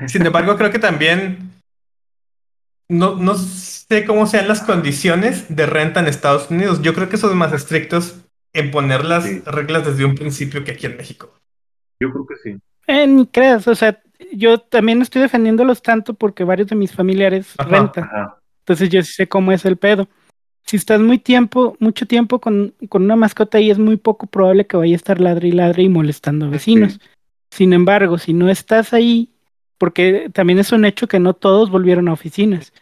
Sin 0.07 0.25
embargo, 0.25 0.57
creo 0.57 0.71
que 0.71 0.79
también 0.79 1.51
no, 2.89 3.17
no 3.17 3.35
sé 3.35 4.05
cómo 4.05 4.27
sean 4.27 4.49
las 4.49 4.61
condiciones 4.63 5.55
de 5.55 5.67
renta 5.67 6.01
en 6.01 6.07
Estados 6.07 6.51
Unidos. 6.51 6.81
Yo 6.83 6.95
creo 6.95 7.09
que 7.09 7.17
son 7.17 7.37
más 7.37 7.53
estrictos 7.53 8.21
en 8.53 8.71
poner 8.71 9.05
las 9.05 9.25
Sí. 9.25 9.43
reglas 9.47 9.85
desde 9.87 10.05
un 10.05 10.15
principio 10.15 10.63
que 10.63 10.73
aquí 10.73 10.87
en 10.87 10.97
México. 10.97 11.35
Yo 12.01 12.11
creo 12.13 12.27
que 12.27 12.37
sí. 12.43 12.57
Eh, 12.87 13.07
ni 13.07 13.27
creas, 13.27 13.67
o 13.69 13.75
sea, 13.75 14.01
yo 14.33 14.59
también 14.59 15.01
estoy 15.03 15.23
defendiéndolos 15.23 15.83
tanto 15.83 16.15
porque 16.15 16.45
varios 16.45 16.69
de 16.69 16.77
mis 16.77 16.93
familiares 16.93 17.55
Ajá. 17.59 17.69
rentan. 17.71 18.05
Ajá. 18.05 18.39
Entonces 18.61 18.89
yo 18.91 19.03
sí 19.03 19.13
sé 19.13 19.27
cómo 19.29 19.53
es 19.53 19.65
el 19.65 19.77
pedo. 19.77 20.09
Si 20.65 20.77
estás 20.77 21.01
muy 21.01 21.19
tiempo, 21.19 21.77
mucho 21.81 22.07
tiempo 22.07 22.41
con, 22.41 22.73
con 22.89 23.03
una 23.05 23.17
mascota 23.17 23.59
ahí 23.59 23.71
es 23.71 23.79
muy 23.79 23.97
poco 23.97 24.27
probable 24.27 24.67
que 24.67 24.77
vaya 24.77 24.95
a 24.95 24.97
estar 24.97 25.21
ladre 25.21 25.49
y 25.49 25.53
ladre 25.53 25.83
y 25.83 25.89
molestando 25.89 26.47
a 26.47 26.51
vecinos. 26.51 26.99
Sin 27.51 27.73
embargo, 27.73 28.17
si 28.19 28.33
no 28.33 28.49
estás 28.49 28.93
ahí, 28.95 29.29
porque 29.77 30.31
también 30.33 30.59
es 30.59 30.73
un 30.73 30.85
hecho 30.85 31.09
que 31.09 31.19
no 31.19 31.35
todos 31.35 31.71
volvieron 31.71 32.09
a 32.09 32.13
oficinas. 32.13 32.73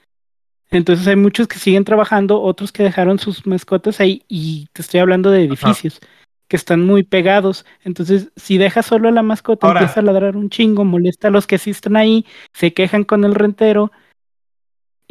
Entonces 0.70 1.06
hay 1.08 1.16
muchos 1.16 1.48
que 1.48 1.58
siguen 1.58 1.84
trabajando, 1.84 2.40
otros 2.40 2.70
que 2.70 2.84
dejaron 2.84 3.18
sus 3.18 3.44
mascotas 3.46 3.98
ahí 4.00 4.22
y 4.28 4.68
te 4.72 4.82
estoy 4.82 5.00
hablando 5.00 5.30
de 5.30 5.44
edificios 5.44 5.98
que 6.46 6.56
están 6.56 6.84
muy 6.84 7.02
pegados. 7.02 7.64
Entonces, 7.82 8.30
si 8.36 8.58
dejas 8.58 8.86
solo 8.86 9.08
a 9.08 9.12
la 9.12 9.22
mascota, 9.22 9.66
Ahora- 9.66 9.80
empieza 9.80 10.00
a 10.00 10.02
ladrar 10.04 10.36
un 10.36 10.50
chingo, 10.50 10.84
molesta 10.84 11.28
a 11.28 11.30
los 11.30 11.46
que 11.46 11.58
sí 11.58 11.70
están 11.70 11.96
ahí, 11.96 12.24
se 12.52 12.72
quejan 12.72 13.04
con 13.04 13.24
el 13.24 13.34
rentero 13.34 13.90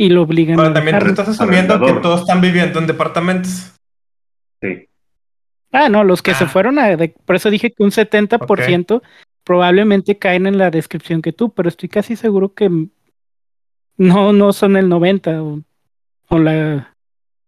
y 0.02 0.08
lo 0.08 0.22
obligan 0.22 0.58
Ahora 0.58 0.72
a 0.72 0.74
también 0.76 0.98
tú 0.98 1.08
estás 1.08 1.28
asumiendo 1.28 1.78
que 1.78 1.92
todos 1.96 2.22
están 2.22 2.40
viviendo 2.40 2.80
en 2.80 2.88
departamentos. 2.88 3.74
Sí. 4.62 4.88
Ah, 5.74 5.90
no, 5.90 6.06
los 6.06 6.22
que 6.22 6.34
se 6.34 6.46
Ah. 6.46 6.48
fueron 6.48 6.80
a... 6.80 6.96
de- 6.96 7.10
por 7.26 7.36
eso 7.36 7.50
dije 7.50 7.72
que 7.72 7.84
un 7.84 7.92
70% 7.92 9.02
probablemente 9.44 10.18
caen 10.18 10.48
en 10.48 10.58
la 10.58 10.72
descripción 10.72 11.22
que 11.22 11.34
tú, 11.34 11.54
pero 11.54 11.68
estoy 11.68 11.90
casi 11.90 12.16
seguro 12.16 12.54
que 12.54 12.70
no, 13.98 14.32
no 14.32 14.54
son 14.54 14.78
el 14.78 14.88
90 14.88 15.44
o, 15.44 15.60
o 16.30 16.40
la... 16.40 16.96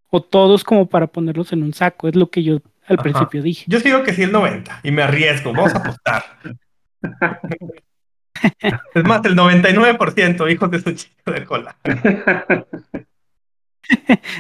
O 0.09 0.21
todos 0.21 0.65
como 0.65 0.89
para 0.89 1.07
ponerlos 1.07 1.53
en 1.53 1.63
un 1.63 1.73
saco, 1.73 2.09
es 2.09 2.17
lo 2.17 2.29
que 2.29 2.43
yo 2.43 2.55
al 2.85 2.95
Ajá. 2.95 3.03
principio 3.03 3.41
dije. 3.41 3.63
Yo 3.69 3.79
digo 3.79 4.03
que 4.03 4.11
sí 4.13 4.23
el 4.23 4.33
90 4.33 4.81
y 4.83 4.91
me 4.91 5.03
arriesgo. 5.03 5.53
Vamos 5.53 5.73
a 5.73 5.77
apostar. 5.77 6.23
es 8.93 9.03
más, 9.03 9.23
el 9.25 9.35
99%, 9.35 10.51
hijos 10.51 10.71
de 10.71 10.79
su 10.81 10.91
chico 10.93 11.31
de 11.31 11.45
cola. 11.45 11.75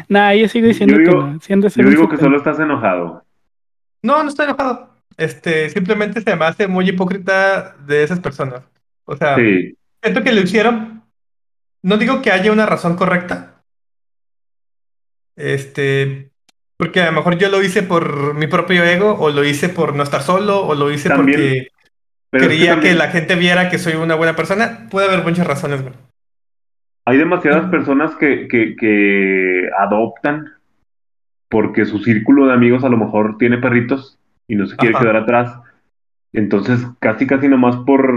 Nah, 0.07 0.33
yo 0.33 0.47
sigo 0.47 0.67
diciendo 0.67 0.95
Yo 0.95 0.99
digo- 1.01 1.11
que 1.11 1.55
no. 1.55 1.61
Yo 1.65 1.89
digo 1.89 2.09
que 2.09 2.15
70. 2.17 2.19
solo 2.23 2.37
estás 2.37 2.59
enojado. 2.59 3.25
No, 4.01 4.23
no 4.23 4.29
estoy 4.29 4.45
enojado. 4.45 4.95
Este, 5.17 5.69
simplemente 5.69 6.21
se 6.21 6.35
me 6.35 6.45
hace 6.45 6.67
muy 6.67 6.87
hipócrita 6.87 7.75
de 7.85 8.03
esas 8.03 8.19
personas. 8.21 8.61
O 9.03 9.17
sea, 9.17 9.35
Sí. 9.35 9.75
siento 10.01 10.23
que 10.23 10.31
lo 10.31 10.39
hicieron. 10.41 11.03
No 11.83 11.97
digo 11.97 12.21
que 12.21 12.31
haya 12.31 12.51
una 12.51 12.65
razón 12.65 12.95
correcta. 12.95 13.61
Este, 15.35 16.31
Porque 16.77 17.01
a 17.01 17.07
lo 17.07 17.11
mejor 17.11 17.37
yo 17.37 17.49
lo 17.49 17.61
hice 17.61 17.83
por 17.83 18.33
mi 18.33 18.47
propio 18.47 18.83
ego, 18.83 19.15
o 19.19 19.29
lo 19.31 19.43
hice 19.43 19.69
por 19.69 19.95
no 19.95 20.03
estar 20.03 20.21
solo, 20.21 20.65
o 20.65 20.75
lo 20.75 20.91
hice 20.91 21.09
También, 21.09 21.37
porque 21.39 21.67
Pero 22.31 22.47
quería 22.47 22.79
que, 22.79 22.95
la 22.95 23.09
gente 23.09 23.35
viera 23.35 23.69
que 23.69 23.77
soy 23.77 23.93
una 23.93 24.15
buena 24.15 24.35
persona. 24.35 24.87
Puede 24.89 25.07
haber 25.07 25.23
muchas 25.23 25.45
razones, 25.45 25.81
güey. 25.81 25.93
hay 27.05 27.17
demasiadas 27.17 27.69
personas 27.69 28.15
que, 28.15 28.47
que, 28.47 28.75
que 28.75 29.69
adoptan 29.77 30.53
porque 31.49 31.85
su 31.85 31.99
círculo 31.99 32.47
de 32.47 32.53
amigos 32.53 32.85
a 32.85 32.89
lo 32.89 32.97
mejor 32.97 33.37
tiene 33.37 33.57
perritos 33.57 34.17
y 34.47 34.55
no 34.55 34.65
se 34.65 34.77
quiere 34.77 34.95
Ajá. 34.95 35.03
quedar 35.03 35.15
atrás. 35.17 35.59
Entonces, 36.31 36.87
casi, 36.99 37.27
casi 37.27 37.49
nomás 37.49 37.75
por 37.85 38.13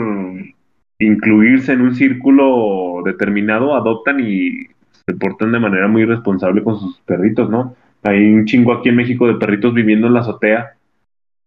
incluirse 1.01 1.73
en 1.73 1.81
un 1.81 1.95
círculo 1.97 3.03
determinado, 3.05 3.75
adoptan 3.75 4.21
y 4.21 4.69
se 5.07 5.15
portan 5.15 5.53
de 5.53 5.59
manera 5.59 5.89
muy 5.89 6.05
responsable 6.05 6.62
con 6.62 6.79
sus 6.79 7.01
perritos, 7.01 7.51
¿no? 7.51 7.75
Hay 8.05 8.33
un 8.33 8.45
chingo 8.45 8.73
aquí 8.73 8.91
en 8.91 8.97
México 8.97 9.27
de 9.27 9.35
perritos 9.35 9.75
viviendo 9.75 10.07
en 10.07 10.15
la 10.15 10.21
azotea 10.21 10.75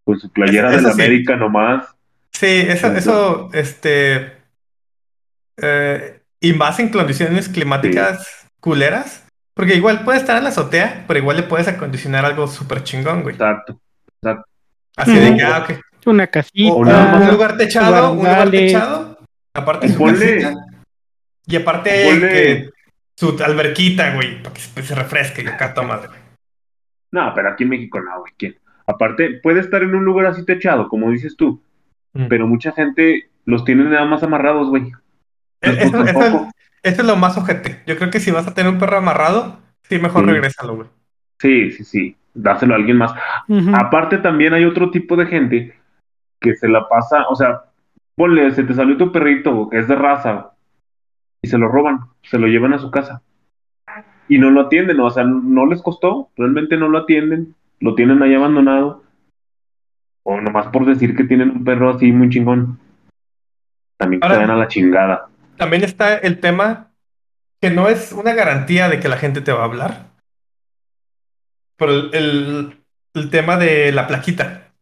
con 0.04 0.20
su 0.20 0.30
playera 0.30 0.72
de 0.72 0.82
la 0.82 0.92
sí. 0.92 1.02
América 1.02 1.36
nomás. 1.36 1.96
Sí, 2.38 2.46
eso, 2.68 2.94
eso, 2.94 3.50
este, 3.52 4.32
eh, 5.60 6.22
y 6.40 6.54
más 6.54 6.80
en 6.80 6.90
condiciones 6.90 7.50
climáticas 7.50 8.48
culeras, 8.60 9.26
porque 9.56 9.74
igual 9.74 10.04
puede 10.04 10.20
estar 10.20 10.38
en 10.38 10.44
la 10.44 10.50
azotea, 10.50 11.06
pero 11.08 11.20
igual 11.20 11.38
le 11.38 11.44
puedes 11.44 11.68
acondicionar 11.68 12.26
algo 12.26 12.48
súper 12.48 12.84
chingón, 12.84 13.24
güey. 13.24 13.34
Exacto. 13.34 13.80
Así 14.96 15.16
de 15.18 15.36
que, 15.36 15.44
ah, 15.44 15.66
ok. 15.68 15.80
Una 16.06 16.28
casita. 16.28 16.74
O 16.74 16.78
un 16.78 17.28
lugar 17.28 17.58
techado, 17.58 18.12
un 18.12 18.20
lugar 18.20 18.52
techado, 18.52 19.18
aparte 19.56 19.90
su 19.90 19.98
Ponle- 19.98 20.42
casita, 20.42 20.66
y 21.48 21.56
aparte 21.56 21.90
que 21.90 22.70
su 23.16 23.36
alberquita, 23.44 24.14
güey, 24.14 24.44
para 24.44 24.54
que 24.54 24.62
se, 24.62 24.84
se 24.84 24.94
refresque 24.94 25.42
y 25.42 25.48
acá 25.48 25.74
toma, 25.74 25.98
güey. 25.98 26.20
No, 27.12 27.34
pero 27.34 27.50
aquí 27.50 27.64
en 27.64 27.70
México 27.70 28.00
no, 28.00 28.20
güey. 28.20 28.34
¿quién? 28.38 28.60
Aparte, 28.86 29.40
puede 29.42 29.60
estar 29.60 29.82
en 29.82 29.96
un 29.96 30.06
lugar 30.06 30.28
así 30.28 30.46
techado, 30.46 30.88
como 30.88 31.10
dices 31.10 31.36
tú, 31.36 31.64
Mm. 32.14 32.28
pero 32.30 32.48
mucha 32.48 32.72
gente 32.72 33.30
los 33.46 33.64
tiene 33.64 33.84
nada 33.86 34.06
más 34.06 34.24
amarrados, 34.24 34.70
güey. 34.70 34.84
Eh, 35.62 35.78
Eso, 35.82 36.04
eso- 36.04 36.20
tampoco. 36.20 36.52
eso 36.84 37.02
es 37.02 37.08
lo 37.08 37.16
más 37.16 37.38
ojete. 37.38 37.82
Yo 37.88 37.98
creo 37.98 38.10
que 38.10 38.20
si 38.20 38.32
vas 38.32 38.48
a 38.48 38.54
tener 38.54 38.72
un 38.72 38.80
perro 38.80 38.98
amarrado, 38.98 39.60
sí, 39.84 40.00
mejor 40.00 40.26
Sí. 40.26 40.32
regrésalo, 40.32 40.76
güey. 40.76 40.88
Sí, 41.40 41.72
sí, 41.72 41.84
sí. 41.84 42.16
Dáselo 42.34 42.74
a 42.74 42.78
alguien 42.78 42.98
más. 42.98 43.14
Aparte, 43.74 44.18
también 44.20 44.54
hay 44.54 44.66
otro 44.66 44.92
tipo 44.92 45.16
de 45.16 45.26
gente 45.26 45.76
que 46.40 46.56
se 46.56 46.68
la 46.68 46.88
pasa, 46.88 47.26
o 47.30 47.36
sea, 47.36 47.62
ponle, 48.16 48.52
se 48.52 48.64
te 48.64 48.74
salió 48.76 48.96
tu 48.98 49.12
perrito, 49.12 49.70
que 49.70 49.80
es 49.80 49.88
de 49.88 49.96
raza, 49.96 50.52
y 51.42 51.48
se 51.48 51.58
lo 51.58 51.68
roban, 51.68 52.02
se 52.24 52.38
lo 52.38 52.46
llevan 52.48 52.74
a 52.74 52.80
su 52.80 52.92
casa. 52.92 53.22
Y 54.30 54.38
no 54.38 54.52
lo 54.52 54.62
atienden, 54.62 55.00
o 55.00 55.10
sea, 55.10 55.24
no 55.24 55.66
les 55.66 55.82
costó, 55.82 56.30
realmente 56.38 56.78
no 56.78 56.90
lo 56.90 57.00
atienden, 57.00 57.56
lo 57.80 57.96
tienen 57.96 58.22
ahí 58.22 58.36
abandonado. 58.36 59.04
O 60.30 60.42
nomás 60.42 60.68
por 60.68 60.86
decir 60.86 61.16
que 61.16 61.24
tienen 61.24 61.52
un 61.52 61.64
perro 61.64 61.90
así 61.90 62.12
muy 62.12 62.30
chingón. 62.30 62.78
También 63.98 64.22
Ahora- 64.22 64.36
se 64.36 64.42
dan 64.42 64.50
a 64.52 64.56
la 64.58 64.68
chingada. 64.68 65.30
También 65.56 65.84
está 65.86 66.18
el 66.18 66.40
tema 66.42 66.92
que 67.62 67.70
no 67.70 67.88
es 67.88 68.12
una 68.12 68.34
garantía 68.34 68.90
de 68.90 69.00
que 69.00 69.08
la 69.08 69.16
gente 69.18 69.40
te 69.40 69.54
va 69.54 69.62
a 69.62 69.66
hablar. 69.66 70.08
Pero 71.78 71.92
el, 71.94 72.10
el- 72.14 72.84
el 73.14 73.30
tema 73.30 73.56
de 73.58 73.92
la 73.94 74.06
plaquita. 74.06 74.74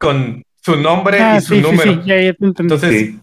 Con 0.00 0.42
su 0.62 0.76
nombre 0.76 1.20
Ah, 1.20 1.36
y 1.36 1.40
su 1.40 1.54
sí, 1.56 1.60
número. 1.60 1.82
sí, 1.92 2.00
ya, 2.06 2.20
ya 2.20 2.32
te 2.32 2.44
entendí. 2.46 2.74
Entonces, 2.74 2.90
Sí. 2.90 3.20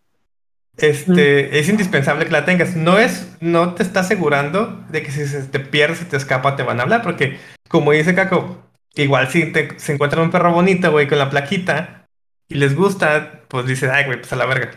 este, 0.77 1.57
es 1.59 1.69
indispensable 1.69 2.25
que 2.25 2.31
la 2.31 2.45
tengas. 2.45 2.75
No 2.75 2.99
es, 2.99 3.35
no 3.41 3.73
te 3.73 3.81
está 3.83 4.01
asegurando 4.01 4.83
de 4.89 5.01
que 5.01 5.11
si 5.11 5.25
se 5.25 5.43
te 5.43 5.59
pierde, 5.59 5.95
se 5.95 6.05
te 6.05 6.17
escapa, 6.17 6.55
te 6.55 6.63
van 6.63 6.79
a 6.79 6.83
hablar. 6.83 7.01
Porque, 7.01 7.39
como 7.67 7.91
dice 7.93 8.13
Caco, 8.13 8.61
igual 9.03 9.27
si 9.29 9.51
te- 9.51 9.79
se 9.79 9.93
encuentran 9.93 10.23
un 10.23 10.31
perro 10.31 10.51
bonito, 10.53 10.91
güey, 10.91 11.07
con 11.07 11.17
la 11.17 11.29
plaquita 11.29 12.07
y 12.47 12.55
les 12.55 12.75
gusta, 12.75 13.41
pues 13.47 13.65
dice, 13.65 13.89
ay, 13.89 14.05
güey, 14.05 14.19
pues 14.19 14.31
a 14.33 14.35
la 14.35 14.45
verga. 14.45 14.71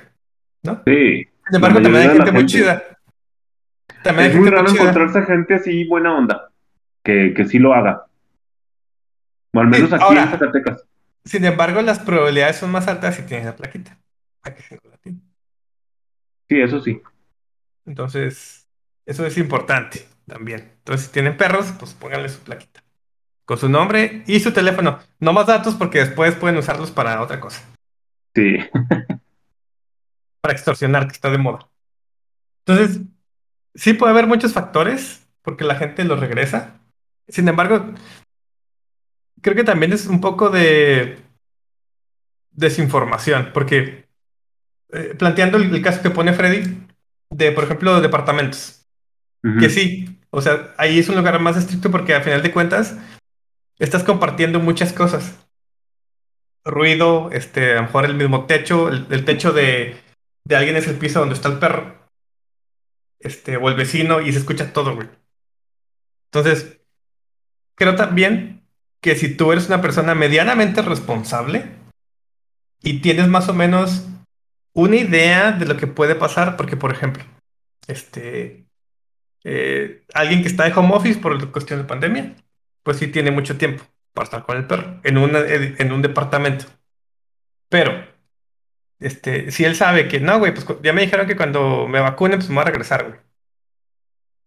¿No? 0.62 0.83
Sí. 0.87 1.29
Sin 1.47 1.55
embargo, 1.55 1.81
también 1.81 2.11
hay 2.11 2.16
gente 2.16 2.33
muy 2.33 2.47
chida. 2.47 2.83
También 4.03 4.31
Es 4.31 4.35
muy 4.37 4.45
gente 4.45 4.57
raro 4.57 4.71
chida. 4.73 4.83
encontrarse 4.83 5.23
gente 5.23 5.55
así 5.55 5.85
buena 5.85 6.16
onda, 6.16 6.51
que, 7.03 7.33
que 7.35 7.45
sí 7.47 7.59
lo 7.59 7.75
haga. 7.75 8.07
O 9.55 9.61
al 9.61 9.66
menos 9.69 9.89
Sí, 9.89 9.95
aquí 9.95 10.05
ahora- 10.05 10.23
en 10.25 10.31
Zacatecas. 10.31 10.85
Sin 11.25 11.45
embargo, 11.45 11.83
las 11.83 11.99
probabilidades 11.99 12.57
son 12.57 12.71
más 12.71 12.87
altas 12.89 13.16
si 13.16 13.23
tienes 13.23 13.47
la 13.47 13.57
plaquita. 13.57 13.99
Sí, 16.49 16.61
eso 16.61 16.81
sí. 16.81 17.01
Entonces, 17.87 18.66
eso 19.07 19.27
es 19.27 19.37
importante 19.39 20.07
también. 20.27 20.73
Entonces, 20.79 21.07
si 21.07 21.12
tienen 21.12 21.37
perros, 21.37 21.73
pues 21.79 21.93
pónganle 21.95 22.29
su 22.29 22.41
plaquita. 22.41 22.83
Con 23.49 23.57
su 23.57 23.70
nombre 23.70 24.24
y 24.26 24.40
su 24.40 24.53
teléfono. 24.53 24.99
No 25.20 25.32
más 25.32 25.46
datos 25.46 25.74
porque 25.74 26.01
después 26.01 26.34
pueden 26.34 26.59
usarlos 26.59 26.90
para 26.90 27.22
otra 27.22 27.40
cosa. 27.40 27.62
Sí. 28.34 28.59
Para 30.42 30.53
extorsionar, 30.53 31.07
que 31.07 31.14
está 31.14 31.30
de 31.30 31.38
moda. 31.38 31.66
Entonces, 32.66 33.01
sí 33.74 33.94
puede 33.94 34.12
haber 34.12 34.26
muchos 34.26 34.53
factores 34.53 35.26
porque 35.40 35.64
la 35.64 35.76
gente 35.76 36.05
los 36.05 36.20
regresa. 36.20 36.78
Sin 37.26 37.49
embargo, 37.49 37.94
creo 39.40 39.57
que 39.57 39.64
también 39.64 39.94
es 39.94 40.07
un 40.07 40.20
poco 40.20 40.51
de 40.51 41.16
desinformación, 42.51 43.51
porque 43.55 44.09
eh, 44.92 45.14
planteando 45.18 45.57
el, 45.57 45.74
el 45.74 45.82
caso 45.82 46.03
que 46.03 46.11
pone 46.11 46.34
Freddy 46.34 46.86
de, 47.30 47.53
por 47.53 47.64
ejemplo, 47.64 48.03
departamentos, 48.03 48.86
que 49.59 49.70
sí, 49.70 50.20
o 50.28 50.42
sea, 50.42 50.74
ahí 50.76 50.99
es 50.99 51.09
un 51.09 51.16
lugar 51.16 51.40
más 51.40 51.57
estricto 51.57 51.90
porque 51.90 52.14
a 52.14 52.20
final 52.20 52.42
de 52.42 52.53
cuentas 52.53 52.99
estás 53.79 54.05
compartiendo 54.05 54.61
muchas 54.61 54.93
cosas. 54.93 55.49
Ruido, 56.64 57.31
este, 57.33 57.72
a 57.72 57.76
lo 57.76 57.83
mejor 57.83 58.05
el 58.05 58.14
mismo 58.14 58.47
techo, 58.47 58.89
el, 58.89 59.24
techo 59.24 59.53
de, 59.53 59.97
de 60.45 60.57
alguien 60.57 60.76
es 60.76 60.87
el 60.87 60.97
piso 60.97 61.20
donde 61.20 61.35
está 61.35 61.49
el 61.49 61.59
perro, 61.59 61.97
este, 63.20 63.57
o 63.57 63.68
el 63.68 63.74
vecino, 63.74 64.20
y 64.20 64.33
se 64.33 64.39
escucha 64.39 64.72
todo, 64.72 64.95
güey. 64.95 65.09
Entonces, 66.26 66.81
creo 67.74 67.97
también 67.97 68.66
que 69.01 69.14
si 69.14 69.35
tú 69.35 69.53
eres 69.53 69.68
una 69.68 69.81
persona 69.81 70.14
medianamente 70.14 70.83
responsable 70.83 71.64
y 72.83 73.01
tienes 73.01 73.29
más 73.29 73.49
o 73.49 73.55
menos 73.55 74.07
una 74.74 74.97
idea 74.97 75.53
de 75.53 75.66
lo 75.66 75.76
que 75.76 75.87
puede 75.87 76.14
pasar, 76.14 76.57
porque, 76.57 76.76
por 76.76 76.93
ejemplo, 76.93 77.24
este, 77.87 78.66
eh, 79.45 80.05
alguien 80.12 80.43
que 80.43 80.49
está 80.49 80.64
de 80.64 80.72
home 80.72 80.95
office 80.95 81.18
por 81.18 81.51
cuestión 81.51 81.81
de 81.81 81.87
pandemia, 81.87 82.37
pues 82.89 82.97
sí 82.97 83.09
tiene 83.09 83.30
mucho 83.30 83.59
tiempo 83.59 83.84
para 84.14 84.24
estar 84.24 84.43
con 84.47 84.57
el 84.57 84.66
perro 84.66 84.99
en, 85.05 85.18
una, 85.18 85.41
en 85.47 85.93
un 85.93 86.01
departamento. 86.01 86.64
Pero, 87.68 87.93
este, 88.99 89.51
si 89.51 89.66
él 89.66 89.76
sabe 89.76 90.09
que 90.09 90.20
no, 90.20 90.39
güey, 90.39 90.55
pues 90.55 90.66
ya 90.82 90.95
me 90.95 91.03
dijeron 91.03 91.26
que 91.26 91.36
cuando 91.36 91.86
me 91.86 92.01
vacune, 92.01 92.36
pues 92.36 92.49
me 92.49 92.55
voy 92.55 92.62
a 92.62 92.66
regresar, 92.68 93.05
güey. 93.05 93.20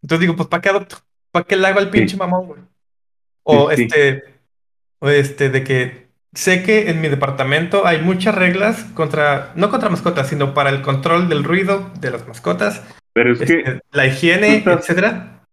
Entonces 0.02 0.22
digo, 0.22 0.36
pues 0.36 0.50
¿para 0.50 0.60
qué 0.62 0.70
adopto? 0.70 0.96
¿Para 1.32 1.46
qué 1.46 1.56
le 1.56 1.68
hago 1.68 1.78
al 1.78 1.92
pinche 1.92 2.18
mamón, 2.18 2.48
güey? 2.48 2.62
O 3.44 3.70
Sí, 3.70 3.76
sí. 3.78 3.84
este, 3.84 4.24
o 5.00 5.10
este, 5.10 5.50
de 5.52 5.64
que 5.64 6.08
sé 6.34 6.64
que 6.64 6.90
en 6.90 7.00
mi 7.00 7.10
departamento 7.10 7.86
hay 7.86 8.02
muchas 8.02 8.34
reglas 8.34 8.86
contra, 8.96 9.52
no 9.56 9.70
contra 9.70 9.90
mascotas, 9.90 10.28
sino 10.30 10.56
para 10.56 10.72
el 10.72 10.82
control 10.82 11.30
del 11.30 11.44
ruido 11.44 11.92
de 12.00 12.10
las 12.10 12.28
mascotas, 12.28 12.84
Pero 13.14 13.34
es 13.34 13.40
que 13.40 13.60
este, 13.60 13.82
la 13.92 14.08
higiene, 14.08 14.62
tú 14.62 14.72
estás- 14.72 14.80
etcétera. 14.90 15.46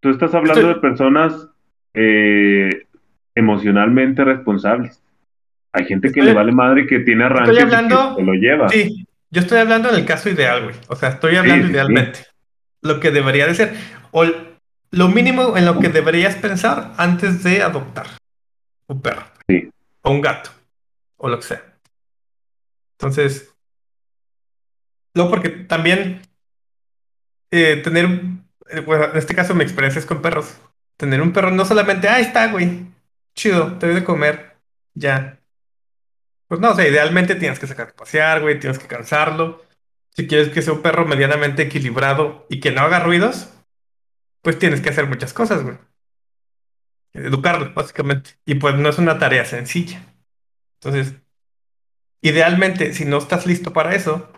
tú 0.00 0.08
estás 0.08 0.34
hablando 0.34 0.60
estoy- 0.60 0.74
de 0.74 0.80
personas 0.80 1.48
eh, 1.94 2.86
emocionalmente 3.34 4.24
responsables. 4.24 5.02
Hay 5.72 5.86
gente 5.86 6.08
que 6.12 6.20
Estoy- 6.20 6.26
le 6.26 6.34
vale 6.34 6.52
madre 6.52 6.82
y 6.82 6.86
que 6.86 7.00
tiene 7.00 7.24
arranques 7.24 7.54
y 7.54 7.56
que 7.56 7.62
hablando- 7.62 8.16
se 8.16 8.22
lo 8.22 8.32
lleva. 8.34 8.68
Sí, 8.68 9.06
yo 9.30 9.40
estoy 9.40 9.58
hablando 9.58 9.88
en 9.88 9.96
el 9.96 10.04
caso 10.04 10.28
ideal, 10.28 10.64
güey. 10.64 10.76
O 10.88 10.96
sea, 10.96 11.10
estoy 11.10 11.36
hablando 11.36 11.62
sí, 11.64 11.68
sí. 11.68 11.72
idealmente. 11.74 12.26
Lo 12.82 13.00
que 13.00 13.10
debería 13.10 13.46
de 13.46 13.54
ser. 13.54 13.74
O 14.10 14.24
lo 14.90 15.08
mínimo 15.08 15.56
en 15.56 15.64
lo 15.64 15.78
que 15.80 15.88
deberías 15.88 16.34
pensar 16.36 16.92
antes 16.98 17.42
de 17.42 17.62
adoptar 17.62 18.06
un 18.88 19.00
perro. 19.00 19.22
Sí. 19.48 19.70
O 20.02 20.10
un 20.10 20.20
gato. 20.20 20.50
O 21.16 21.28
lo 21.30 21.36
que 21.38 21.44
sea. 21.44 21.62
Entonces. 22.98 23.54
Luego, 25.14 25.30
porque 25.30 25.48
también 25.50 26.20
eh, 27.50 27.76
tener. 27.82 28.06
eh, 28.70 28.80
bueno, 28.80 29.04
en 29.06 29.16
este 29.16 29.34
caso, 29.34 29.54
mi 29.54 29.62
experiencia 29.62 29.98
es 29.98 30.06
con 30.06 30.20
perros. 30.22 30.58
Tener 31.02 31.20
un 31.20 31.32
perro 31.32 31.50
no 31.50 31.64
solamente, 31.64 32.08
ah, 32.08 32.20
está, 32.20 32.46
güey. 32.46 32.86
Chido, 33.34 33.76
te 33.76 33.86
doy 33.86 33.96
de 33.96 34.04
comer. 34.04 34.56
Ya. 34.94 35.40
Pues 36.46 36.60
no, 36.60 36.70
o 36.70 36.74
sea, 36.76 36.86
idealmente 36.86 37.34
tienes 37.34 37.58
que 37.58 37.66
sacar 37.66 37.88
a 37.88 37.96
pasear, 37.96 38.40
güey, 38.40 38.60
tienes 38.60 38.78
que 38.78 38.86
cansarlo. 38.86 39.64
Si 40.10 40.28
quieres 40.28 40.50
que 40.50 40.62
sea 40.62 40.74
un 40.74 40.80
perro 40.80 41.04
medianamente 41.04 41.62
equilibrado 41.62 42.46
y 42.48 42.60
que 42.60 42.70
no 42.70 42.82
haga 42.82 43.00
ruidos, 43.00 43.52
pues 44.42 44.60
tienes 44.60 44.80
que 44.80 44.90
hacer 44.90 45.08
muchas 45.08 45.32
cosas, 45.32 45.64
güey. 45.64 45.76
Educarlo, 47.14 47.74
básicamente. 47.74 48.38
Y 48.46 48.54
pues 48.54 48.76
no 48.76 48.88
es 48.88 48.98
una 48.98 49.18
tarea 49.18 49.44
sencilla. 49.44 50.06
Entonces, 50.80 51.16
idealmente, 52.20 52.94
si 52.94 53.06
no 53.06 53.18
estás 53.18 53.44
listo 53.44 53.72
para 53.72 53.96
eso, 53.96 54.30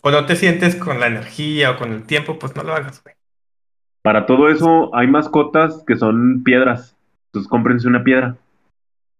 o 0.00 0.12
no 0.12 0.26
te 0.26 0.36
sientes 0.36 0.76
con 0.76 1.00
la 1.00 1.08
energía 1.08 1.72
o 1.72 1.76
con 1.76 1.92
el 1.92 2.04
tiempo, 2.06 2.38
pues 2.38 2.54
no 2.54 2.62
lo 2.62 2.72
hagas, 2.72 3.02
güey. 3.02 3.15
Para 4.06 4.24
todo 4.24 4.48
eso 4.48 4.94
hay 4.94 5.08
mascotas 5.08 5.82
que 5.84 5.96
son 5.96 6.44
piedras. 6.44 6.94
Entonces 7.26 7.50
cómprense 7.50 7.88
una 7.88 8.04
piedra. 8.04 8.36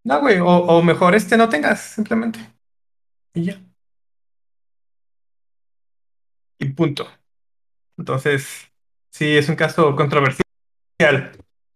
No, 0.05 0.20
güey, 0.20 0.39
o, 0.39 0.47
o 0.47 0.80
mejor 0.80 1.16
este 1.16 1.37
no 1.37 1.49
tengas, 1.49 1.80
simplemente. 1.80 2.39
Y 3.34 3.47
ya. 3.47 3.61
Y 6.61 6.66
punto. 6.66 7.09
Entonces, 7.99 8.70
sí, 9.11 9.37
es 9.37 9.49
un 9.49 9.57
caso 9.57 9.97
controversial. 9.97 10.45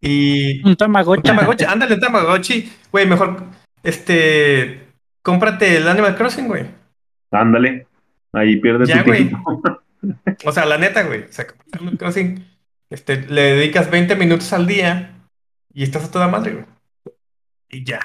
Y 0.00 0.64
Un 0.64 0.76
Tamagotchi. 0.76 1.18
un 1.30 1.36
Tamagotchi, 1.36 1.64
ándale, 1.64 1.94
un 1.94 2.00
Tamagotchi, 2.00 2.72
güey, 2.92 3.08
mejor, 3.08 3.42
este, 3.82 4.86
cómprate 5.22 5.78
el 5.78 5.88
Animal 5.88 6.14
Crossing, 6.14 6.46
güey. 6.46 6.64
Ándale. 7.32 7.88
Ahí 8.32 8.60
pierdes 8.60 8.88
Ya, 8.88 9.00
tu 9.02 9.06
güey. 9.06 9.26
tiempo. 9.26 9.62
O 10.46 10.52
sea, 10.52 10.64
la 10.64 10.78
neta, 10.78 11.02
güey. 11.02 11.24
O 11.24 11.32
sea, 11.32 11.46
Animal 11.72 11.98
Crossing, 11.98 12.46
este, 12.90 13.22
le 13.26 13.42
dedicas 13.54 13.90
20 13.90 14.16
minutos 14.16 14.52
al 14.52 14.66
día 14.66 15.20
y 15.72 15.82
estás 15.84 16.04
a 16.04 16.10
toda 16.10 16.28
madre, 16.28 16.52
güey. 16.52 16.66
Y 17.68 17.84
ya. 17.84 18.00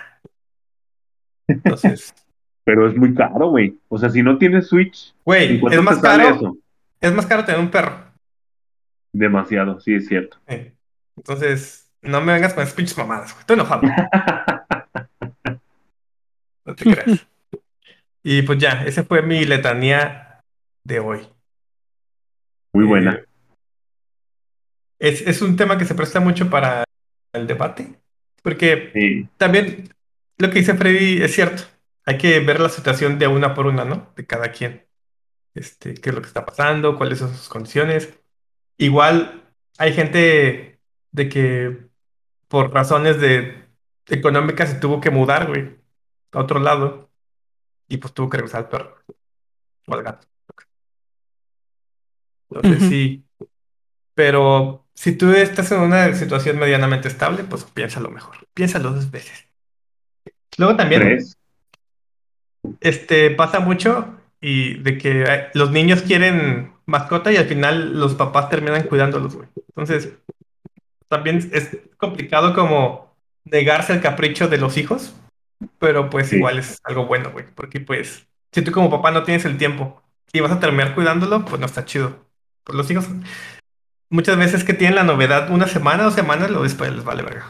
Entonces, 1.48 2.14
Pero 2.66 2.90
es 2.90 2.96
muy 2.98 3.14
caro, 3.14 3.50
güey. 3.50 3.78
O 3.90 3.98
sea, 4.00 4.10
si 4.10 4.24
no 4.24 4.38
tienes 4.40 4.68
Switch, 4.68 5.10
¿en 5.10 5.60
güey, 5.60 5.62
es 5.72 5.82
más 5.84 6.00
caro, 6.00 6.36
eso? 6.36 6.58
es 7.00 7.14
más 7.14 7.28
caro 7.28 7.46
tener 7.46 7.62
un 7.62 7.70
perro. 7.70 8.06
Demasiado, 9.14 9.80
sí, 9.80 9.94
es 9.96 10.08
cierto. 10.08 10.38
Eh, 10.48 10.74
Entonces, 11.16 11.92
no 12.02 12.22
me 12.22 12.34
vengas 12.34 12.54
con 12.56 12.64
esas 12.64 12.76
pinches 12.76 12.98
mamadas, 12.98 13.32
güey. 13.32 13.42
Estoy 13.42 13.54
enojado. 13.56 13.82
No 16.66 16.76
te 16.76 16.84
creas. 16.84 17.28
Y 18.24 18.42
pues 18.42 18.58
ya, 18.58 18.84
esa 18.86 19.04
fue 19.04 19.22
mi 19.22 19.46
letanía 19.46 20.42
de 20.84 21.00
hoy. 21.00 21.20
Muy 22.74 22.86
Eh, 22.86 22.88
buena. 22.88 23.25
Es, 25.06 25.22
es 25.22 25.42
un 25.42 25.56
tema 25.56 25.78
que 25.78 25.86
se 25.86 25.96
presta 25.96 26.20
mucho 26.20 26.50
para 26.50 26.84
el 27.34 27.48
debate, 27.48 28.00
porque 28.42 28.92
Sí, 28.94 29.28
también 29.38 29.94
lo 30.38 30.50
que 30.50 30.60
dice 30.60 30.76
Freddy 30.76 31.22
es 31.22 31.34
cierto. 31.34 31.64
Hay 32.06 32.18
que 32.18 32.40
ver 32.40 32.60
la 32.60 32.70
situación 32.70 33.20
de 33.20 33.28
una 33.28 33.54
por 33.54 33.68
una, 33.68 33.86
¿no? 33.86 34.12
De 34.16 34.26
cada 34.26 34.52
quien. 34.52 34.86
Este, 35.54 35.94
qué 35.96 36.10
es 36.10 36.16
lo 36.16 36.22
que 36.22 36.28
está 36.28 36.46
pasando, 36.46 36.98
cuáles 36.98 37.20
son 37.20 37.36
sus 37.36 37.50
condiciones. 37.50 38.20
Igual 38.78 39.44
hay 39.78 39.94
gente 39.94 40.80
de 41.12 41.30
que 41.30 41.88
por 42.48 42.74
razones 42.74 43.20
de 43.22 43.66
económicas 44.08 44.70
se 44.72 44.80
tuvo 44.80 45.02
que 45.02 45.12
mudar, 45.12 45.48
güey, 45.48 45.78
a 46.34 46.40
otro 46.40 46.60
lado. 46.60 47.12
Y 47.88 47.98
pues 47.98 48.14
tuvo 48.14 48.30
que 48.30 48.38
regresar 48.38 48.62
al 48.64 48.70
perro. 48.70 48.98
O 49.88 49.94
al 49.94 50.04
gato. 50.04 50.28
Entonces 52.50 52.82
Ujú. 52.82 52.90
sí. 52.90 53.26
Pero 54.14 54.85
si 54.96 55.12
tú 55.16 55.32
estás 55.34 55.72
en 55.72 55.80
una 55.82 56.14
situación 56.16 56.58
medianamente 56.58 57.08
estable, 57.08 57.44
pues 57.44 57.64
piénsalo 57.66 58.10
mejor. 58.10 58.38
Piénsalo 58.54 58.92
dos 58.92 59.12
veces. 59.12 59.46
Luego 60.58 60.76
también, 60.76 61.02
tres. 61.02 61.38
este, 62.82 63.32
pasa 63.32 63.60
mucho 63.60 64.16
y 64.42 64.76
de 64.80 64.98
que 64.98 65.24
eh, 65.24 65.48
los 65.54 65.72
niños 65.72 66.02
quieren 66.02 66.74
mascota 66.86 67.32
y 67.32 67.38
al 67.38 67.46
final 67.46 68.00
los 68.00 68.16
papás 68.16 68.50
terminan 68.50 68.84
cuidándolos, 68.84 69.36
güey. 69.36 69.48
Entonces, 69.70 70.14
también 71.08 71.38
es 71.54 71.78
complicado 71.98 72.54
como 72.54 73.14
negarse 73.46 73.94
el 73.94 74.02
capricho 74.02 74.48
de 74.48 74.58
los 74.58 74.78
hijos, 74.78 75.16
pero 75.80 76.10
pues 76.10 76.30
Sí. 76.30 76.38
igual 76.38 76.60
es 76.60 76.80
algo 76.84 77.06
bueno, 77.06 77.32
güey, 77.32 77.46
porque 77.56 77.80
pues 77.80 78.28
si 78.52 78.62
tú 78.62 78.72
como 78.72 78.90
papá 78.90 79.12
no 79.12 79.24
tienes 79.24 79.46
el 79.46 79.58
tiempo 79.58 80.02
y 80.34 80.40
vas 80.40 80.52
a 80.52 80.60
terminar 80.60 80.96
cuidándolo, 80.96 81.46
pues 81.46 81.60
no 81.60 81.66
está 81.66 81.86
chido. 81.86 82.26
Pues 82.64 82.76
los 82.76 82.90
hijos 82.92 83.08
muchas 84.16 84.38
veces 84.38 84.64
que 84.64 84.74
tienen 84.74 84.96
la 84.96 85.04
novedad 85.04 85.52
una 85.52 85.68
semana 85.68 86.08
o 86.08 86.12
semanas, 86.12 86.50
lo 86.50 86.64
después 86.64 86.92
les 86.94 87.04
vale 87.04 87.24
verga. 87.24 87.46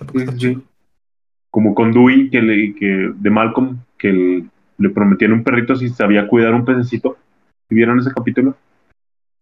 Entonces, 0.00 0.40
Sí. 0.40 0.58
Como 1.50 1.74
con 1.74 1.92
Dewey, 1.92 2.28
que 2.28 2.42
le, 2.42 2.74
que, 2.74 3.12
de 3.14 3.30
Malcolm, 3.30 3.78
que 3.96 4.10
el- 4.10 4.50
le 4.78 4.90
prometían 4.90 5.32
un 5.32 5.42
perrito 5.42 5.74
si 5.74 5.88
sabía 5.88 6.28
cuidar 6.28 6.52
un 6.52 6.66
pececito. 6.66 7.16
¿Vieron 7.70 7.98
ese 7.98 8.12
capítulo? 8.12 8.54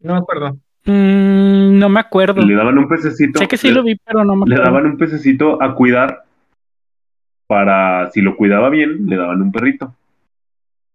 No 0.01 0.13
me 0.13 0.19
acuerdo. 0.21 0.57
Mm, 0.85 1.79
no 1.79 1.89
me 1.89 1.99
acuerdo. 1.99 2.41
Le 2.43 2.55
daban 2.55 2.79
un 2.79 2.87
pececito. 2.89 3.39
Sé 3.41 3.49
que 3.49 3.57
sí 3.57 3.69
le, 3.69 3.75
lo 3.75 3.83
vi, 3.83 3.97
pero 3.97 4.25
no 4.25 4.37
me 4.37 4.47
le 4.47 4.55
acuerdo. 4.55 4.73
daban 4.73 4.91
un 4.93 4.97
pececito 4.99 5.61
a 5.61 5.75
cuidar 5.75 6.23
para, 7.49 8.11
si 8.13 8.21
lo 8.21 8.37
cuidaba 8.37 8.69
bien, 8.71 9.07
le 9.07 9.17
daban 9.17 9.43
un 9.43 9.51
perrito. 9.51 9.93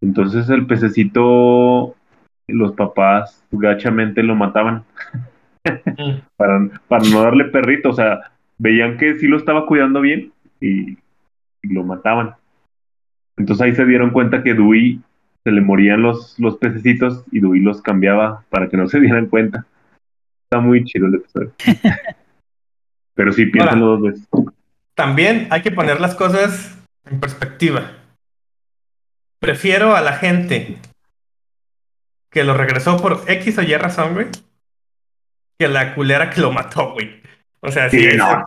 Entonces 0.02 0.50
el 0.50 0.66
pececito, 0.68 1.96
los 2.48 2.72
papás 2.74 3.44
gachamente 3.52 4.24
lo 4.24 4.36
mataban. 4.36 4.84
para, 6.38 6.70
para 6.88 7.04
no 7.10 7.24
darle 7.24 7.46
perrito. 7.46 7.90
O 7.90 7.94
sea, 7.94 8.32
veían 8.58 8.98
que 8.98 9.18
sí 9.18 9.28
lo 9.28 9.38
estaba 9.38 9.66
cuidando 9.66 10.02
bien 10.02 10.32
y, 10.60 10.92
y 10.92 11.74
lo 11.74 11.84
mataban. 11.84 12.36
Entonces 13.38 13.66
ahí 13.66 13.76
se 13.76 13.86
dieron 13.86 14.12
cuenta 14.12 14.44
que 14.44 14.54
Dewey 14.54 15.02
se 15.44 15.52
le 15.52 15.62
morían 15.62 16.02
los, 16.02 16.38
los 16.40 16.58
pececitos 16.58 17.24
y 17.32 17.40
Dewey 17.40 17.62
los 17.62 17.82
cambiaba 17.82 18.44
para 18.50 18.68
que 18.68 18.78
no 18.78 18.88
se 18.88 19.00
dieran 19.00 19.28
cuenta. 19.28 19.66
Está 20.44 20.60
muy 20.60 20.84
chido 20.84 21.08
el 21.08 21.16
episodio. 21.16 21.54
Pero 23.14 23.34
sí, 23.34 23.46
piénsalo 23.46 23.86
dos 23.86 24.02
veces. 24.02 24.28
También 24.96 25.48
hay 25.52 25.62
que 25.62 25.72
poner 25.72 26.02
las 26.02 26.16
cosas 26.16 26.78
en 27.06 27.20
perspectiva. 27.20 27.92
Prefiero 29.40 29.96
a 29.96 30.02
la 30.02 30.14
gente 30.14 30.78
que 32.30 32.44
lo 32.44 32.54
regresó 32.56 32.98
por 32.98 33.24
X 33.28 33.58
o 33.58 33.62
Y 33.62 33.74
razón, 33.76 34.14
güey, 34.14 34.28
que 35.60 35.68
la 35.68 35.94
culera 35.94 36.30
que 36.30 36.40
lo 36.42 36.52
mató, 36.52 36.94
güey. 36.94 37.20
O 37.60 37.70
sea, 37.70 37.90
sí, 37.90 38.08
no. 38.18 38.46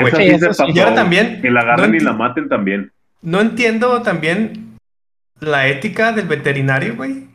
güey. 0.00 0.12
Sí, 0.12 0.38
sí. 0.38 0.62
Y 0.72 0.78
ahora 0.78 0.94
también, 0.94 1.42
Que 1.42 1.50
la 1.50 1.60
agarren 1.62 1.90
no 1.90 1.96
y 1.96 2.00
la 2.00 2.12
maten 2.12 2.48
también. 2.48 2.92
No 3.20 3.40
entiendo 3.40 4.00
también 4.02 4.76
la 5.40 5.66
ética 5.66 6.12
del 6.12 6.28
veterinario, 6.28 6.94
güey. 6.94 7.26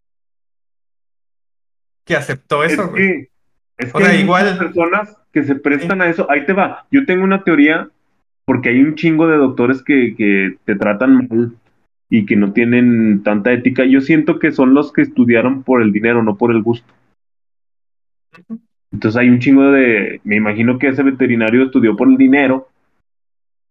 Que 2.05 2.15
aceptó 2.15 2.63
eso, 2.63 2.83
es 2.83 2.89
güey. 2.89 3.03
que, 3.03 3.29
es 3.77 3.93
O 3.93 3.97
que 3.97 4.05
sea, 4.05 4.13
hay 4.13 4.21
igual- 4.21 4.57
personas 4.57 5.17
que 5.33 5.43
se 5.43 5.55
prestan 5.55 6.01
a 6.01 6.07
eso. 6.07 6.25
Ahí 6.31 6.45
te 6.45 6.53
va. 6.53 6.85
Yo 6.89 7.05
tengo 7.05 7.25
una 7.25 7.43
teoría 7.43 7.89
porque 8.45 8.69
hay 8.69 8.79
un 8.81 8.95
chingo 8.95 9.27
de 9.27 9.35
doctores 9.35 9.83
que, 9.83 10.15
que 10.15 10.55
te 10.63 10.75
tratan 10.75 11.27
mal 11.27 11.51
y 12.09 12.25
que 12.25 12.37
no 12.37 12.53
tienen 12.53 13.21
tanta 13.23 13.51
ética. 13.51 13.83
Yo 13.83 13.99
siento 13.99 14.39
que 14.39 14.53
son 14.53 14.73
los 14.73 14.93
que 14.93 15.01
estudiaron 15.01 15.63
por 15.63 15.81
el 15.81 15.91
dinero, 15.91 16.23
no 16.23 16.37
por 16.37 16.51
el 16.51 16.61
gusto. 16.63 16.93
Entonces 18.97 19.21
hay 19.21 19.29
un 19.29 19.37
chingo 19.37 19.61
de... 19.71 20.19
Me 20.23 20.37
imagino 20.37 20.79
que 20.79 20.87
ese 20.87 21.03
veterinario 21.03 21.65
estudió 21.65 21.95
por 21.95 22.07
el 22.09 22.17
dinero 22.17 22.67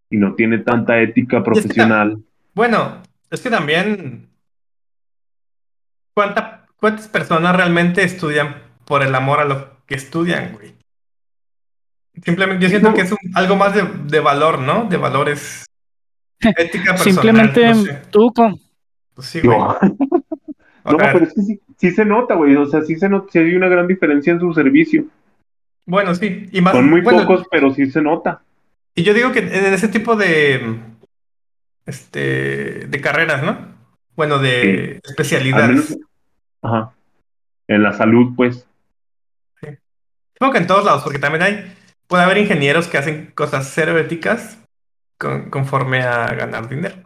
y 0.08 0.18
no 0.18 0.34
tiene 0.36 0.58
tanta 0.58 1.00
ética 1.00 1.42
profesional. 1.42 2.18
Bueno, 2.54 3.02
es 3.28 3.40
que 3.40 3.50
también. 3.50 4.28
¿cuánta- 6.14 6.64
¿Cuántas 6.76 7.08
personas 7.08 7.56
realmente 7.56 8.04
estudian 8.04 8.54
por 8.84 9.02
el 9.02 9.12
amor 9.16 9.40
a 9.40 9.44
lo 9.46 9.68
que 9.86 9.96
estudian, 9.96 10.52
güey? 10.52 10.74
Simplemente, 12.22 12.62
yo 12.62 12.68
siento 12.68 12.90
No. 12.90 12.94
que 12.94 13.00
es 13.00 13.10
un- 13.10 13.18
algo 13.34 13.56
más 13.56 13.74
de, 13.74 13.82
de 14.04 14.20
valor, 14.20 14.60
¿no? 14.60 14.84
De 14.84 14.96
valores. 14.96 15.64
Ética 16.40 16.92
personal. 16.92 17.02
Simplemente 17.02 17.66
no 17.66 17.74
sé. 17.82 18.02
tú 18.12 18.32
con... 18.32 18.54
Pues 19.14 19.26
sí, 19.26 19.40
güey. 19.40 19.58
No, 19.58 19.76
no, 20.84 20.96
pero 20.98 21.24
es 21.24 21.34
que 21.34 21.42
sí, 21.42 21.60
sí 21.76 21.90
se 21.90 22.04
nota, 22.04 22.34
güey. 22.34 22.56
O 22.56 22.66
sea, 22.66 22.82
sí 22.82 22.96
se 22.96 23.08
nota, 23.08 23.30
sí 23.32 23.38
hay 23.38 23.54
una 23.54 23.68
gran 23.68 23.86
diferencia 23.86 24.32
en 24.32 24.40
su 24.40 24.52
servicio. 24.52 25.04
Bueno, 25.86 26.14
sí. 26.14 26.48
Y 26.52 26.60
más, 26.60 26.74
Son 26.74 26.90
muy 26.90 27.00
bueno, 27.00 27.20
pocos, 27.26 27.46
pero 27.50 27.72
sí 27.72 27.90
se 27.90 28.02
nota. 28.02 28.42
Y 28.94 29.02
yo 29.04 29.14
digo 29.14 29.32
que 29.32 29.40
en 29.40 29.72
ese 29.72 29.88
tipo 29.88 30.16
de. 30.16 30.78
Este. 31.84 32.86
De 32.88 33.00
carreras, 33.00 33.42
¿no? 33.42 33.58
Bueno, 34.16 34.38
de 34.38 34.60
Sí. 34.62 35.00
Al 35.04 35.10
especialidades. 35.10 35.90
menos, 35.90 35.98
ajá. 36.62 36.92
En 37.68 37.82
la 37.82 37.92
salud, 37.92 38.32
pues. 38.36 38.66
Supongo 40.34 40.52
que 40.52 40.58
en 40.58 40.66
todos 40.66 40.84
lados, 40.84 41.02
porque 41.02 41.18
también 41.18 41.42
hay, 41.42 41.74
puede 42.06 42.22
haber 42.24 42.38
ingenieros 42.38 42.88
que 42.88 42.98
hacen 42.98 43.32
cosas 43.34 43.70
cero 43.74 43.98
éticas 43.98 44.58
con- 45.18 45.48
conforme 45.50 46.02
a 46.02 46.26
ganar 46.34 46.68
dinero. 46.68 46.96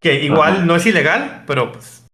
Que 0.00 0.22
igual 0.22 0.52
Ajá. 0.56 0.64
no 0.66 0.76
es 0.76 0.84
ilegal, 0.86 1.44
pero 1.46 1.72
pues 1.72 2.05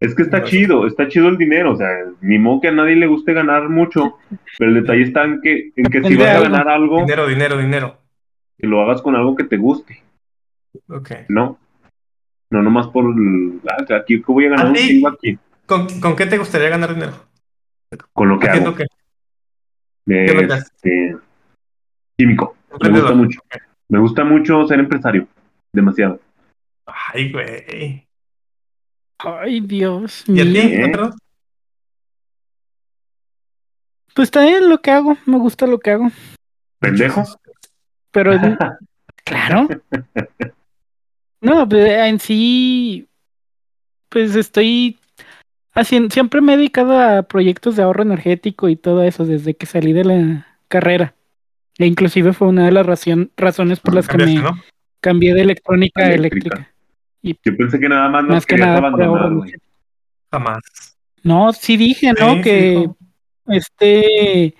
Es 0.00 0.14
que 0.14 0.22
está 0.22 0.44
chido, 0.44 0.86
está 0.86 1.08
chido 1.08 1.28
el 1.28 1.36
dinero. 1.36 1.72
O 1.72 1.76
sea, 1.76 1.88
ni 2.20 2.38
modo 2.38 2.60
que 2.60 2.68
a 2.68 2.72
nadie 2.72 2.94
le 2.96 3.06
guste 3.06 3.32
ganar 3.32 3.68
mucho. 3.68 4.16
Pero 4.58 4.70
el 4.70 4.80
detalle 4.82 5.02
está 5.02 5.24
en 5.24 5.40
que, 5.40 5.72
en 5.74 5.84
que 5.86 6.02
si 6.04 6.16
vas 6.16 6.28
a 6.36 6.40
ganar 6.42 6.68
algo, 6.68 7.00
dinero, 7.00 7.26
dinero, 7.26 7.58
dinero. 7.58 7.98
que 8.56 8.66
lo 8.66 8.80
hagas 8.82 9.02
con 9.02 9.16
algo 9.16 9.34
que 9.34 9.44
te 9.44 9.56
guste, 9.56 10.02
Ok. 10.88 11.10
¿no? 11.28 11.58
No 12.50 12.62
nomás 12.62 12.86
por 12.88 13.04
ah, 13.68 13.94
aquí 13.96 14.22
que 14.22 14.32
voy 14.32 14.46
a 14.46 14.50
ganar 14.50 14.66
¿A 14.66 14.70
un 14.70 14.74
chingo 14.76 15.08
aquí. 15.08 15.38
¿Con, 15.66 16.00
con 16.00 16.16
qué 16.16 16.26
te 16.26 16.38
gustaría 16.38 16.70
ganar 16.70 16.94
dinero? 16.94 17.12
Con 18.12 18.28
lo 18.28 18.38
que 18.38 18.48
hago. 18.48 18.74
qué? 18.74 18.86
¿Qué 20.06 20.26
que 20.26 20.52
haces? 20.52 20.70
este, 20.74 21.16
químico. 22.16 22.56
Me 22.80 22.90
gusta 22.90 23.14
mucho. 23.14 23.40
Me 23.88 23.98
gusta 23.98 24.24
mucho 24.24 24.66
ser 24.66 24.78
empresario. 24.80 25.26
Demasiado. 25.72 26.20
Ay, 26.86 27.32
güey. 27.32 28.07
Ay, 29.18 29.60
Dios 29.60 30.24
¿Y 30.28 30.40
a 30.40 30.44
ti, 30.44 30.50
mío. 30.50 30.86
¿Eh? 30.86 31.10
Pues 34.14 34.30
también 34.30 34.68
lo 34.68 34.80
que 34.80 34.90
hago, 34.90 35.16
me 35.26 35.38
gusta 35.38 35.66
lo 35.66 35.78
que 35.78 35.90
hago. 35.90 36.10
¿Pendejo? 36.80 37.24
Pero 38.10 38.32
claro. 39.24 39.68
No, 41.40 41.68
pues, 41.68 41.88
en 41.88 42.18
sí, 42.18 43.08
pues 44.08 44.34
estoy 44.34 44.98
haciendo, 45.72 46.10
siempre 46.10 46.40
me 46.40 46.54
he 46.54 46.56
dedicado 46.56 46.98
a 46.98 47.22
proyectos 47.22 47.76
de 47.76 47.82
ahorro 47.82 48.02
energético 48.02 48.68
y 48.68 48.76
todo 48.76 49.02
eso 49.02 49.24
desde 49.24 49.54
que 49.54 49.66
salí 49.66 49.92
de 49.92 50.04
la 50.04 50.46
carrera. 50.68 51.14
E 51.78 51.86
inclusive 51.86 52.32
fue 52.32 52.48
una 52.48 52.64
de 52.64 52.72
las 52.72 52.86
razones 52.86 53.80
por 53.80 53.94
las 53.94 54.08
que 54.08 54.18
me 54.18 54.42
cambié 55.00 55.32
de 55.34 55.42
electrónica 55.42 56.02
a 56.02 56.12
Eléctrica. 56.12 56.56
eléctrica. 56.56 56.77
Yo 57.44 57.56
pensé 57.56 57.78
que 57.78 57.88
nada 57.88 58.08
más 58.08 58.22
nos 58.22 58.32
Más 58.32 58.46
que 58.46 58.54
querías 58.54 58.68
nada 58.68 58.78
abandonar, 58.78 59.32
güey. 59.34 59.54
Jamás. 60.30 60.60
No, 61.22 61.52
sí 61.52 61.76
dije, 61.76 62.12
¿no? 62.12 62.34
Sí, 62.34 62.40
que 62.42 62.90
este 63.48 64.54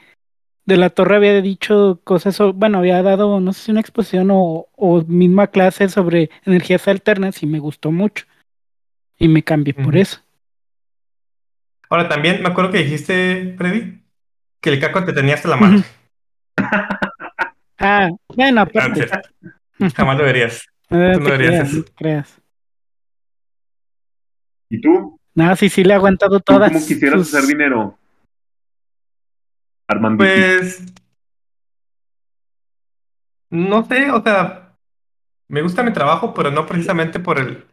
de 0.65 0.77
la 0.77 0.91
Torre 0.91 1.17
había 1.17 1.41
dicho 1.41 2.01
cosas, 2.05 2.39
bueno, 2.55 2.79
había 2.79 3.03
dado, 3.03 3.41
no 3.41 3.53
sé 3.55 3.63
si 3.63 3.71
una 3.71 3.81
exposición 3.81 4.29
o, 4.31 4.67
o 4.77 5.03
misma 5.03 5.47
clase 5.47 5.89
sobre 5.89 6.31
energías 6.45 6.87
alternas 6.89 7.43
y 7.43 7.47
me 7.47 7.59
gustó 7.59 7.91
mucho. 7.91 8.27
Y 9.19 9.29
me 9.29 9.43
cambié 9.43 9.73
por 9.75 9.97
eso. 9.97 10.21
Ahora 11.89 12.09
también 12.09 12.43
me 12.43 12.49
acuerdo 12.51 12.71
que 12.71 12.79
dijiste, 12.79 13.55
Freddy, 13.57 14.03
que 14.61 14.71
el 14.71 14.79
caco 14.79 15.05
te 15.05 15.13
tenía 15.13 15.35
hasta 15.35 15.49
la 15.49 15.57
madre. 15.57 15.83
Ah, 17.79 18.11
bueno, 18.35 18.61
aparte. 18.61 19.09
Antes. 19.79 19.95
Jamás 19.95 20.19
lo 20.19 20.25
verías. 20.25 20.67
No 20.91 21.13
Tú 21.13 21.21
no 21.21 21.31
verías 21.31 21.51
creas, 21.51 21.69
eso. 21.69 21.79
no 21.79 21.85
te 21.85 21.93
creas. 21.93 22.41
¿Y 24.71 24.81
tú? 24.81 25.19
No, 25.35 25.55
sí, 25.57 25.69
sí 25.69 25.85
le 25.85 25.93
he 25.93 25.97
aguantado 25.97 26.39
¿Tú 26.41 26.53
todas. 26.55 26.73
cómo 26.73 26.85
quisieras 26.87 27.21
sus- 27.27 27.35
hacer 27.35 27.47
dinero? 27.49 27.97
Armando. 29.87 30.25
Pues. 30.25 30.83
No 33.51 33.85
sé, 33.87 34.11
o 34.11 34.23
sea, 34.23 34.77
me 35.49 35.63
gusta 35.63 35.83
mi 35.83 35.93
trabajo, 35.93 36.35
pero 36.35 36.51
no 36.51 36.67
precisamente 36.67 37.19
por 37.21 37.39
el. 37.39 37.65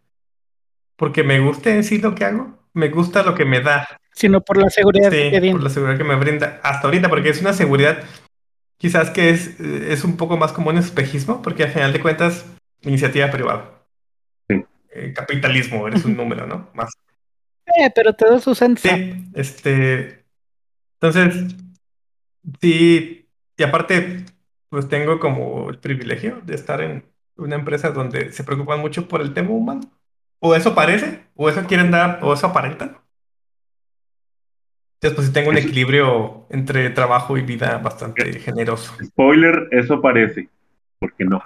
Porque 0.96 1.24
me 1.24 1.40
guste 1.42 1.76
en 1.76 1.84
sí 1.84 1.98
lo 1.98 2.16
que 2.16 2.24
hago. 2.26 2.58
Me 2.74 2.90
gusta 2.90 3.24
lo 3.24 3.36
que 3.36 3.44
me 3.46 3.60
da. 3.62 3.88
Sino 4.14 4.40
por 4.42 4.58
la 4.58 4.70
seguridad 4.70 5.10
que 5.10 5.24
Sí, 5.26 5.30
tiene. 5.30 5.52
por 5.52 5.64
la 5.64 5.70
seguridad 5.70 5.98
que 5.98 6.04
me 6.06 6.16
brinda 6.16 6.60
hasta 6.64 6.88
ahorita, 6.88 7.10
porque 7.10 7.30
es 7.30 7.42
una 7.42 7.52
seguridad 7.54 8.02
quizás 8.78 9.10
que 9.10 9.30
es, 9.30 9.60
eh, 9.60 9.88
es 9.92 10.04
un 10.06 10.16
poco 10.16 10.38
más 10.38 10.54
como 10.54 10.70
un 10.70 10.78
espejismo, 10.78 11.42
porque 11.42 11.64
al 11.64 11.72
final 11.72 11.92
de 11.92 12.00
cuentas, 12.02 12.46
iniciativa 12.82 13.30
privada. 13.32 13.75
Eh, 14.96 15.12
capitalismo, 15.14 15.86
eres 15.90 16.06
un 16.06 16.16
número, 16.16 16.48
¿no? 16.48 16.70
Más. 16.74 16.94
Eh, 17.66 17.92
pero 17.94 18.14
todos 18.14 18.48
usan 18.48 18.78
SAP. 18.78 18.96
Sí, 18.96 19.26
este. 19.34 20.24
Entonces, 20.94 21.54
sí, 22.62 23.28
y 23.58 23.64
aparte, 23.64 24.24
pues 24.70 24.88
tengo 24.88 25.20
como 25.20 25.70
el 25.70 25.80
privilegio 25.80 26.40
de 26.46 26.56
estar 26.56 26.80
en 26.80 27.04
una 27.36 27.56
empresa 27.56 27.92
donde 27.92 28.32
se 28.32 28.46
preocupan 28.46 28.80
mucho 28.80 29.10
por 29.10 29.20
el 29.20 29.34
tema 29.34 29.50
humano. 29.50 29.82
O 30.40 30.56
eso 30.56 30.74
parece, 30.74 31.26
o 31.36 31.50
eso 31.50 31.66
quieren 31.68 31.92
dar, 31.92 32.20
o 32.22 32.34
eso 32.34 32.48
aparentan. 32.48 32.98
Entonces, 35.02 35.16
pues 35.16 35.28
sí 35.28 35.34
tengo 35.34 35.50
un 35.50 35.58
equilibrio 35.58 36.48
entre 36.50 36.90
trabajo 36.90 37.38
y 37.38 37.42
vida 37.42 37.80
bastante 37.80 38.40
generoso. 38.40 38.96
Spoiler, 39.04 39.68
eso 39.72 40.02
parece. 40.02 40.48
Porque 41.00 41.26
no. 41.26 41.44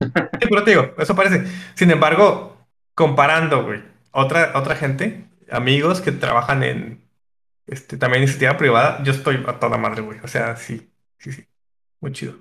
Sí, 0.00 0.08
pero 0.50 0.64
te 0.64 0.72
digo, 0.72 0.94
eso 0.98 1.14
parece. 1.14 1.44
Sin 1.74 1.92
embargo, 1.92 2.51
comparando, 2.94 3.64
güey, 3.64 3.82
otra, 4.10 4.52
otra 4.54 4.74
gente, 4.76 5.24
amigos 5.50 6.00
que 6.00 6.12
trabajan 6.12 6.62
en 6.62 7.02
este, 7.66 7.96
también 7.96 8.22
iniciativa 8.24 8.56
privada, 8.56 9.02
yo 9.02 9.12
estoy 9.12 9.42
a 9.46 9.58
toda 9.58 9.78
madre, 9.78 10.02
güey. 10.02 10.18
O 10.22 10.28
sea, 10.28 10.56
sí, 10.56 10.90
sí, 11.18 11.32
sí. 11.32 11.46
Muy 12.00 12.12
chido. 12.12 12.34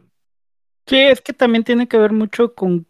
Sí, 0.88 0.98
es 0.98 1.22
que 1.22 1.34
también 1.34 1.64
tiene 1.64 1.88
que 1.88 1.98
ver 1.98 2.12
mucho 2.12 2.54
con, 2.56 2.88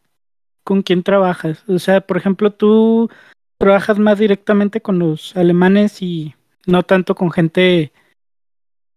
con 0.64 0.82
quién 0.82 1.03
trabajas. 1.03 1.64
O 1.68 1.78
sea, 1.80 2.01
por 2.01 2.18
ejemplo, 2.18 2.51
tú 2.51 3.09
trabajas 3.57 3.99
más 3.99 4.18
directamente 4.18 4.82
con 4.82 4.97
los 4.97 5.36
alemanes 5.36 6.01
y 6.01 6.34
no 6.66 6.84
tanto 6.84 7.14
con 7.14 7.32
gente 7.32 7.91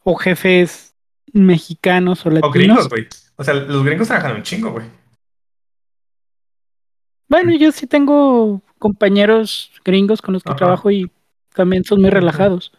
o 0.05 0.15
jefes 0.15 0.95
mexicanos 1.33 2.25
o 2.25 2.29
O 2.29 2.33
latinos. 2.33 2.55
gringos, 2.55 2.89
güey. 2.89 3.09
O 3.37 3.45
sea, 3.45 3.55
los 3.55 3.85
gringos 3.85 4.07
trabajan 4.07 4.37
un 4.37 4.43
chingo, 4.43 4.71
güey. 4.71 4.87
Bueno, 7.29 7.53
yo 7.57 7.73
sí 7.73 7.87
tengo 7.87 8.63
compañeros 8.79 9.73
gringos 9.85 10.21
con 10.23 10.35
los 10.35 10.43
que 10.43 10.51
Ajá. 10.51 10.57
trabajo 10.59 10.91
y 10.91 11.11
también 11.55 11.85
son 11.85 12.01
muy 12.01 12.11
relajados. 12.11 12.73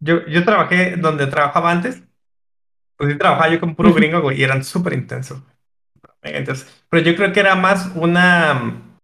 Yo, 0.00 0.26
yo 0.26 0.44
trabajé 0.44 0.96
donde 0.96 1.26
trabajaba 1.26 1.70
antes. 1.70 2.02
Pues 2.96 3.12
sí, 3.12 3.18
trabajaba 3.18 3.48
yo 3.52 3.60
con 3.60 3.74
puro 3.74 3.92
gringo, 3.92 4.20
güey, 4.20 4.40
y 4.40 4.44
eran 4.44 4.64
súper 4.64 4.92
intensos. 4.92 5.42
Intensos. 6.22 6.66
Pero 6.88 7.02
yo 7.04 7.16
creo 7.16 7.32
que 7.32 7.40
era 7.40 7.54
más 7.56 7.90
una 7.94 8.54
mm, 8.54 8.96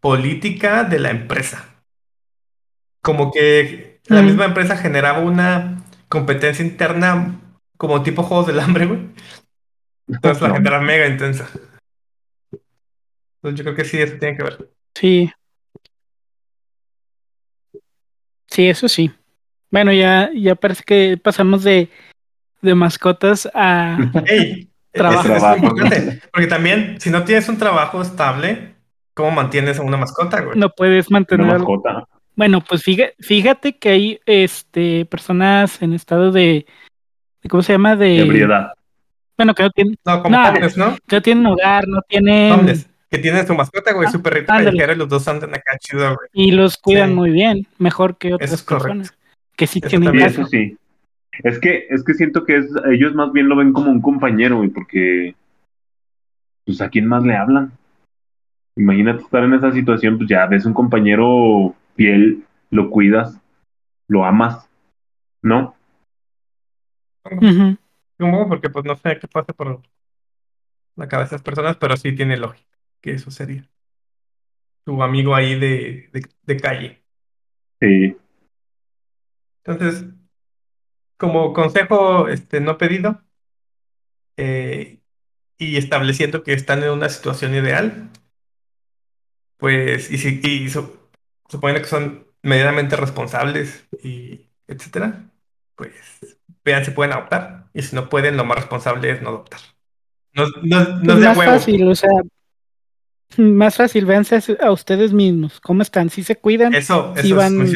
política 0.00 0.84
de 0.84 0.98
la 0.98 1.10
empresa. 1.10 1.64
Como 3.02 3.30
que 3.32 4.00
la 4.06 4.22
Mm. 4.22 4.26
misma 4.26 4.44
empresa 4.46 4.76
generaba 4.76 5.20
una 5.20 5.82
competencia 6.08 6.64
interna 6.64 7.40
como 7.76 8.02
tipo 8.02 8.22
Juegos 8.22 8.46
del 8.46 8.60
Hambre, 8.60 8.86
güey. 8.86 9.00
Entonces 10.08 10.42
la 10.42 10.54
gente 10.54 10.68
era 10.68 10.80
mega 10.80 11.06
intensa. 11.06 11.48
Entonces 13.48 13.64
yo 13.64 13.72
creo 13.72 13.76
que 13.76 13.84
sí, 13.88 13.98
eso 14.00 14.16
tiene 14.18 14.36
que 14.36 14.42
ver. 14.42 14.70
Sí. 14.94 15.30
Sí, 18.48 18.68
eso 18.68 18.88
sí. 18.88 19.10
Bueno, 19.70 19.92
ya, 19.92 20.30
ya 20.34 20.54
parece 20.54 20.82
que 20.84 21.16
pasamos 21.22 21.62
de, 21.64 21.90
de 22.62 22.74
mascotas 22.74 23.48
a 23.54 23.98
Ey, 24.26 24.68
Trabajo. 24.92 25.28
es 25.32 25.40
Trabajo. 25.40 25.74
Porque 26.32 26.46
también, 26.46 27.00
si 27.00 27.10
no 27.10 27.24
tienes 27.24 27.48
un 27.48 27.58
trabajo 27.58 28.00
estable, 28.00 28.74
¿cómo 29.14 29.30
mantienes 29.32 29.78
a 29.78 29.82
una 29.82 29.96
mascota, 29.96 30.40
güey? 30.40 30.58
no 30.58 30.70
puedes 30.70 31.08
Una 31.08 31.16
mantener 31.20 31.50
algo. 31.50 31.76
mascota. 31.76 32.08
Bueno, 32.34 32.60
pues 32.62 32.82
fíjate, 32.82 33.14
fíjate 33.20 33.78
que 33.78 33.88
hay 33.88 34.20
este 34.26 35.06
personas 35.06 35.80
en 35.82 35.92
estado 35.94 36.32
de, 36.32 36.66
de- 37.42 37.48
¿cómo 37.48 37.62
se 37.62 37.72
llama? 37.72 37.96
De 37.96 38.18
Ebriedad. 38.20 38.72
bueno, 39.36 39.54
que 39.54 39.62
no 39.62 39.70
tienen, 39.70 39.96
No, 40.04 40.22
como 40.22 40.36
No. 40.36 40.52
¿no? 40.76 40.96
que 41.06 41.16
no 41.16 41.22
tienen 41.22 41.46
hogar, 41.46 41.88
no 41.88 42.00
tienen 42.02 42.52
Homeless. 42.52 42.88
Que 43.10 43.18
tienes 43.18 43.46
tu 43.46 43.54
mascota, 43.54 43.92
güey, 43.92 44.08
Ah, 44.08 44.10
su 44.10 44.20
perrito 44.22 44.52
ándale. 44.52 44.70
callejero 44.70 44.92
y 44.92 44.96
los 44.96 45.08
dos 45.08 45.28
andan 45.28 45.54
acá 45.54 45.78
chido, 45.78 46.16
güey. 46.16 46.28
y 46.32 46.50
los 46.52 46.76
cuidan 46.76 47.10
Sí. 47.10 47.14
muy 47.14 47.30
bien, 47.30 47.66
mejor 47.78 48.16
que 48.18 48.34
otras 48.34 48.52
es 48.52 48.62
correcto. 48.62 48.88
personas 48.88 49.16
que 49.56 49.66
sí 49.66 49.78
Eso 49.80 49.88
tienen 49.88 50.06
también. 50.08 50.26
eso 50.28 50.44
sí. 50.46 50.76
Es 51.44 51.58
que, 51.60 51.86
es 51.90 52.02
que 52.02 52.14
siento 52.14 52.44
que 52.44 52.56
es, 52.56 52.66
ellos 52.90 53.14
más 53.14 53.30
bien 53.32 53.48
lo 53.48 53.56
ven 53.56 53.72
como 53.72 53.90
un 53.90 54.00
compañero, 54.00 54.56
güey, 54.56 54.70
porque 54.70 55.34
pues 56.64 56.80
a 56.80 56.88
quién 56.88 57.06
más 57.06 57.22
le 57.22 57.36
hablan. 57.36 57.72
Imagínate 58.76 59.22
estar 59.22 59.44
en 59.44 59.54
esa 59.54 59.70
situación, 59.72 60.16
pues 60.18 60.28
ya 60.28 60.44
ves 60.46 60.66
un 60.66 60.74
compañero 60.74 61.74
fiel, 61.94 62.44
lo 62.70 62.90
cuidas, 62.90 63.38
lo 64.08 64.24
amas, 64.24 64.68
¿no? 65.42 65.74
Supongo 68.18 68.48
porque 68.48 68.68
pues 68.70 68.84
no 68.84 68.96
sé 68.96 69.18
qué 69.20 69.28
pasa 69.28 69.52
por 69.52 69.80
la 70.96 71.08
cabeza 71.08 71.30
de 71.30 71.34
las 71.36 71.42
personas, 71.42 71.76
pero 71.76 71.96
sí 71.96 72.12
tiene 72.14 72.36
lógica 72.36 72.66
que 73.06 73.12
eso 73.14 73.30
sería. 73.30 73.70
Tu 74.84 75.02
amigo 75.02 75.34
ahí 75.34 75.58
de, 75.58 76.08
de, 76.12 76.26
de 76.42 76.56
calle. 76.56 77.04
Sí, 77.80 78.16
Entonces, 79.64 80.06
como 81.18 81.52
consejo 81.52 82.28
este, 82.28 82.60
no 82.60 82.78
pedido, 82.78 83.22
eh, 84.36 85.00
y 85.58 85.76
estableciendo 85.78 86.42
que 86.44 86.52
están 86.54 86.82
en 86.82 86.90
una 86.90 87.08
situación 87.10 87.54
ideal, 87.54 88.10
pues, 89.56 90.10
y, 90.10 90.18
si, 90.18 90.40
y 90.44 90.68
su- 90.68 90.98
suponiendo 91.48 91.82
que 91.82 91.88
son 91.88 92.26
medianamente 92.42 92.96
responsables 92.96 93.86
y 94.02 94.48
etcétera, 94.66 95.30
pues 95.74 95.92
vean 96.64 96.84
si 96.84 96.90
pueden 96.92 97.12
adoptar. 97.12 97.68
Y 97.74 97.82
si 97.82 97.94
no 97.96 98.08
pueden, 98.08 98.36
lo 98.36 98.44
más 98.44 98.58
responsable 98.58 99.10
es 99.10 99.22
no 99.22 99.30
adoptar. 99.30 99.60
No, 100.34 100.46
no, 100.62 101.00
no 101.00 101.14
es 101.14 101.20
de 101.20 101.26
a 101.26 101.30
más 101.30 101.38
huevo. 101.38 101.60
fácil, 101.60 101.88
o 101.88 101.94
sea, 101.94 102.10
más 103.56 103.76
fácil, 103.76 104.04
véanse 104.06 104.40
a 104.60 104.70
ustedes 104.70 105.12
mismos, 105.12 105.60
cómo 105.60 105.82
están, 105.82 106.10
si 106.10 106.22
se 106.22 106.36
cuidan, 106.36 106.74
Eso, 106.74 107.14
es 107.16 107.32
van- 107.32 107.66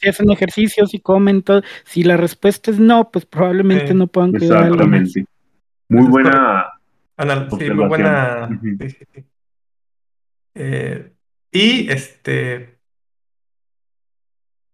si 0.00 0.08
hacen 0.08 0.30
ejercicios 0.30 0.94
y 0.94 1.00
comen 1.00 1.42
todo. 1.42 1.62
Si 1.84 2.02
la 2.02 2.16
respuesta 2.16 2.70
es 2.70 2.78
no, 2.78 3.10
pues 3.10 3.26
probablemente 3.26 3.88
Sí, 3.88 3.94
no 3.94 4.06
puedan 4.06 4.32
cuidar 4.32 4.62
a 4.62 4.66
algo 4.66 4.86
más. 4.86 5.00
exactamente. 5.02 5.30
Muy 5.88 6.06
buena. 6.08 6.66
Anal- 7.16 7.48
sí, 7.58 7.70
muy 7.70 7.86
buena. 7.86 8.48
Ujú. 8.50 8.76
sí, 8.80 8.90
sí, 8.90 9.04
sí. 9.14 9.24
Eh, 10.54 11.12
y 11.52 11.90
este, 11.90 12.78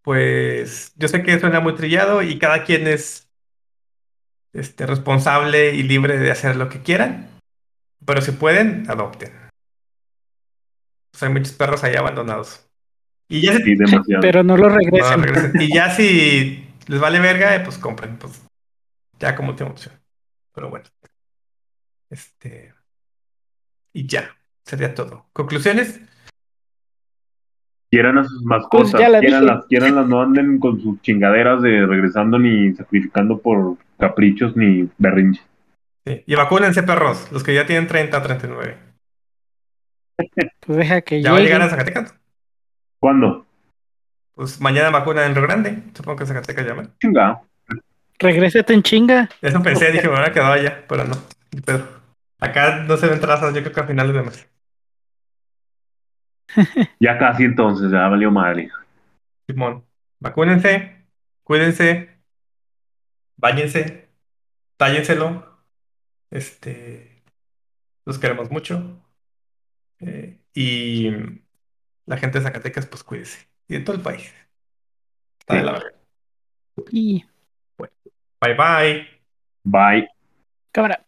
pues 0.01 0.93
yo 0.95 1.07
sé 1.07 1.23
que 1.23 1.39
suena 1.39 1.59
muy 1.59 1.75
trillado 1.75 2.21
y 2.21 2.39
cada 2.39 2.63
quien 2.63 2.87
es 2.87 3.29
este, 4.53 4.85
responsable 4.85 5.75
y 5.75 5.83
libre 5.83 6.17
de 6.17 6.31
hacer 6.31 6.55
lo 6.55 6.69
que 6.69 6.81
quieran, 6.81 7.27
pero 8.05 8.21
si 8.21 8.31
pueden, 8.31 8.89
adopten. 8.89 9.31
Pues 11.17 11.23
hay 11.23 11.33
muchos 11.33 11.53
perros 11.53 11.83
ahí 11.83 11.95
abandonados. 11.95 12.69
Y 13.27 13.41
ya, 13.41 13.57
Sí, 13.57 13.75
demasiado. 13.75 14.21
Pero 14.21 14.43
no 14.43 14.55
lo 14.55 14.69
no, 14.69 14.75
regresen. 14.75 15.59
Y 15.59 15.73
ya 15.73 15.89
si 15.89 16.63
les 16.85 16.99
vale 16.99 17.19
verga, 17.19 17.55
eh, 17.55 17.61
pues 17.61 17.79
compren. 17.79 18.17
Pues 18.17 18.45
Ya 19.19 19.35
como 19.35 19.49
última 19.49 19.71
opción. 19.71 19.95
Pero 20.53 20.69
bueno. 20.69 20.85
Este. 22.11 22.71
Y 23.93 24.05
ya. 24.05 24.29
Sería 24.63 24.93
todo. 24.93 25.25
¿Conclusiones? 25.33 25.99
Quieran 27.89 28.19
a 28.19 28.23
sus 28.23 28.43
mascotas, 28.43 28.91
Pues 28.91 29.09
la 29.09 29.19
quieranlas, 29.19 29.65
quieranlas, 29.65 30.07
no 30.07 30.21
anden 30.21 30.59
con 30.59 30.79
sus 30.79 31.01
chingaderas 31.01 31.63
de 31.63 31.87
regresando 31.87 32.37
ni 32.37 32.75
sacrificando 32.75 33.39
por 33.39 33.77
caprichos 33.97 34.55
ni 34.55 34.87
berrinches. 34.99 35.43
Sí. 36.05 36.21
Y 36.27 36.35
vacúnense, 36.35 36.83
perros. 36.83 37.31
Los 37.31 37.43
que 37.43 37.55
ya 37.55 37.65
tienen 37.65 37.87
30 37.87 38.21
39. 38.21 38.77
Pues 40.67 40.77
deja 40.79 41.01
que 41.01 41.21
Ya 41.21 41.31
va 41.31 41.37
a 41.37 41.39
llegue. 41.39 41.53
llegar 41.53 41.67
a 41.67 41.69
Zacatecas. 41.71 42.13
¿Cuándo? 42.99 43.45
Pues 44.35 44.59
mañana 44.61 44.89
vacuna 44.91 45.25
en 45.25 45.33
Río 45.33 45.43
Grande. 45.43 45.81
Supongo 45.95 46.19
que 46.19 46.25
Zacatecas 46.25 46.65
llama. 46.65 46.83
Chinga. 46.99 47.41
Regrésate 48.19 48.73
en 48.73 48.83
chinga. 48.83 49.29
Eso 49.41 49.61
pensé, 49.63 49.91
dije, 49.91 50.07
me 50.07 50.13
hubiera 50.15 50.33
quedado 50.33 50.53
allá, 50.53 50.85
pero 50.87 51.05
no. 51.05 51.15
ni 51.53 51.61
pedo. 51.61 51.87
Acá 52.39 52.83
no 52.83 52.97
se 52.97 53.07
ven 53.07 53.19
trazas, 53.19 53.53
yo 53.53 53.61
creo 53.61 53.73
que 53.73 53.79
a 53.79 53.87
finales 53.87 54.13
de 54.13 54.21
mes. 54.23 54.49
Ya 56.99 57.17
casi 57.17 57.43
entonces, 57.43 57.91
ya 57.91 58.07
valió 58.07 58.31
madre. 58.31 58.69
Simón, 59.47 59.85
vacúnense, 60.19 61.05
cuídense, 61.43 62.09
báñense, 63.37 64.09
tállenselo. 64.77 65.45
Este, 66.31 67.23
los 68.05 68.19
queremos 68.19 68.51
mucho. 68.51 69.01
Eh, 69.99 70.39
y 70.59 71.11
la 72.07 72.17
gente 72.17 72.39
de 72.39 72.45
Zacatecas, 72.45 72.87
pues 72.87 73.03
cuídese. 73.03 73.47
Y 73.67 73.75
de 73.75 73.81
todo 73.81 73.95
el 73.95 74.01
país. 74.01 74.33
Está 75.39 75.55
de 75.55 75.63
la 75.63 75.71
verga. 75.73 75.93
Y 76.91 77.23
Bye 78.41 78.55
bye. 78.55 79.07
Bye. 79.63 80.09
cámara. 80.71 81.06